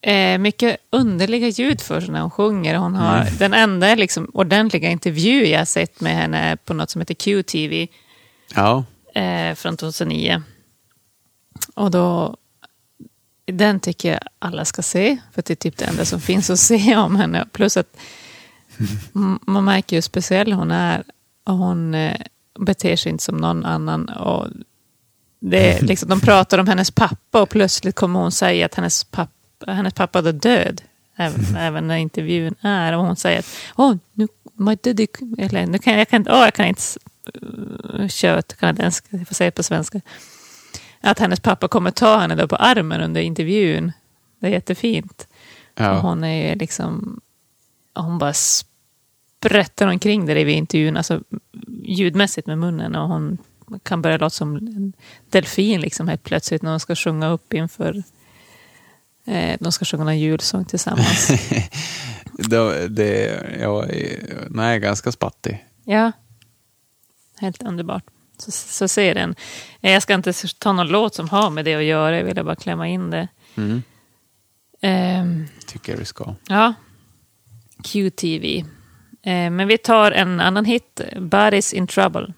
eh, 0.00 0.38
mycket 0.38 0.76
underliga 0.90 1.48
ljud 1.48 1.80
för 1.80 2.00
sig 2.00 2.10
när 2.10 2.20
hon 2.20 2.30
sjunger. 2.30 2.74
Hon 2.74 2.94
har 2.94 3.28
den 3.38 3.54
enda 3.54 3.94
liksom, 3.94 4.30
ordentliga 4.34 4.90
intervju 4.90 5.46
jag 5.46 5.68
sett 5.68 6.00
med 6.00 6.14
henne 6.16 6.56
på 6.64 6.74
något 6.74 6.90
som 6.90 7.00
heter 7.00 7.14
QTV 7.14 7.86
Ja. 8.54 8.84
eh, 9.14 9.54
från 9.54 9.76
2009. 9.76 10.42
Och 11.74 11.90
då, 11.90 12.36
den 13.46 13.80
tycker 13.80 14.12
jag 14.12 14.20
alla 14.38 14.64
ska 14.64 14.82
se, 14.82 15.18
för 15.34 15.42
det 15.46 15.50
är 15.50 15.56
typ 15.56 15.76
det 15.76 15.84
enda 15.84 16.04
som 16.04 16.20
finns 16.20 16.50
att 16.50 16.58
se 16.58 16.96
om 17.04 17.16
henne. 17.16 17.46
Plus 17.52 17.76
att 17.76 17.96
man 19.46 19.64
märker 19.64 19.96
hur 19.96 20.00
speciell 20.00 20.52
hon 20.52 20.70
är. 20.70 21.04
Och 21.44 21.54
hon 21.54 21.94
eh, 21.94 22.16
beter 22.58 22.96
sig 22.96 23.12
inte 23.12 23.24
som 23.24 23.36
någon 23.36 23.64
annan. 23.64 24.08
Och 24.08 24.46
det 25.40 25.82
liksom, 25.82 26.08
de 26.08 26.20
pratar 26.20 26.58
om 26.58 26.68
hennes 26.68 26.90
pappa 26.90 27.42
och 27.42 27.48
plötsligt 27.48 27.94
kommer 27.96 28.20
hon 28.20 28.32
säga 28.32 28.66
att 28.66 28.74
hennes 28.74 29.04
pappa, 29.04 29.32
hennes 29.66 29.94
pappa 29.94 30.18
är 30.18 30.32
död. 30.32 30.82
Även, 31.16 31.56
även 31.56 31.86
när 31.86 31.96
intervjun 31.96 32.54
är. 32.60 32.92
Och 32.92 33.04
hon 33.04 33.16
säger 33.16 33.38
att 33.38 33.46
oh, 33.76 33.94
nu, 34.12 34.28
my 34.54 34.76
daddy, 34.82 35.06
eller, 35.38 35.66
nu 35.66 35.78
kan, 35.78 35.98
jag, 35.98 36.08
kan, 36.08 36.20
inte- 36.20 36.32
åh, 36.32 36.44
jag 36.44 36.54
kan 36.54 36.66
inte 36.66 36.82
uh, 37.44 38.08
köra 38.08 38.38
ett 38.38 38.56
kanadenskt, 38.56 39.06
jag 39.10 39.28
får 39.28 39.34
säga 39.34 39.50
det 39.50 39.56
på 39.56 39.62
svenska. 39.62 40.00
Att 41.00 41.18
hennes 41.18 41.40
pappa 41.40 41.68
kommer 41.68 41.90
ta 41.90 42.18
henne 42.18 42.34
då 42.34 42.48
på 42.48 42.56
armen 42.56 43.00
under 43.00 43.20
intervjun. 43.20 43.92
Det 44.40 44.46
är 44.46 44.50
jättefint. 44.50 45.28
Och 45.74 45.80
ja. 45.84 46.00
hon 46.00 46.24
är 46.24 46.56
liksom... 46.56 47.20
Hon 47.94 48.18
bara 48.18 48.32
sprättar 48.32 49.86
omkring 49.86 50.26
där 50.26 50.44
vid 50.44 50.56
intervjun, 50.56 50.96
alltså 50.96 51.20
ljudmässigt 51.82 52.46
med 52.46 52.58
munnen. 52.58 52.96
Och 52.96 53.08
hon 53.08 53.38
kan 53.82 54.02
börja 54.02 54.16
låta 54.16 54.30
som 54.30 54.56
en 54.56 54.92
delfin 55.30 55.80
liksom 55.80 56.08
helt 56.08 56.22
plötsligt 56.22 56.62
när 56.62 56.70
hon 56.70 56.80
ska 56.80 56.94
sjunga 56.94 57.28
upp 57.28 57.54
inför... 57.54 58.02
Eh, 59.28 59.56
de 59.60 59.72
ska 59.72 59.84
sjunga 59.84 60.10
en 60.10 60.18
julsång 60.18 60.64
tillsammans. 60.64 61.28
det, 62.32 62.88
det, 62.88 63.42
jag 63.60 63.90
är, 63.90 64.46
nej, 64.50 64.80
ganska 64.80 65.12
spattig. 65.12 65.64
ja, 65.84 66.12
helt 67.38 67.62
underbart. 67.62 68.04
Så, 68.38 68.50
så 68.50 68.88
ser 68.88 69.14
den. 69.14 69.34
Eh, 69.80 69.92
Jag 69.92 70.02
ska 70.02 70.14
inte 70.14 70.32
ta 70.58 70.72
någon 70.72 70.88
låt 70.88 71.14
som 71.14 71.28
har 71.28 71.50
med 71.50 71.64
det 71.64 71.74
att 71.74 71.84
göra, 71.84 72.16
jag 72.16 72.24
ville 72.24 72.44
bara 72.44 72.56
klämma 72.56 72.88
in 72.88 73.10
det. 73.10 73.28
Mm. 73.56 73.82
Ehm, 74.80 75.46
Tycker 75.66 75.92
jag 75.92 75.98
vi 75.98 76.04
ska. 76.04 76.34
Ja, 76.48 76.74
QTV. 77.84 78.58
Eh, 79.22 79.50
men 79.50 79.68
vi 79.68 79.78
tar 79.78 80.12
en 80.12 80.40
annan 80.40 80.64
hit, 80.64 81.00
Body's 81.16 81.74
in 81.74 81.86
Trouble. 81.86 82.32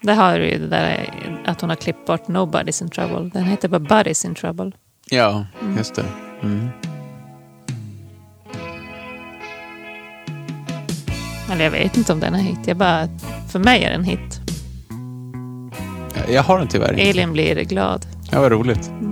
Där 0.00 0.14
har 0.14 0.38
du 0.38 0.50
ju 0.50 0.58
det 0.58 0.66
där 0.66 1.10
att 1.46 1.60
hon 1.60 1.70
har 1.70 1.76
klippt 1.76 2.06
bort 2.06 2.26
Nobody's 2.26 2.82
in 2.82 2.90
Trouble. 2.90 3.30
Den 3.34 3.44
heter 3.44 3.68
bara 3.68 3.78
Body's 3.78 4.26
in 4.26 4.34
Trouble. 4.34 4.72
Ja, 5.10 5.46
just 5.76 5.94
det. 5.94 6.04
Mm. 6.42 6.68
Eller 11.52 11.64
jag 11.64 11.70
vet 11.70 11.96
inte 11.96 12.12
om 12.12 12.20
den 12.20 12.34
är 12.34 12.38
hit. 12.38 12.58
Jag 12.66 12.76
bara, 12.76 13.08
för 13.48 13.58
mig 13.58 13.84
är 13.84 13.90
den 13.90 14.04
hit. 14.04 14.40
Jag- 16.28 16.42
har 16.42 16.58
den 16.58 16.68
tyvärr 16.68 16.90
inte. 16.92 17.02
Elin 17.02 17.32
blir 17.32 17.64
glad. 17.64 18.06
Ja, 18.30 18.40
vad 18.40 18.52
roligt. 18.52 18.90
I 19.02 19.07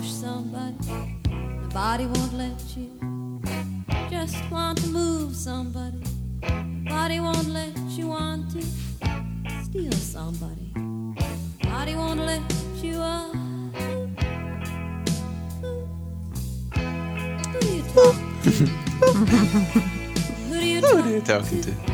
push 0.00 0.10
somebody. 0.10 0.76
The 1.62 1.68
body 1.74 2.06
won't 2.06 2.32
let 2.32 2.76
you. 2.76 3.40
Just 4.08 4.50
want 4.50 4.78
to 4.78 4.88
move 4.88 5.36
somebody. 5.36 6.00
Body 6.88 7.20
won't 7.20 7.48
let 7.48 7.76
you 7.98 8.06
want 8.08 8.50
to 8.52 8.62
steal 9.64 9.92
somebody. 9.92 10.72
Body 11.64 11.94
won't 11.96 12.20
let 12.20 12.40
you 12.82 12.96
uh 12.98 13.28
Who 17.52 17.60
do 17.60 17.68
you 17.76 17.82
talk 17.94 18.16
to? 18.42 18.50
Who 20.48 20.60
do 20.60 20.66
you 20.66 20.80
talk 21.20 21.44
Det 21.50 21.89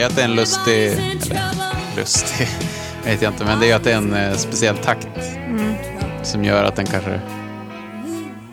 Det 0.00 0.04
är 0.04 0.08
att 0.08 0.16
det 0.16 0.22
är 0.22 0.28
en 0.28 0.34
lustig... 0.36 0.86
Eller, 0.86 1.96
lustig 1.96 2.48
vet 3.04 3.22
jag 3.22 3.32
inte, 3.32 3.44
men 3.44 3.60
det 3.60 3.70
är 3.70 3.76
att 3.76 3.84
det 3.84 3.92
är 3.92 3.96
en 3.96 4.14
eh, 4.14 4.36
speciell 4.36 4.76
takt 4.76 5.08
som 6.22 6.44
gör 6.44 6.64
att 6.64 6.76
den 6.76 6.86
kanske... 6.86 7.20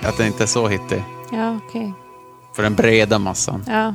Att 0.01 0.17
den 0.17 0.27
inte 0.27 0.43
är 0.43 0.47
så 0.47 0.67
hittig 0.67 1.03
Ja, 1.31 1.59
okej. 1.67 1.93
för 2.55 2.63
den 2.63 2.75
breda 2.75 3.19
massan. 3.19 3.63
Ja. 3.67 3.93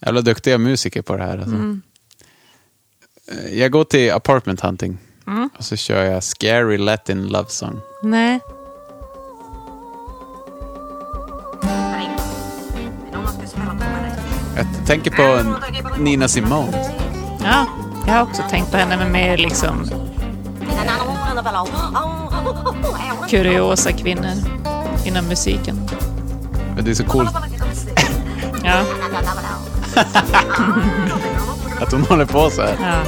Jävla 0.00 0.20
duktiga 0.20 0.58
musiker 0.58 1.02
på 1.02 1.16
det 1.16 1.24
här. 1.24 1.38
Alltså. 1.38 1.56
Eh, 3.32 3.58
Jag 3.58 3.70
går 3.72 3.84
till 3.84 4.12
apartment 4.12 4.60
hunting 4.60 4.98
och 5.58 5.64
så 5.64 5.76
kör 5.76 6.04
jag 6.04 6.24
Scary 6.24 6.78
Latin 6.78 7.26
Love 7.26 7.48
Song. 7.48 7.80
Nej. 8.02 8.40
Jag 14.58 14.66
tänker 14.86 15.10
på 15.10 15.56
Nina 15.98 16.28
Simone. 16.28 16.90
Ja, 17.44 17.66
jag 18.06 18.14
har 18.14 18.22
också 18.22 18.42
tänkt 18.50 18.70
på 18.70 18.76
henne 18.76 18.96
med 18.96 19.10
mer 19.10 19.36
liksom 19.36 19.90
kuriosa 23.30 23.92
kvinnor 23.92 24.32
inom 25.04 25.24
musiken. 25.24 25.88
Men 26.74 26.84
det 26.84 26.90
är 26.90 26.94
så 26.94 27.04
coolt 27.04 27.30
Ja, 28.64 28.84
att 31.80 31.92
hon 31.92 32.02
håller 32.02 32.24
på 32.24 32.50
så 32.50 32.62
här. 32.62 32.76
ja. 32.80 33.02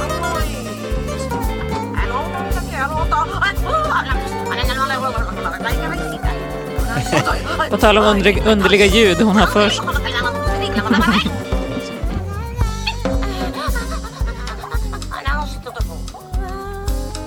På 7.69 7.77
tal 7.77 7.97
om 7.97 8.03
under, 8.03 8.47
underliga 8.47 8.85
ljud 8.85 9.21
hon 9.21 9.35
har 9.35 9.47
för 9.47 9.69
sig. 9.69 9.85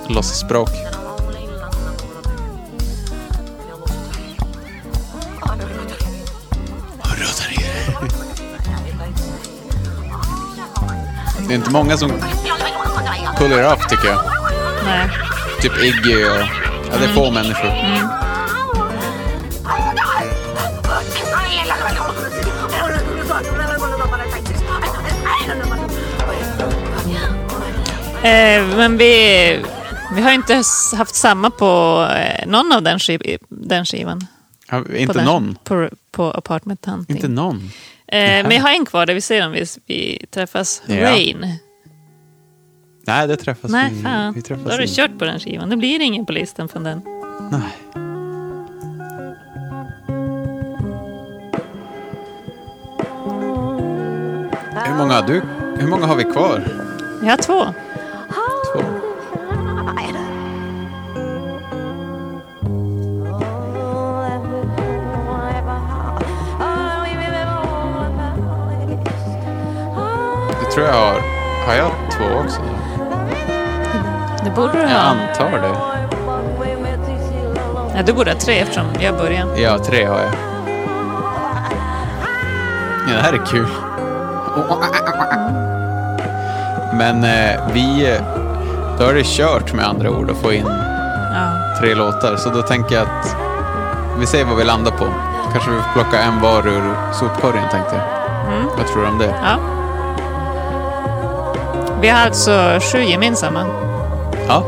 Låtsasspråk. 0.09 0.71
Det 11.49 11.55
är 11.55 11.57
inte 11.57 11.71
många 11.71 11.97
som 11.97 12.11
pull 13.39 13.53
it 13.53 13.67
off 13.67 13.87
tycker 13.89 14.09
jag. 14.09 14.21
Nej. 14.85 15.11
Typ 15.61 15.79
Iggy 15.83 16.25
och... 16.25 16.65
Ja, 16.91 16.99
det 16.99 17.05
är 17.05 17.15
få 17.15 17.31
människor. 17.31 17.71
Eh, 28.23 28.77
men 28.77 28.97
vi, 28.97 29.65
Vi 30.15 30.23
har 30.23 30.33
inte 30.33 30.63
haft 30.97 31.15
samma 31.15 31.51
på 31.51 32.01
eh, 32.17 32.47
någon 32.47 32.73
av 32.73 32.83
den, 32.83 32.99
skiv, 32.99 33.21
den 33.49 33.87
skivan. 33.87 34.27
Ja, 34.71 34.83
på 34.83 34.97
inte 34.97 35.13
den, 35.13 35.25
någon. 35.25 35.59
På, 35.65 35.89
på 36.11 36.25
Apartment 36.25 36.87
Hunting. 36.87 37.17
Inte 37.17 37.29
någon. 37.29 37.57
eh, 38.07 38.19
men 38.19 38.51
jag 38.51 38.63
har 38.63 38.71
en 38.71 38.87
kvar 38.87 39.07
där 39.07 39.15
vi 39.15 39.21
ser 39.21 39.47
om 39.47 39.53
vi, 39.53 39.65
vi 39.87 40.27
träffas. 40.31 40.83
Ja. 40.87 41.03
Rain. 41.03 41.59
Nej, 43.07 43.29
det 43.29 43.37
träffas 43.37 43.71
Nej, 43.71 43.93
vi. 43.93 44.03
fan. 44.03 44.35
vi 44.35 44.43
träffas 44.43 44.65
Då 44.65 44.71
har 44.71 44.79
du 44.79 44.87
kört 44.87 45.19
på 45.19 45.25
den 45.25 45.41
skivan. 45.41 45.71
Det 45.71 45.77
blir 45.77 46.01
ingen 46.01 46.27
på 46.27 46.33
listan 46.33 46.69
från 46.69 46.85
den. 46.85 47.03
Nej. 47.51 48.05
Hur 54.87 54.95
många, 54.99 55.15
har 55.15 55.23
du, 55.23 55.43
hur 55.81 55.89
många 55.89 56.07
har 56.07 56.17
vi 56.17 56.25
kvar? 56.25 56.63
Jag 57.23 57.31
har. 57.31 57.37
Två. 57.37 57.67
Tror 70.75 70.87
jag 70.87 70.93
har. 70.95 71.21
Har 71.67 71.75
jag 71.75 71.91
två 72.13 72.25
också? 72.45 72.61
Det 74.45 74.51
borde 74.51 74.73
du 74.73 74.79
Jag 74.79 74.89
ha. 74.89 74.97
antar 74.99 75.51
det. 75.61 75.75
Ja, 77.97 78.03
du 78.03 78.13
borde 78.13 78.31
ha 78.33 78.39
tre 78.39 78.59
eftersom 78.59 78.85
jag 79.01 79.17
började. 79.17 79.61
Ja, 79.61 79.79
tre 79.79 80.05
har 80.05 80.19
jag. 80.19 80.33
Ja, 83.09 83.15
det 83.17 83.23
här 83.23 83.33
är 83.33 83.47
kul. 83.47 83.67
Men 86.93 87.25
eh, 87.25 87.61
vi... 87.73 88.13
eh, 88.15 88.23
Då 88.99 89.05
är 89.05 89.15
det 89.15 89.25
kört 89.27 89.73
med 89.73 89.87
andra 89.89 90.11
ord 90.11 90.31
att 90.31 90.37
få 90.37 90.53
in 90.53 90.67
Ja. 90.67 91.79
tre 91.81 91.95
låtar. 91.95 92.37
Så 92.37 92.51
då 92.51 92.63
tänker 92.63 92.95
jag 92.95 93.03
att 93.05 93.37
vi 94.19 94.27
ser 94.27 94.45
vad 94.45 94.57
vi 94.57 94.65
landar 94.65 94.91
på. 94.91 95.05
Kanske 95.53 95.71
vi 95.71 95.77
får 95.77 95.93
plocka 95.93 96.19
en 96.23 96.41
var 96.41 96.67
ur 96.67 96.95
sopkorgen 97.13 97.69
tänkte 97.71 97.95
jag. 97.97 98.05
Mm. 98.55 98.67
Vad 98.77 98.87
tror 98.87 99.03
du 99.03 99.09
om 99.09 99.19
det? 99.19 99.35
ja. 99.43 99.57
Vi 102.05 102.11
har 102.11 102.19
alltså 102.19 102.79
sju 102.93 102.99
gemensamma. 102.99 103.67
Ja. 104.49 104.67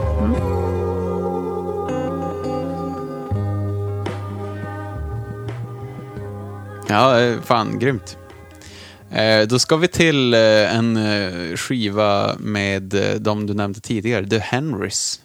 Ja, 6.89 7.21
eh, 7.21 7.41
fan 7.43 7.79
grymt. 7.79 8.19
Eh, 9.11 9.47
Då 9.49 9.59
ska 9.59 9.77
vi 9.77 9.89
till 9.89 10.35
eh, 10.35 10.77
en 10.77 10.99
skiva 11.57 12.37
med 12.39 12.83
de 13.21 13.47
du 13.47 13.55
nämnde 13.55 13.81
tidigare, 13.81 14.27
The 14.29 14.39
Henrys. 14.39 15.21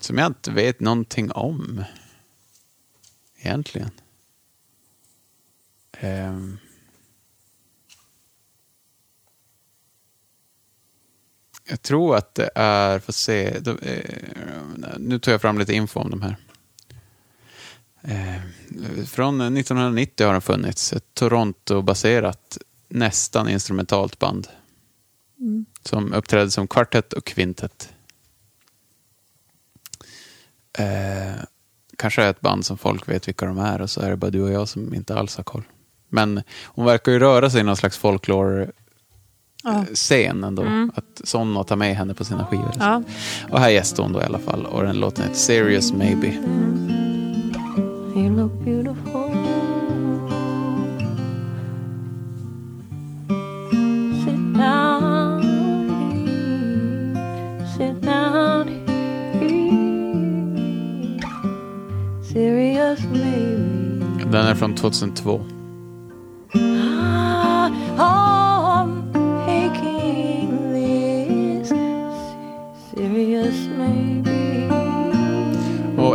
Som 0.00 0.18
jag 0.18 0.26
inte 0.26 0.50
vet 0.50 0.80
någonting 0.80 1.32
om. 1.32 1.84
Egentligen. 3.38 3.90
Ehm. 6.00 6.58
Jag 11.70 11.82
tror 11.82 12.16
att 12.16 12.34
det 12.34 12.50
är, 12.54 12.98
får 12.98 13.12
se, 13.12 13.58
de, 13.60 13.78
eh, 13.78 14.14
nu 14.98 15.18
tar 15.18 15.32
jag 15.32 15.40
fram 15.40 15.58
lite 15.58 15.72
info 15.72 16.00
om 16.00 16.10
de 16.10 16.22
här. 16.22 16.36
Eh, 18.02 19.04
från 19.06 19.40
1990 19.40 20.26
har 20.26 20.32
den 20.32 20.42
funnits, 20.42 20.92
ett 20.92 21.14
Toronto-baserat 21.14 22.58
nästan 22.88 23.48
instrumentalt 23.48 24.18
band. 24.18 24.48
Som 25.82 26.12
uppträdde 26.12 26.50
som 26.50 26.68
kvartett 26.68 27.12
och 27.12 27.24
kvintett. 27.24 27.92
Eh, 30.78 31.42
kanske 31.98 32.22
är 32.22 32.30
ett 32.30 32.40
band 32.40 32.66
som 32.66 32.78
folk 32.78 33.08
vet 33.08 33.28
vilka 33.28 33.46
de 33.46 33.58
är 33.58 33.80
och 33.80 33.90
så 33.90 34.00
är 34.00 34.10
det 34.10 34.16
bara 34.16 34.30
du 34.30 34.42
och 34.42 34.52
jag 34.52 34.68
som 34.68 34.94
inte 34.94 35.14
alls 35.14 35.36
har 35.36 35.44
koll. 35.44 35.62
Men 36.08 36.42
hon 36.64 36.84
verkar 36.84 37.12
ju 37.12 37.18
röra 37.18 37.50
sig 37.50 37.60
i 37.60 37.64
någon 37.64 37.76
slags 37.76 37.98
folklore 37.98 38.70
Ja. 39.64 39.84
scen 39.94 40.44
ändå. 40.44 40.62
Att 40.94 41.20
sådana 41.24 41.64
tar 41.64 41.76
med 41.76 41.96
henne 41.96 42.14
på 42.14 42.24
sina 42.24 42.46
skivor. 42.46 42.72
Ja. 42.78 43.02
Och 43.50 43.60
här 43.60 43.68
gästar 43.70 44.02
hon 44.02 44.12
då 44.12 44.20
i 44.20 44.24
alla 44.24 44.38
fall. 44.38 44.66
Och 44.66 44.82
den 44.82 44.96
låten 45.00 45.24
heter 45.24 45.36
Serious 45.36 45.92
Maybe. 45.92 46.26
You 48.16 48.36
look 48.36 48.52
beautiful. 48.64 49.30
Sit 54.24 54.54
down 54.54 55.42
here. 56.12 57.66
Sit 57.76 58.02
down 58.02 58.68
here. 58.68 58.86
Serious 62.32 63.00
maybe. 63.00 64.24
Den 64.32 64.46
är 64.46 64.54
från 64.54 64.74
2002. 64.74 65.40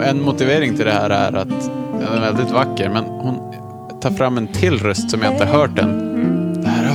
En 0.10 0.22
motivering 0.22 0.76
till 0.76 0.86
det 0.86 0.91
här 0.91 1.10
är 1.10 1.34
att 1.34 1.70
den 1.99 2.14
är 2.14 2.22
väldigt 2.22 2.51
vacker. 2.51 2.89
Men 2.89 3.03
hon 3.03 3.53
tar 4.01 4.12
fram 4.12 4.38
en 4.38 4.47
till 4.47 4.80
röst 4.80 5.12
som 5.12 5.22
jag 5.22 5.34
inte 5.34 5.45
hört 5.45 5.80
än. 5.80 6.62
Det 6.62 6.70
här 6.70 6.91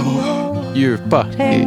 djupa. 0.75 1.27
I, 1.39 1.67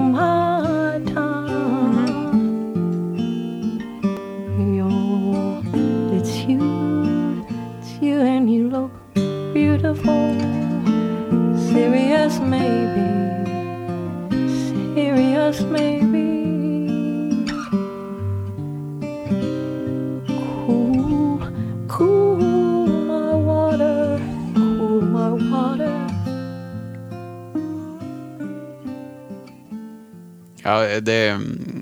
ja, 30.81 30.99
det 31.01 31.13
är... 31.13 31.31
mm, 31.31 31.81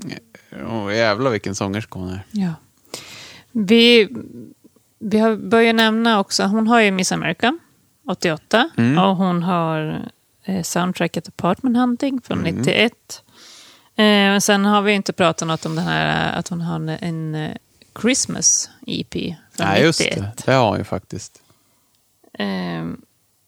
Oh, 0.68 0.94
jävlar 0.94 1.30
vilken 1.30 1.54
sångerska 1.54 1.98
hon 1.98 2.08
är. 2.08 2.24
Ja. 2.30 2.50
Vi, 3.52 4.08
vi 4.98 5.18
har 5.18 5.36
börjat 5.36 5.74
nämna 5.74 6.20
också, 6.20 6.42
hon 6.44 6.66
har 6.66 6.80
ju 6.80 6.90
Miss 6.90 7.12
America 7.12 7.58
88 8.08 8.70
Mm. 8.76 8.98
och 8.98 9.16
hon 9.16 9.42
har 9.42 10.08
eh, 10.44 10.62
soundtracket 10.62 11.28
Apartment 11.28 11.76
Hunting 11.76 12.20
från 12.20 12.38
91. 12.38 13.22
Eh, 13.96 14.34
och 14.34 14.42
sen 14.42 14.64
har 14.64 14.82
vi 14.82 14.92
inte 14.92 15.12
pratat 15.12 15.48
något 15.48 15.66
om 15.66 15.74
den 15.76 15.84
här 15.84 16.30
eh, 16.32 16.38
att 16.38 16.48
hon 16.48 16.60
har 16.60 16.76
en, 16.76 16.88
en 16.88 17.34
eh, 17.34 17.56
Christmas 18.00 18.70
EP 18.86 19.12
från 19.52 19.66
Nej, 19.66 19.82
just 19.82 20.00
91. 20.00 20.18
det. 20.18 20.32
Det 20.46 20.52
har 20.52 20.68
hon 20.68 20.78
ju 20.78 20.84
faktiskt. 20.84 21.42
Eh, 22.38 22.84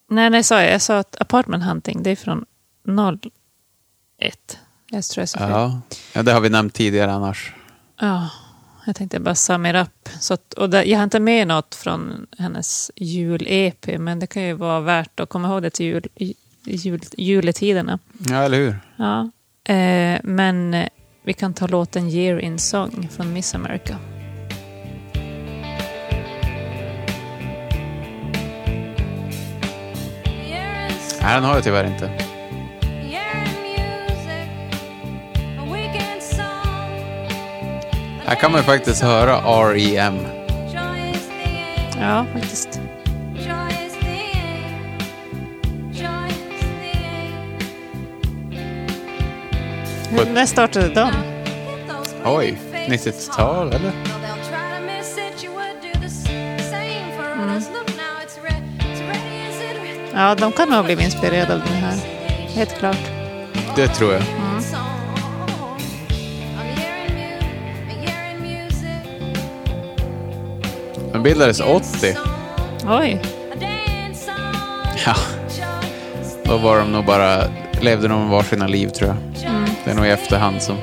nej, 0.08 0.30
nej, 0.30 0.42
sa 0.42 0.62
jag. 0.62 0.72
Jag 0.72 0.82
sa 0.82 0.98
att 0.98 1.20
Apartment 1.20 1.64
Hunting, 1.64 2.02
det 2.02 2.10
är 2.10 2.16
från 2.16 2.44
01. 4.18 4.58
Jag 4.94 5.04
tror 5.04 5.22
jag 5.22 5.28
sa 5.28 5.38
fel. 5.38 5.50
Ja. 5.50 5.80
ja, 6.12 6.22
det 6.22 6.32
har 6.32 6.40
vi 6.40 6.48
nämnt 6.48 6.74
tidigare 6.74 7.12
annars. 7.12 7.54
Ja, 8.00 8.30
jag 8.86 8.96
tänkte 8.96 9.20
bara 9.20 9.34
sum 9.34 9.66
it 9.66 9.76
up. 9.76 10.08
Så 10.20 10.34
att, 10.34 10.54
och 10.54 10.70
där, 10.70 10.84
jag 10.84 10.98
har 10.98 11.04
inte 11.04 11.20
med 11.20 11.48
något 11.48 11.74
från 11.74 12.26
hennes 12.38 12.90
jul-EP, 12.96 13.98
men 13.98 14.18
det 14.18 14.26
kan 14.26 14.42
ju 14.42 14.52
vara 14.52 14.80
värt 14.80 15.20
att 15.20 15.28
komma 15.28 15.48
ihåg 15.48 15.62
det 15.62 15.70
till 15.70 15.86
jul, 15.86 16.34
jul, 16.64 17.00
juletiderna. 17.16 17.98
Ja, 18.28 18.36
eller 18.36 18.58
hur? 18.58 18.78
Ja. 18.96 19.30
Eh, 19.74 20.20
men 20.24 20.86
vi 21.24 21.32
kan 21.32 21.54
ta 21.54 21.66
låten 21.66 22.08
Year 22.08 22.38
in 22.38 22.58
Song 22.58 23.08
från 23.16 23.32
Miss 23.32 23.54
America. 23.54 23.96
Nej, 31.20 31.34
den 31.34 31.44
har 31.44 31.54
jag 31.54 31.64
tyvärr 31.64 31.84
inte. 31.84 32.33
Här 38.26 38.34
kan 38.34 38.52
man 38.52 38.60
ju 38.60 38.64
faktiskt 38.64 39.02
höra 39.02 39.36
R.E.M. 39.36 40.18
Ja, 42.00 42.26
faktiskt. 42.32 42.80
På- 50.16 50.24
När 50.32 50.46
startade 50.46 50.88
de? 50.88 51.10
Oj, 52.24 52.58
90-tal 52.88 53.72
eller? 53.72 53.92
Ja, 60.14 60.34
de 60.34 60.52
kan 60.52 60.68
nog 60.68 60.76
ha 60.76 60.82
blivit 60.84 61.04
inspirerade 61.04 61.54
av 61.54 61.60
den 61.60 61.68
här. 61.76 61.96
Helt 62.54 62.78
klart. 62.78 62.96
Det 63.76 63.88
tror 63.88 64.12
jag. 64.12 64.22
Den 71.14 71.22
bildades 71.22 71.60
80. 71.60 72.16
Oj. 72.86 73.22
Ja. 75.06 75.14
Då 76.44 76.56
var 76.56 76.78
de 76.78 76.92
nog 76.92 77.04
bara, 77.04 77.44
levde 77.80 78.08
de 78.08 78.30
varsina 78.30 78.66
liv 78.66 78.88
tror 78.88 79.08
jag. 79.08 79.16
Det 79.84 79.90
är 79.90 79.94
nog 79.94 80.06
i 80.06 80.10
efterhand 80.10 80.62
som... 80.62 80.76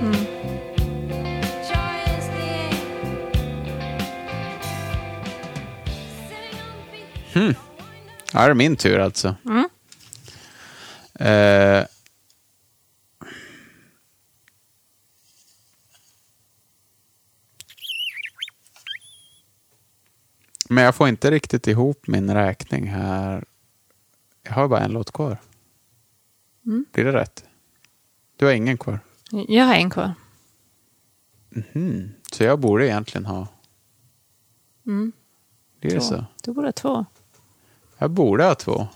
Hmm. 7.33 7.55
Ja, 8.33 8.45
det 8.45 8.49
är 8.49 8.53
min 8.53 8.75
tur 8.75 8.99
alltså. 8.99 9.35
Eh, 11.19 11.83
men 20.71 20.83
jag 20.83 20.95
får 20.95 21.07
inte 21.07 21.31
riktigt 21.31 21.67
ihop 21.67 22.07
min 22.07 22.33
räkning 22.33 22.87
här. 22.87 23.45
Jag 24.43 24.53
har 24.53 24.67
bara 24.67 24.79
en 24.79 24.91
låt 24.91 25.11
kvar. 25.11 25.37
Blir 26.61 27.05
det 27.05 27.13
rätt? 27.13 27.45
Du 28.35 28.45
har 28.45 28.53
ingen 28.53 28.77
kvar. 28.77 28.99
Jag 29.31 29.65
har 29.65 29.75
en 29.75 29.89
kvar. 29.89 30.13
Hmm. 31.73 32.11
Så 32.31 32.43
jag 32.43 32.59
borde 32.59 32.87
egentligen 32.87 33.25
ha... 33.25 33.47
Mm. 34.85 35.11
Det 35.79 35.91
Två. 35.91 35.99
så? 35.99 36.25
Du 36.43 36.53
borde 36.53 36.67
ha 36.67 36.71
två. 36.71 37.05
Jag 37.97 38.11
borde 38.11 38.43
ha 38.43 38.55
två. 38.55 38.87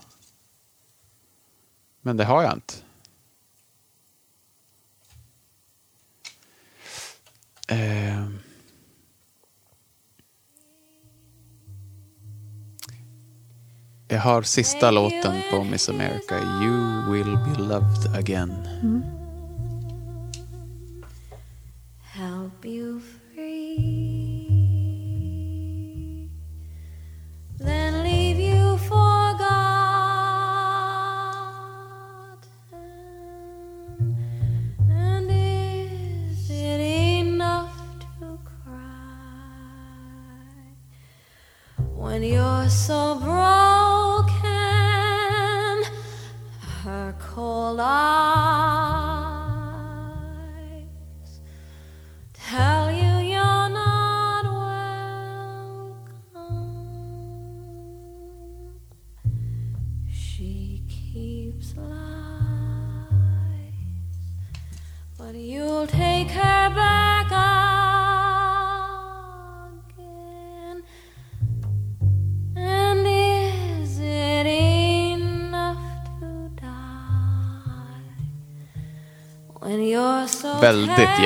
Men 2.02 2.18
det 2.18 2.26
har 2.26 2.44
jag 2.44 2.54
inte. 2.54 2.74
Jag 14.16 14.22
har 14.22 14.42
sista 14.42 14.92
låten 14.92 15.42
på 15.52 15.64
Miss 15.64 15.90
America, 15.90 16.36
You 16.64 17.12
will 17.12 17.38
be 17.38 17.62
loved 17.62 18.16
again. 18.18 18.52
help 18.52 19.25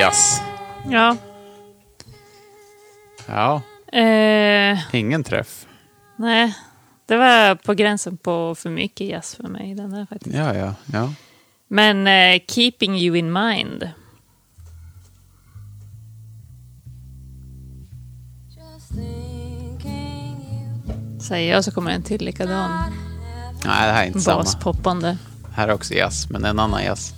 Jazz. 0.00 0.40
Ja. 0.90 1.16
Ja, 3.26 3.62
Eh, 3.92 4.78
ingen 4.94 5.24
träff. 5.24 5.66
nej, 6.16 6.54
det 7.06 7.16
var 7.16 7.54
på 7.54 7.74
gränsen 7.74 8.16
på 8.16 8.54
för 8.54 8.70
mycket 8.70 9.06
jazz 9.06 9.34
för 9.34 9.42
mig. 9.44 9.74
Den 9.74 9.90
där 9.90 10.06
faktiskt. 10.06 10.36
Ja, 10.36 10.54
ja, 10.54 10.74
ja. 10.92 11.12
Men 11.68 12.06
eh, 12.06 12.40
Keeping 12.48 12.96
You 12.96 13.16
In 13.16 13.32
Mind. 13.32 13.90
Säger 21.20 21.54
jag 21.54 21.64
så 21.64 21.70
kommer 21.70 21.90
en 21.90 22.02
till 22.02 22.24
likadan 22.24 22.70
Nej, 23.64 23.86
det 23.86 23.92
här 23.92 24.02
är 24.02 24.06
inte 24.06 24.20
samma. 24.20 24.36
baspoppande. 24.42 25.18
Här 25.54 25.68
är 25.68 25.72
också 25.72 25.94
jazz, 25.94 26.30
men 26.30 26.44
en 26.44 26.58
annan 26.58 26.84
jazz. 26.84 27.14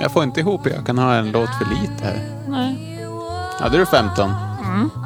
Jag 0.00 0.12
får 0.12 0.22
inte 0.22 0.40
ihop, 0.40 0.66
jag 0.66 0.86
kan 0.86 0.98
ha 0.98 1.14
en 1.14 1.30
låt 1.30 1.50
för 1.54 1.64
lite 1.64 2.04
här. 2.04 2.20
Nej. 2.48 3.00
Är 3.60 3.78
det 3.78 3.86
15. 3.86 4.30
Are 4.30 5.05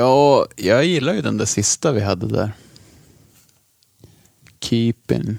Ja, 0.00 0.46
jag 0.56 0.84
gillar 0.84 1.14
ju 1.14 1.20
den 1.22 1.36
där 1.36 1.44
sista 1.44 1.92
vi 1.92 2.00
hade 2.00 2.26
där. 2.26 2.52
Keeping 4.60 5.38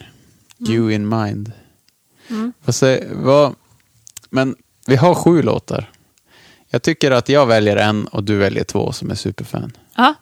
you 0.68 0.91
in 0.93 1.09
mind. 1.09 1.51
Säger, 2.68 3.14
vad, 3.16 3.55
men 4.30 4.55
vi 4.88 4.95
har 4.95 5.16
sju 5.16 5.41
låtar. 5.41 5.91
Jag 6.70 6.82
tycker 6.82 7.12
att 7.12 7.30
jag 7.30 7.45
väljer 7.45 7.78
en 7.78 8.07
och 8.07 8.24
du 8.24 8.38
väljer 8.38 8.64
två 8.64 8.91
som 8.91 9.12
är 9.12 9.16
superfan. 9.16 9.72
Ja, 9.95 10.14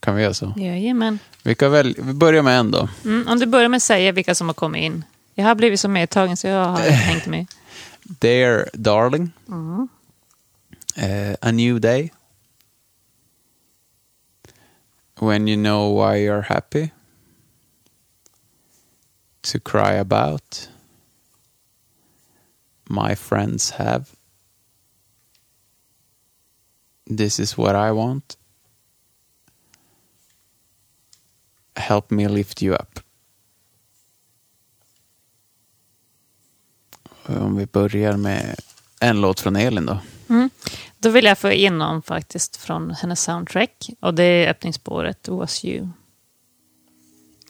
Kan 0.00 0.14
vi 0.16 0.22
göra 0.22 0.34
så? 0.34 0.54
jajamän. 0.56 1.18
Vi, 1.42 1.54
kan 1.54 1.70
väl, 1.72 1.96
vi 2.02 2.12
börjar 2.12 2.42
med 2.42 2.58
en 2.58 2.70
då. 2.70 2.88
Mm, 3.04 3.28
om 3.28 3.38
du 3.38 3.46
börjar 3.46 3.68
med 3.68 3.76
att 3.76 3.82
säga 3.82 4.12
vilka 4.12 4.34
som 4.34 4.46
har 4.46 4.54
kommit 4.54 4.82
in. 4.82 5.04
Jag 5.34 5.44
har 5.44 5.54
blivit 5.54 5.80
så 5.80 5.88
medtagen 5.88 6.36
så 6.36 6.46
jag 6.46 6.64
har 6.64 6.78
hängt 6.78 7.26
med. 7.26 7.46
Dear 8.02 8.68
Darling. 8.72 9.30
Eh, 10.96 11.34
a 11.40 11.50
New 11.50 11.80
Day. 11.80 12.12
When 15.20 15.48
you 15.48 15.56
know 15.56 15.88
why 15.88 16.16
you're 16.16 16.42
happy. 16.42 16.92
To 19.42 19.60
cry 19.60 19.94
about. 19.94 20.68
My 22.88 23.14
friends 23.14 23.70
have. 23.70 24.04
This 27.06 27.40
is 27.40 27.58
what 27.58 27.74
I 27.74 27.92
want. 27.92 28.36
Help 31.76 32.10
me 32.10 32.28
lift 32.28 32.62
you 32.62 32.74
up. 32.74 33.00
Om 37.26 37.56
vi 37.56 37.66
börjar 37.66 38.16
med 38.16 38.56
en 39.00 39.20
låt 39.20 39.40
från 39.40 39.56
Elin 39.56 39.86
då. 39.86 40.00
Mm. 40.28 40.50
Då 41.00 41.08
vill 41.10 41.24
jag 41.24 41.38
få 41.38 41.50
in 41.50 41.78
någon 41.78 42.02
faktiskt 42.02 42.56
från 42.56 42.90
hennes 42.90 43.22
soundtrack. 43.22 43.90
Och 44.00 44.14
det 44.14 44.24
är 44.24 44.50
öppningsspåret 44.50 45.28
Was 45.28 45.64
You. 45.64 45.88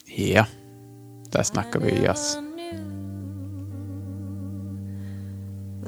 Ja, 0.05 0.45
där 1.31 1.43
snackar 1.43 1.79
vi 1.79 2.03
jazz. 2.03 2.37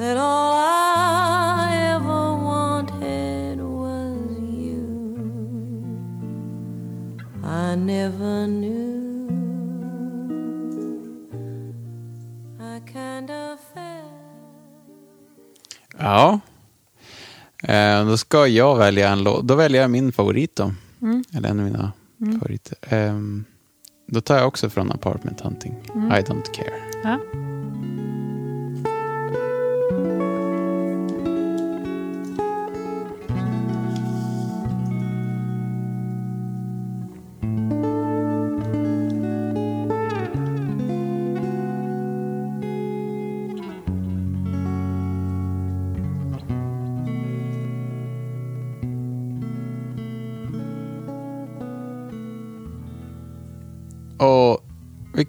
that 0.01 0.18
all 0.18 0.53
I 0.53 1.76
ever 1.93 2.34
wanted 2.49 3.59
was 3.59 4.39
you. 4.39 4.82
I 7.43 7.76
never 7.76 8.47
knew. 8.47 9.30
I 12.59 12.80
kind 12.91 13.30
of 13.30 13.59
felt. 13.74 14.07
Ja. 15.97 16.39
Eh, 17.62 18.05
då 18.05 18.18
ska 18.18 18.47
jag 18.47 18.78
välja 18.78 19.09
en 19.09 19.24
låt. 19.24 19.47
Då 19.47 19.55
väljer 19.55 19.82
jag 19.82 19.91
min 19.91 20.12
favorit 20.12 20.55
då. 20.55 20.74
Eller 21.38 21.49
en 21.49 21.59
av 21.59 21.66
mina 21.66 21.91
favoriter. 22.39 22.78
Ehm, 22.82 23.45
då 24.07 24.22
tar 24.22 24.38
jag 24.38 24.47
också 24.47 24.70
från 24.70 24.91
Apartment 24.91 25.41
Hunting. 25.41 25.76
I 25.95 26.22
don't 26.22 26.51
care. 26.53 26.74
Ja. 27.03 27.20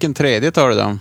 Vilken 0.03 0.15
tredje 0.15 0.51
tar 0.51 0.69
du 0.69 0.75
då? 0.75 0.99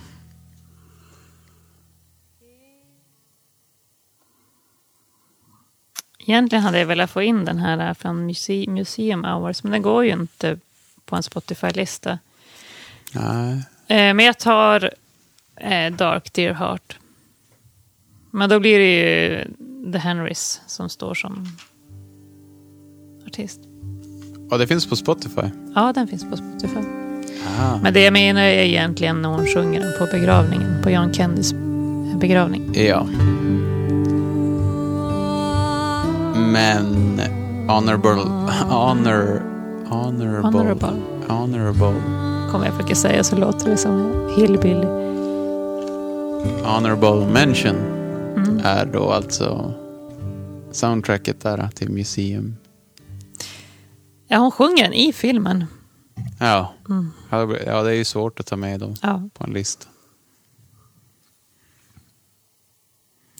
Egentligen 6.18 6.64
hade 6.64 6.78
jag 6.78 6.86
velat 6.86 7.10
få 7.10 7.22
in 7.22 7.44
den 7.44 7.58
här 7.58 7.94
från 7.94 8.30
Muse- 8.30 8.70
Museum 8.70 9.24
Hours, 9.24 9.62
men 9.62 9.72
den 9.72 9.82
går 9.82 10.04
ju 10.04 10.12
inte 10.12 10.58
på 11.04 11.16
en 11.16 11.22
Spotify-lista. 11.22 12.18
Nej. 13.14 13.52
Eh, 13.86 14.14
men 14.14 14.18
jag 14.18 14.38
tar 14.38 14.90
eh, 15.56 15.92
Dark 15.92 16.32
Dear 16.32 16.54
Heart. 16.54 16.98
Men 18.30 18.50
då 18.50 18.60
blir 18.60 18.78
det 18.78 18.94
ju 18.94 19.44
The 19.92 19.98
Henrys 19.98 20.60
som 20.66 20.88
står 20.88 21.14
som 21.14 21.48
artist. 23.26 23.60
Och 24.50 24.58
det 24.58 24.66
finns 24.66 24.88
på 24.88 24.96
Spotify. 24.96 25.50
Ja, 25.74 25.92
den 25.92 26.08
finns 26.08 26.30
på 26.30 26.36
Spotify. 26.36 27.01
Ah. 27.46 27.78
Men 27.82 27.94
det 27.94 28.00
jag 28.00 28.12
menar 28.12 28.42
är 28.42 28.64
egentligen 28.64 29.22
när 29.22 29.28
hon 29.28 29.46
sjunger 29.46 29.80
den 29.80 29.92
på 29.98 30.06
begravningen, 30.16 30.82
på 30.82 30.90
John 30.90 31.12
Kennedys 31.12 31.54
begravning. 32.20 32.70
Ja. 32.74 33.06
Men 36.34 37.20
honorable... 37.68 38.22
Honor... 38.70 39.42
Honorable... 39.88 40.50
Honorable. 40.50 40.92
Honorable. 41.28 41.94
Kommer 42.50 42.66
jag 42.66 42.74
försöka 42.74 42.94
säga 42.94 43.24
så 43.24 43.36
låter 43.36 43.70
det 43.70 43.76
som 43.76 44.12
hillbilly. 44.36 44.86
Honorable 46.64 47.26
mention 47.32 47.76
är 48.64 48.86
då 48.86 49.10
alltså 49.10 49.74
soundtracket 50.72 51.40
där 51.40 51.68
till 51.74 51.90
Museum. 51.90 52.56
Ja, 54.28 54.38
hon 54.38 54.50
sjunger 54.50 54.82
den 54.82 54.92
i 54.92 55.12
filmen. 55.12 55.64
Ja. 56.38 56.74
Det- 57.30 57.62
ja, 57.66 57.82
det 57.82 57.90
är 57.90 57.94
ju 57.94 58.04
svårt 58.04 58.40
att 58.40 58.46
ta 58.46 58.56
med 58.56 58.80
dem 58.80 58.96
Ja. 59.02 59.28
på 59.34 59.44
en 59.44 59.52
lista. 59.52 59.86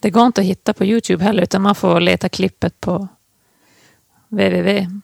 Det 0.01 0.11
går 0.11 0.27
inte 0.27 0.41
att 0.41 0.47
hitta 0.47 0.73
på 0.75 0.85
YouTube 0.85 1.25
heller, 1.25 1.43
utan 1.43 1.63
man 1.63 1.75
får 1.75 2.01
leta 2.01 2.29
klippet 2.29 2.81
på 2.81 3.09
www. 4.29 5.01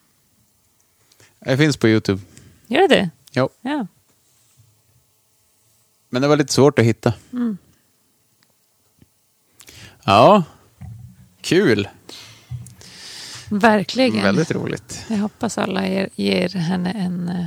Det 1.41 1.57
finns 1.57 1.77
på 1.77 1.89
Youtube. 1.89 2.23
Gör 2.67 2.89
det? 2.89 3.11
Jo. 3.33 3.49
Ja. 3.61 3.87
Men 6.09 6.23
det 6.23 6.29
var 6.29 6.37
lite 6.37 6.53
svårt 6.53 6.79
att 6.79 6.85
hitta. 6.85 7.13
Mm. 7.33 7.59
Ja. 10.05 10.45
Kul. 11.41 11.89
Verkligen. 13.51 14.23
Väldigt 14.23 14.51
roligt. 14.51 15.05
Jag 15.09 15.17
hoppas 15.17 15.59
alla 15.59 15.89
ger, 15.89 16.09
ger 16.15 16.49
henne 16.49 16.93
en, 16.93 17.29
eh, 17.29 17.47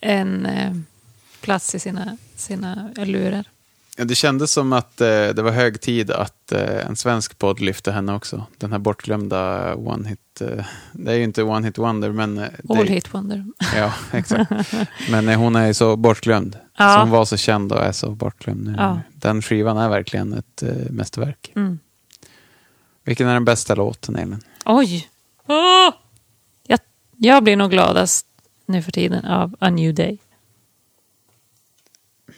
en 0.00 0.46
eh, 0.46 0.72
plats 1.40 1.74
i 1.74 1.78
sina, 1.78 2.16
sina 2.36 2.90
lurar. 2.96 3.44
Ja, 3.96 4.04
det 4.04 4.14
kändes 4.14 4.52
som 4.52 4.72
att 4.72 5.00
eh, 5.00 5.06
det 5.06 5.42
var 5.42 5.50
hög 5.50 5.80
tid 5.80 6.10
att 6.10 6.52
eh, 6.52 6.86
en 6.86 6.96
svensk 6.96 7.38
podd 7.38 7.60
lyfte 7.60 7.92
henne 7.92 8.14
också. 8.14 8.46
Den 8.58 8.72
här 8.72 8.78
bortglömda 8.78 9.74
One 9.74 10.08
Hit... 10.08 10.40
Eh, 10.40 10.64
det 10.92 11.12
är 11.12 11.16
ju 11.16 11.24
inte 11.24 11.42
One 11.42 11.66
Hit 11.66 11.78
Wonder, 11.78 12.10
men... 12.10 12.38
All 12.38 12.86
det, 12.86 12.92
hit 12.92 13.14
wonder. 13.14 13.46
Ja, 13.76 13.94
exakt. 14.12 14.52
Men 15.10 15.28
hon 15.28 15.56
är 15.56 15.66
ju 15.66 15.74
så 15.74 15.96
bortglömd. 15.96 16.58
Ja. 16.78 17.00
Hon 17.00 17.10
var 17.10 17.24
så 17.24 17.36
känd 17.36 17.72
och 17.72 17.84
är 17.84 17.92
så 17.92 18.10
bortglömd 18.10 18.64
nu. 18.64 18.74
Ja. 18.78 19.00
Den 19.12 19.42
skivan 19.42 19.76
är 19.76 19.88
verkligen 19.88 20.32
ett 20.32 20.62
eh, 20.62 20.90
mästerverk. 20.90 21.52
Mm. 21.56 21.78
Vilken 23.04 23.28
är 23.28 23.34
den 23.34 23.44
bästa 23.44 23.74
låten, 23.74 24.16
Elin? 24.16 24.42
Oj! 24.64 25.08
Åh! 25.46 25.90
Jag, 26.66 26.80
jag 27.16 27.44
blir 27.44 27.56
nog 27.56 27.70
gladast 27.70 28.26
nu 28.70 28.82
för 28.82 28.92
tiden 28.92 29.24
av 29.24 29.56
A 29.58 29.70
New 29.70 29.94
Day. 29.94 30.18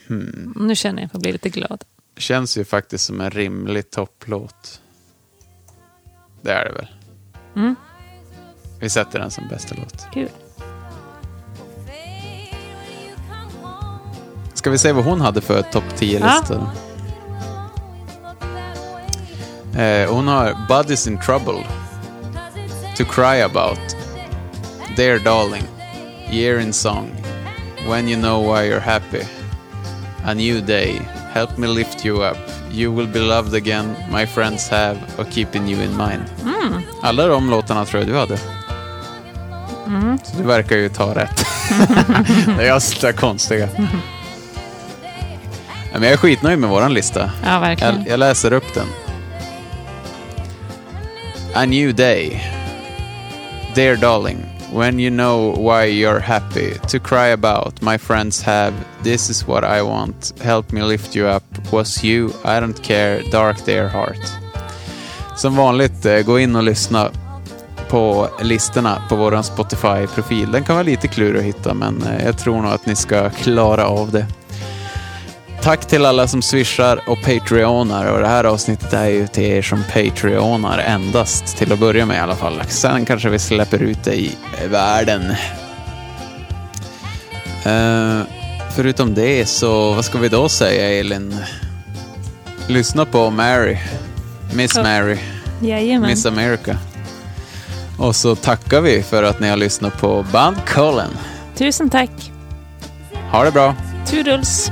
Hmm. 0.07 0.53
Nu 0.55 0.75
känner 0.75 1.01
jag 1.01 1.09
att 1.13 1.21
bli 1.21 1.31
lite 1.31 1.49
glad. 1.49 1.83
Känns 2.17 2.57
ju 2.57 2.65
faktiskt 2.65 3.05
som 3.05 3.21
en 3.21 3.31
rimlig 3.31 3.89
topplåt. 3.89 4.81
Det 6.41 6.51
är 6.51 6.65
det 6.65 6.71
väl? 6.71 6.87
Mm. 7.55 7.75
Vi 8.79 8.89
sätter 8.89 9.19
den 9.19 9.31
som 9.31 9.47
bästa 9.47 9.75
låt. 9.75 10.07
Kul. 10.13 10.29
Ska 14.53 14.69
vi 14.69 14.77
se 14.77 14.91
vad 14.91 15.05
hon 15.05 15.21
hade 15.21 15.41
för 15.41 15.61
topp 15.61 15.83
10-lista? 15.97 16.71
Eh, 19.81 20.13
hon 20.13 20.27
har 20.27 20.67
Buddies 20.67 21.07
in 21.07 21.19
Trouble, 21.19 21.63
To 22.97 23.03
Cry 23.03 23.41
About, 23.41 23.79
Dear 24.95 25.19
Darling, 25.19 25.63
Year 26.33 26.59
in 26.59 26.73
Song, 26.73 27.11
When 27.87 28.07
You 28.07 28.17
Know 28.19 28.41
Why 28.41 28.63
You're 28.67 28.79
Happy, 28.79 29.21
A 30.25 30.33
New 30.33 30.61
Day, 30.61 30.99
Help 31.33 31.57
Me 31.57 31.67
Lift 31.67 32.05
You 32.05 32.23
Up, 32.23 32.37
You 32.71 32.91
Will 32.91 33.07
Be 33.07 33.19
Loved 33.19 33.53
Again, 33.53 33.95
My 34.11 34.25
Friends 34.25 34.69
Have 34.69 34.97
och 35.17 35.25
Keeping 35.31 35.67
You 35.69 35.81
In 35.83 35.97
Mind. 35.97 36.23
Alla 37.01 37.27
de 37.27 37.49
låtarna 37.49 37.85
tror 37.85 38.03
jag 38.03 38.09
du 38.11 38.17
hade. 38.17 38.37
Så 40.23 40.37
du 40.37 40.43
verkar 40.43 40.75
ju 40.75 40.89
ta 40.89 41.15
rätt. 41.15 41.45
det 42.57 42.63
är 42.63 42.67
jag 42.67 42.81
som 42.81 43.09
är 43.09 43.13
konstiga. 43.13 43.69
Ja, 43.77 43.87
Men 45.93 46.03
jag 46.03 46.11
är 46.11 46.17
skitnöjd 46.17 46.59
med 46.59 46.69
våran 46.69 46.93
lista. 46.93 47.31
Ja, 47.45 47.59
verkligen. 47.59 47.95
Jag, 47.95 48.07
jag 48.07 48.19
läser 48.19 48.53
upp 48.53 48.73
den. 48.73 48.87
A 51.55 51.65
new 51.65 51.95
day. 51.95 52.43
Dear 53.75 53.95
darling, 53.95 54.37
when 54.73 54.99
you 54.99 55.09
know 55.09 55.53
why 55.57 55.85
you're 55.85 56.19
happy, 56.19 56.73
to 56.87 56.99
cry 56.99 57.27
about, 57.27 57.81
my 57.81 57.97
friends 57.97 58.41
have, 58.41 58.73
this 59.03 59.29
is 59.29 59.47
what 59.47 59.63
I 59.63 59.81
want, 59.81 60.33
help 60.41 60.71
me 60.71 60.81
lift 60.81 61.15
you 61.15 61.27
up, 61.27 61.43
was 61.71 62.03
you, 62.03 62.33
I 62.43 62.59
don't 62.59 62.83
care, 62.83 63.21
dark 63.31 63.65
dear 63.65 63.87
heart. 63.87 64.19
Som 65.35 65.55
vanligt, 65.55 66.05
eh, 66.05 66.21
gå 66.21 66.39
in 66.39 66.55
och 66.55 66.63
lyssna 66.63 67.09
på 67.89 68.29
listorna 68.41 69.01
på 69.09 69.15
vår 69.15 69.41
Spotify-profil. 69.41 70.51
Den 70.51 70.63
kan 70.63 70.75
vara 70.75 70.83
lite 70.83 71.07
klurig 71.07 71.39
att 71.39 71.45
hitta, 71.45 71.73
men 71.73 72.03
eh, 72.03 72.25
jag 72.25 72.37
tror 72.37 72.61
nog 72.61 72.71
att 72.71 72.85
ni 72.85 72.95
ska 72.95 73.29
klara 73.29 73.85
av 73.85 74.11
det. 74.11 74.25
Tack 75.63 75.85
till 75.85 76.05
alla 76.05 76.27
som 76.27 76.41
swishar 76.41 77.09
och 77.09 77.21
patreonar 77.21 78.05
och 78.05 78.19
det 78.19 78.27
här 78.27 78.43
avsnittet 78.43 78.93
är 78.93 79.07
ju 79.07 79.27
till 79.27 79.43
er 79.43 79.61
som 79.61 79.83
patreonar 79.93 80.77
endast 80.79 81.57
till 81.57 81.73
att 81.73 81.79
börja 81.79 82.05
med 82.05 82.17
i 82.17 82.19
alla 82.19 82.35
fall. 82.35 82.61
Sen 82.67 83.05
kanske 83.05 83.29
vi 83.29 83.39
släpper 83.39 83.83
ut 83.83 84.03
det 84.03 84.15
i 84.15 84.35
världen. 84.69 85.31
Eh, 87.65 88.21
förutom 88.75 89.13
det 89.13 89.45
så, 89.45 89.93
vad 89.93 90.05
ska 90.05 90.17
vi 90.17 90.29
då 90.29 90.49
säga 90.49 90.99
Elin? 90.99 91.37
Lyssna 92.67 93.05
på 93.05 93.29
Mary, 93.29 93.77
Miss 94.53 94.75
Ja. 94.75 94.83
Mary, 94.83 95.17
Jajamän. 95.61 96.09
Miss 96.09 96.25
America. 96.25 96.77
Och 97.99 98.15
så 98.15 98.35
tackar 98.35 98.81
vi 98.81 99.03
för 99.03 99.23
att 99.23 99.39
ni 99.39 99.49
har 99.49 99.57
lyssnat 99.57 100.01
på 100.01 100.25
Bandkollen. 100.31 101.09
Tusen 101.55 101.89
tack. 101.89 102.31
Ha 103.31 103.43
det 103.43 103.51
bra! 103.51 103.75
Toodles. 104.09 104.71